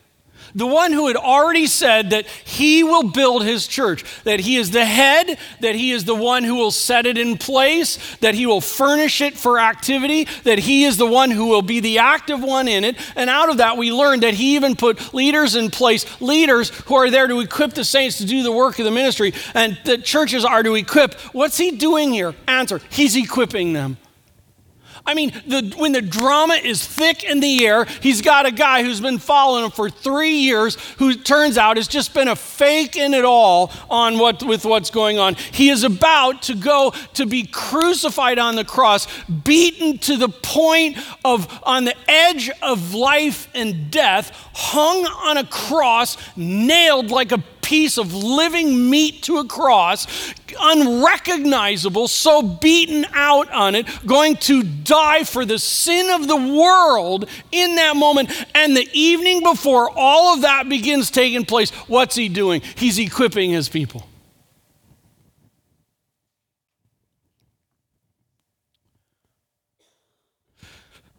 The 0.55 0.66
one 0.66 0.92
who 0.92 1.07
had 1.07 1.16
already 1.16 1.66
said 1.66 2.11
that 2.11 2.26
he 2.26 2.82
will 2.82 3.11
build 3.11 3.44
his 3.44 3.66
church, 3.66 4.05
that 4.24 4.40
he 4.40 4.57
is 4.57 4.70
the 4.70 4.84
head, 4.84 5.38
that 5.61 5.74
he 5.74 5.92
is 5.92 6.05
the 6.05 6.14
one 6.14 6.44
who 6.44 6.57
will 6.57 6.70
set 6.70 7.07
it 7.07 7.18
in 7.18 7.38
place, 7.38 7.99
that 8.16 8.34
he 8.34 8.46
will 8.46 8.61
furnish 8.61 9.20
it 9.20 9.36
for 9.36 9.59
activity, 9.59 10.26
that 10.44 10.59
he 10.59 10.84
is 10.84 10.96
the 10.96 11.07
one 11.07 11.30
who 11.30 11.46
will 11.46 11.62
be 11.62 11.80
the 11.80 11.99
active 11.99 12.42
one 12.42 12.68
in 12.68 12.84
it. 12.84 12.96
And 13.16 13.28
out 13.28 13.51
of 13.51 13.59
that, 13.59 13.76
we 13.76 13.92
learned 13.92 14.22
that 14.22 14.34
he 14.34 14.57
even 14.57 14.76
put 14.76 15.12
leaders 15.14 15.55
in 15.57 15.70
place, 15.70 16.07
leaders 16.20 16.70
who 16.70 16.94
are 16.94 17.11
there 17.11 17.26
to 17.26 17.40
equip 17.40 17.74
the 17.74 17.84
saints 17.84 18.18
to 18.18 18.24
do 18.24 18.42
the 18.42 18.53
work 18.53 18.78
of 18.78 18.84
the 18.84 18.90
ministry, 18.90 19.34
and 19.55 19.78
the 19.84 19.99
churches 19.99 20.44
are 20.44 20.62
to 20.62 20.74
equip. 20.74 21.14
What's 21.32 21.59
he 21.59 21.72
doing 21.72 22.12
here? 22.12 22.34
Answer 22.46 22.80
He's 22.90 23.16
equipping 23.16 23.72
them. 23.72 23.99
I 25.09 25.14
mean, 25.14 25.32
the, 25.46 25.74
when 25.78 25.92
the 25.92 26.02
drama 26.02 26.52
is 26.52 26.86
thick 26.86 27.24
in 27.24 27.40
the 27.40 27.66
air, 27.66 27.86
he's 28.02 28.20
got 28.20 28.44
a 28.44 28.50
guy 28.50 28.82
who's 28.82 29.00
been 29.00 29.16
following 29.16 29.64
him 29.64 29.70
for 29.70 29.88
three 29.88 30.36
years 30.36 30.76
who 30.98 31.14
turns 31.14 31.56
out 31.56 31.78
has 31.78 31.88
just 31.88 32.12
been 32.12 32.28
a 32.28 32.36
fake 32.36 32.94
in 32.94 33.14
it 33.14 33.24
all 33.24 33.72
on 33.88 34.18
what, 34.18 34.42
with 34.42 34.66
what's 34.66 34.90
going 34.90 35.18
on. 35.18 35.34
He 35.34 35.70
is 35.70 35.82
about 35.82 36.42
to 36.42 36.54
go 36.54 36.92
to 37.14 37.24
be 37.24 37.44
crucified 37.46 38.38
on 38.38 38.54
the 38.54 38.66
cross, 38.66 39.09
beaten 39.44 39.96
to 40.00 40.18
the 40.18 40.28
point 40.28 40.98
of 41.24 41.59
on 41.62 41.86
the 41.86 41.96
edge 42.06 42.50
of 42.61 42.92
life 42.92 43.48
and 43.54 43.90
death, 43.90 44.30
hung 44.52 45.06
on 45.06 45.38
a 45.38 45.46
cross, 45.46 46.18
nailed 46.36 47.11
like 47.11 47.32
a 47.32 47.42
piece 47.68 47.98
of 47.98 48.14
living 48.14 48.88
meat 48.88 49.22
to 49.24 49.36
a 49.36 49.44
cross, 49.44 50.06
unrecognizable, 50.58 52.08
so 52.08 52.40
beaten 52.40 53.04
out 53.12 53.52
on 53.52 53.74
it, 53.74 53.86
going 54.06 54.34
to 54.36 54.62
die 54.62 55.22
for 55.22 55.44
the 55.44 55.58
sin 55.58 56.08
of 56.08 56.26
the 56.26 56.36
world 56.36 57.28
in 57.52 57.74
that 57.74 57.94
moment. 57.94 58.30
And 58.54 58.74
the 58.74 58.88
evening 58.94 59.42
before 59.42 59.90
all 59.94 60.32
of 60.32 60.40
that 60.40 60.70
begins 60.70 61.10
taking 61.10 61.44
place, 61.44 61.68
what's 61.88 62.16
he 62.16 62.30
doing? 62.30 62.62
He's 62.74 62.98
equipping 62.98 63.50
his 63.50 63.68
people. 63.68 64.08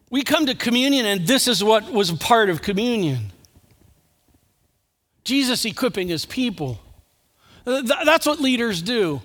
We 0.09 0.23
come 0.23 0.47
to 0.47 0.55
communion, 0.55 1.05
and 1.05 1.27
this 1.27 1.47
is 1.47 1.63
what 1.63 1.91
was 1.91 2.09
a 2.09 2.17
part 2.17 2.49
of 2.49 2.63
communion. 2.63 3.33
Jesus 5.29 5.63
equipping 5.63 6.07
his 6.07 6.25
people. 6.25 6.79
That's 7.63 8.25
what 8.25 8.39
leaders 8.39 8.81
do. 8.81 9.21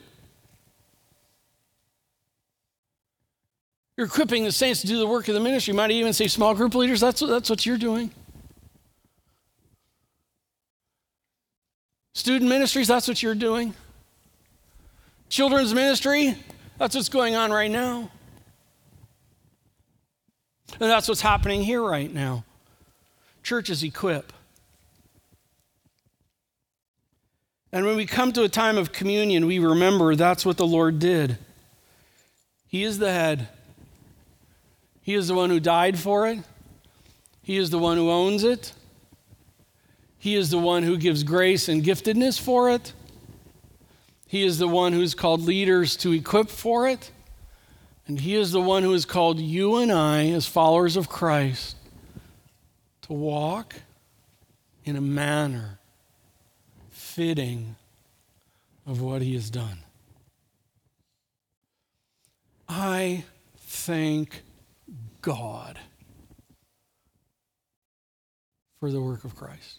You're 3.97 4.09
equipping 4.09 4.45
the 4.45 4.53
saints 4.53 4.83
to 4.83 4.87
do 4.87 4.99
the 4.99 5.07
work 5.07 5.29
of 5.29 5.35
the 5.35 5.41
ministry. 5.41 5.73
You 5.73 5.77
might 5.79 5.91
even 5.93 6.13
say 6.13 6.29
small 6.29 6.55
group 6.55 6.75
leaders, 6.75 7.01
that's, 7.01 7.21
that's 7.21 7.49
what 7.49 7.65
you're 7.65 7.79
doing. 7.79 8.11
Student 12.13 12.51
ministries, 12.51 12.87
that's 12.87 13.09
what 13.09 13.23
you're 13.23 13.35
doing. 13.35 13.73
Children's 15.31 15.73
ministry, 15.73 16.37
that's 16.77 16.95
what's 16.95 17.09
going 17.09 17.35
on 17.35 17.51
right 17.51 17.71
now. 17.71 18.11
And 20.79 20.91
that's 20.91 21.09
what's 21.09 21.23
happening 21.23 21.63
here 21.63 21.83
right 21.83 22.13
now. 22.13 22.45
Churches 23.43 23.83
equip. 23.83 24.35
And 27.75 27.85
when 27.85 27.97
we 27.97 28.07
come 28.07 28.31
to 28.35 28.45
a 28.45 28.49
time 28.49 28.79
of 28.79 28.93
communion, 28.93 29.47
we 29.47 29.59
remember 29.59 30.15
that's 30.15 30.47
what 30.47 30.57
the 30.57 30.67
Lord 30.67 31.01
did. 31.01 31.39
He 32.69 32.85
is 32.85 33.01
the 33.01 33.11
head. 33.11 33.49
He 35.03 35.15
is 35.15 35.27
the 35.27 35.35
one 35.35 35.51
who 35.51 35.59
died 35.59 35.99
for 35.99 36.29
it. 36.29 36.39
He 37.43 37.57
is 37.57 37.71
the 37.71 37.79
one 37.81 37.97
who 37.97 38.13
owns 38.13 38.45
it. 38.45 38.73
He 40.17 40.37
is 40.37 40.51
the 40.51 40.59
one 40.59 40.85
who 40.85 40.97
gives 40.97 41.25
grace 41.25 41.69
and 41.69 41.83
giftedness 41.83 42.41
for 42.41 42.71
it. 42.71 42.93
He 44.29 44.45
is 44.45 44.59
the 44.59 44.69
one 44.69 44.93
who's 44.93 45.17
called 45.17 45.41
leaders 45.41 45.97
to 45.97 46.13
equip 46.13 46.51
for 46.51 46.87
it. 46.87 47.11
And 48.07 48.21
He 48.21 48.37
is 48.37 48.53
the 48.53 48.61
one 48.61 48.85
who 48.85 48.93
has 48.93 49.05
called 49.05 49.41
you 49.41 49.79
and 49.79 49.91
I, 49.91 50.29
as 50.29 50.47
followers 50.47 50.97
of 50.97 51.09
Christ, 51.09 51.75
to 53.03 53.15
walk 53.15 53.75
in 54.85 54.95
a 54.95 55.01
manner 55.01 55.81
fitting 57.15 57.77
of 58.85 59.01
what 59.01 59.23
He 59.23 59.35
has 59.35 59.49
done. 59.49 59.79
I 62.69 63.23
thank 63.57 64.43
God 65.23 65.79
for 68.81 68.91
the 68.91 69.01
work 69.01 69.23
of 69.23 69.37
Christ. 69.37 69.79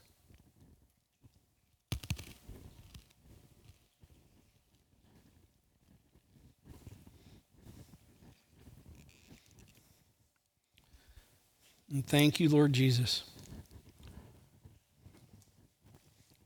And 11.91 12.07
thank 12.07 12.39
you, 12.39 12.47
Lord 12.47 12.71
Jesus, 12.71 13.23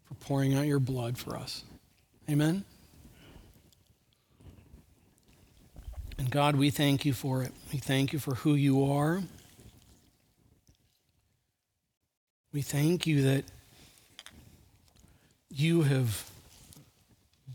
for 0.05 0.15
pouring 0.29 0.53
out 0.53 0.67
your 0.67 0.79
blood 0.79 1.17
for 1.17 1.35
us. 1.35 1.63
Amen. 2.29 2.63
And 6.19 6.29
God, 6.29 6.55
we 6.55 6.69
thank 6.69 7.03
you 7.03 7.13
for 7.13 7.41
it. 7.41 7.51
We 7.73 7.79
thank 7.79 8.13
you 8.13 8.19
for 8.19 8.35
who 8.35 8.53
you 8.53 8.85
are. 8.85 9.23
We 12.53 12.61
thank 12.61 13.07
you 13.07 13.23
that 13.23 13.45
you 15.49 15.81
have 15.81 16.29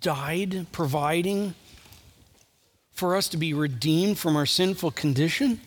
died 0.01 0.67
providing 0.73 1.55
for 2.91 3.15
us 3.15 3.29
to 3.29 3.37
be 3.37 3.55
redeemed 3.55 4.19
from 4.19 4.35
our 4.35 4.47
sinful 4.47 4.91
condition. 4.91 5.61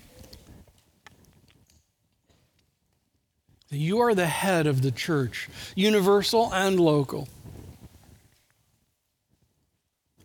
You 3.69 3.99
are 3.99 4.15
the 4.15 4.27
head 4.27 4.65
of 4.65 4.81
the 4.81 4.91
church, 4.91 5.49
universal 5.75 6.53
and 6.53 6.79
local. 6.79 7.27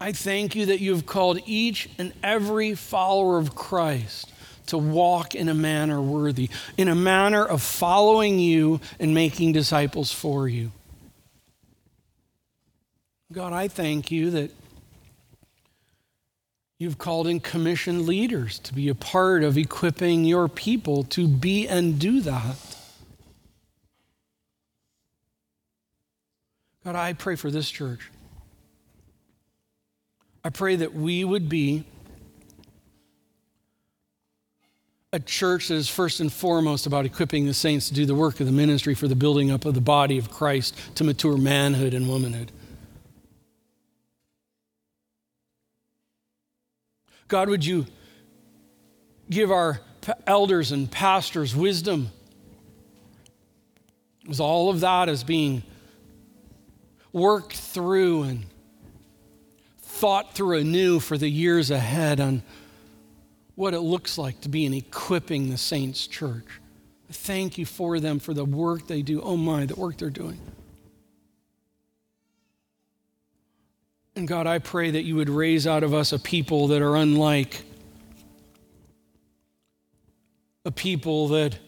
I 0.01 0.13
thank 0.13 0.55
you 0.55 0.67
that 0.67 0.81
you 0.81 0.93
have 0.93 1.07
called 1.07 1.41
each 1.47 1.89
and 1.99 2.13
every 2.23 2.75
follower 2.75 3.39
of 3.39 3.55
Christ 3.55 4.33
to 4.67 4.79
walk 4.79 5.35
in 5.35 5.49
a 5.49 5.55
manner 5.55 6.01
worthy, 6.01 6.51
in 6.77 6.89
a 6.89 6.95
manner 6.95 7.45
of 7.45 7.63
following 7.63 8.39
you 8.39 8.81
and 8.99 9.15
making 9.15 9.53
disciples 9.53 10.13
for 10.13 10.49
you. 10.49 10.71
God, 13.33 13.53
I 13.53 13.69
thank 13.69 14.11
you 14.11 14.31
that 14.31 14.51
you've 16.79 16.99
called 16.99 17.27
in 17.27 17.41
commissioned 17.41 18.07
leaders 18.07 18.59
to 18.61 18.75
be 18.75 18.89
a 18.89 18.95
part 18.95 19.43
of 19.43 19.57
equipping 19.57 20.25
your 20.25 20.49
people 20.49 21.05
to 21.05 21.27
be 21.27 21.67
and 21.67 21.99
do 21.99 22.21
that. 22.21 22.72
God, 26.85 26.97
I 26.97 27.13
pray 27.13 27.37
for 27.37 27.51
this 27.51 27.71
church. 27.71 28.11
I 30.45 30.51
pray 30.51 30.77
that 30.77 30.95
we 30.95 31.25
would 31.25 31.49
be 31.49 31.85
a 35.13 35.21
church 35.21 35.69
that 35.69 35.75
is 35.75 35.89
first 35.89 36.21
and 36.21 36.33
foremost 36.33 36.87
about 36.87 37.05
equipping 37.05 37.47
the 37.47 37.55
saints 37.55 37.89
to 37.89 37.95
do 37.95 38.07
the 38.07 38.15
work 38.15 38.41
of 38.41 38.47
the 38.47 38.53
ministry 38.53 38.95
for 38.95 39.07
the 39.07 39.15
building 39.15 39.51
up 39.51 39.65
of 39.65 39.75
the 39.75 39.81
body 39.81 40.19
of 40.19 40.31
Christ 40.31 40.77
to 40.97 41.05
mature 41.05 41.37
manhood 41.37 41.95
and 41.95 42.09
womanhood. 42.09 42.51
God, 47.29 47.49
would 47.49 47.65
you 47.65 47.87
give 49.31 49.51
our 49.51 49.81
elders 50.27 50.73
and 50.73 50.91
pastors 50.91 51.55
wisdom? 51.55 52.11
As 54.29 54.41
all 54.41 54.71
of 54.71 54.81
that 54.81 55.09
is 55.09 55.23
being 55.23 55.63
worked 57.13 57.57
through 57.57 58.23
and 58.25 58.45
thought 59.81 60.35
through 60.35 60.59
anew 60.59 60.99
for 60.99 61.17
the 61.17 61.29
years 61.29 61.71
ahead 61.71 62.21
on 62.21 62.43
what 63.55 63.75
it 63.75 63.81
looks 63.81 64.17
like 64.19 64.41
to 64.41 64.49
be 64.49 64.65
in 64.65 64.75
equipping 64.75 65.51
the 65.51 65.59
saints' 65.59 66.07
church. 66.07 66.47
I 67.09 67.13
Thank 67.13 67.59
you 67.59 67.67
for 67.67 68.01
them 68.01 68.19
for 68.19 68.33
the 68.35 68.45
work 68.45 68.87
they 68.87 69.03
do. 69.03 69.21
Oh 69.21 69.37
my, 69.37 69.67
the 69.67 69.77
work 69.77 69.99
they're 69.99 70.11
doing. 70.11 70.41
And 74.15 74.29
God, 74.29 74.47
I 74.47 74.59
pray 74.59 74.91
that 74.91 75.03
you 75.03 75.17
would 75.17 75.31
raise 75.31 75.67
out 75.67 75.83
of 75.83 75.95
us 75.95 76.13
a 76.13 76.19
people 76.19 76.69
that 76.69 76.83
are 76.83 76.97
unlike, 76.97 77.65
a 80.65 80.71
people 80.71 81.29
that 81.29 81.59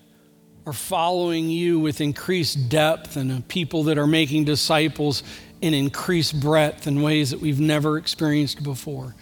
are 0.66 0.72
following 0.72 1.50
you 1.50 1.78
with 1.78 2.00
increased 2.00 2.68
depth 2.68 3.16
and 3.16 3.30
a 3.30 3.40
people 3.42 3.84
that 3.84 3.98
are 3.98 4.06
making 4.06 4.44
disciples 4.44 5.22
in 5.60 5.74
increased 5.74 6.40
breadth 6.40 6.86
in 6.86 7.02
ways 7.02 7.30
that 7.30 7.40
we've 7.40 7.60
never 7.60 7.98
experienced 7.98 8.62
before. 8.62 9.14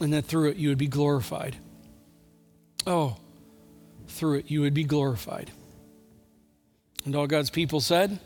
And 0.00 0.12
that 0.12 0.24
through 0.24 0.50
it 0.50 0.56
you 0.56 0.68
would 0.68 0.78
be 0.78 0.88
glorified. 0.88 1.56
Oh, 2.86 3.16
through 4.08 4.38
it 4.38 4.50
you 4.50 4.60
would 4.60 4.74
be 4.74 4.84
glorified. 4.84 5.50
And 7.04 7.16
all 7.16 7.26
God's 7.26 7.50
people 7.50 7.80
said, 7.80 8.18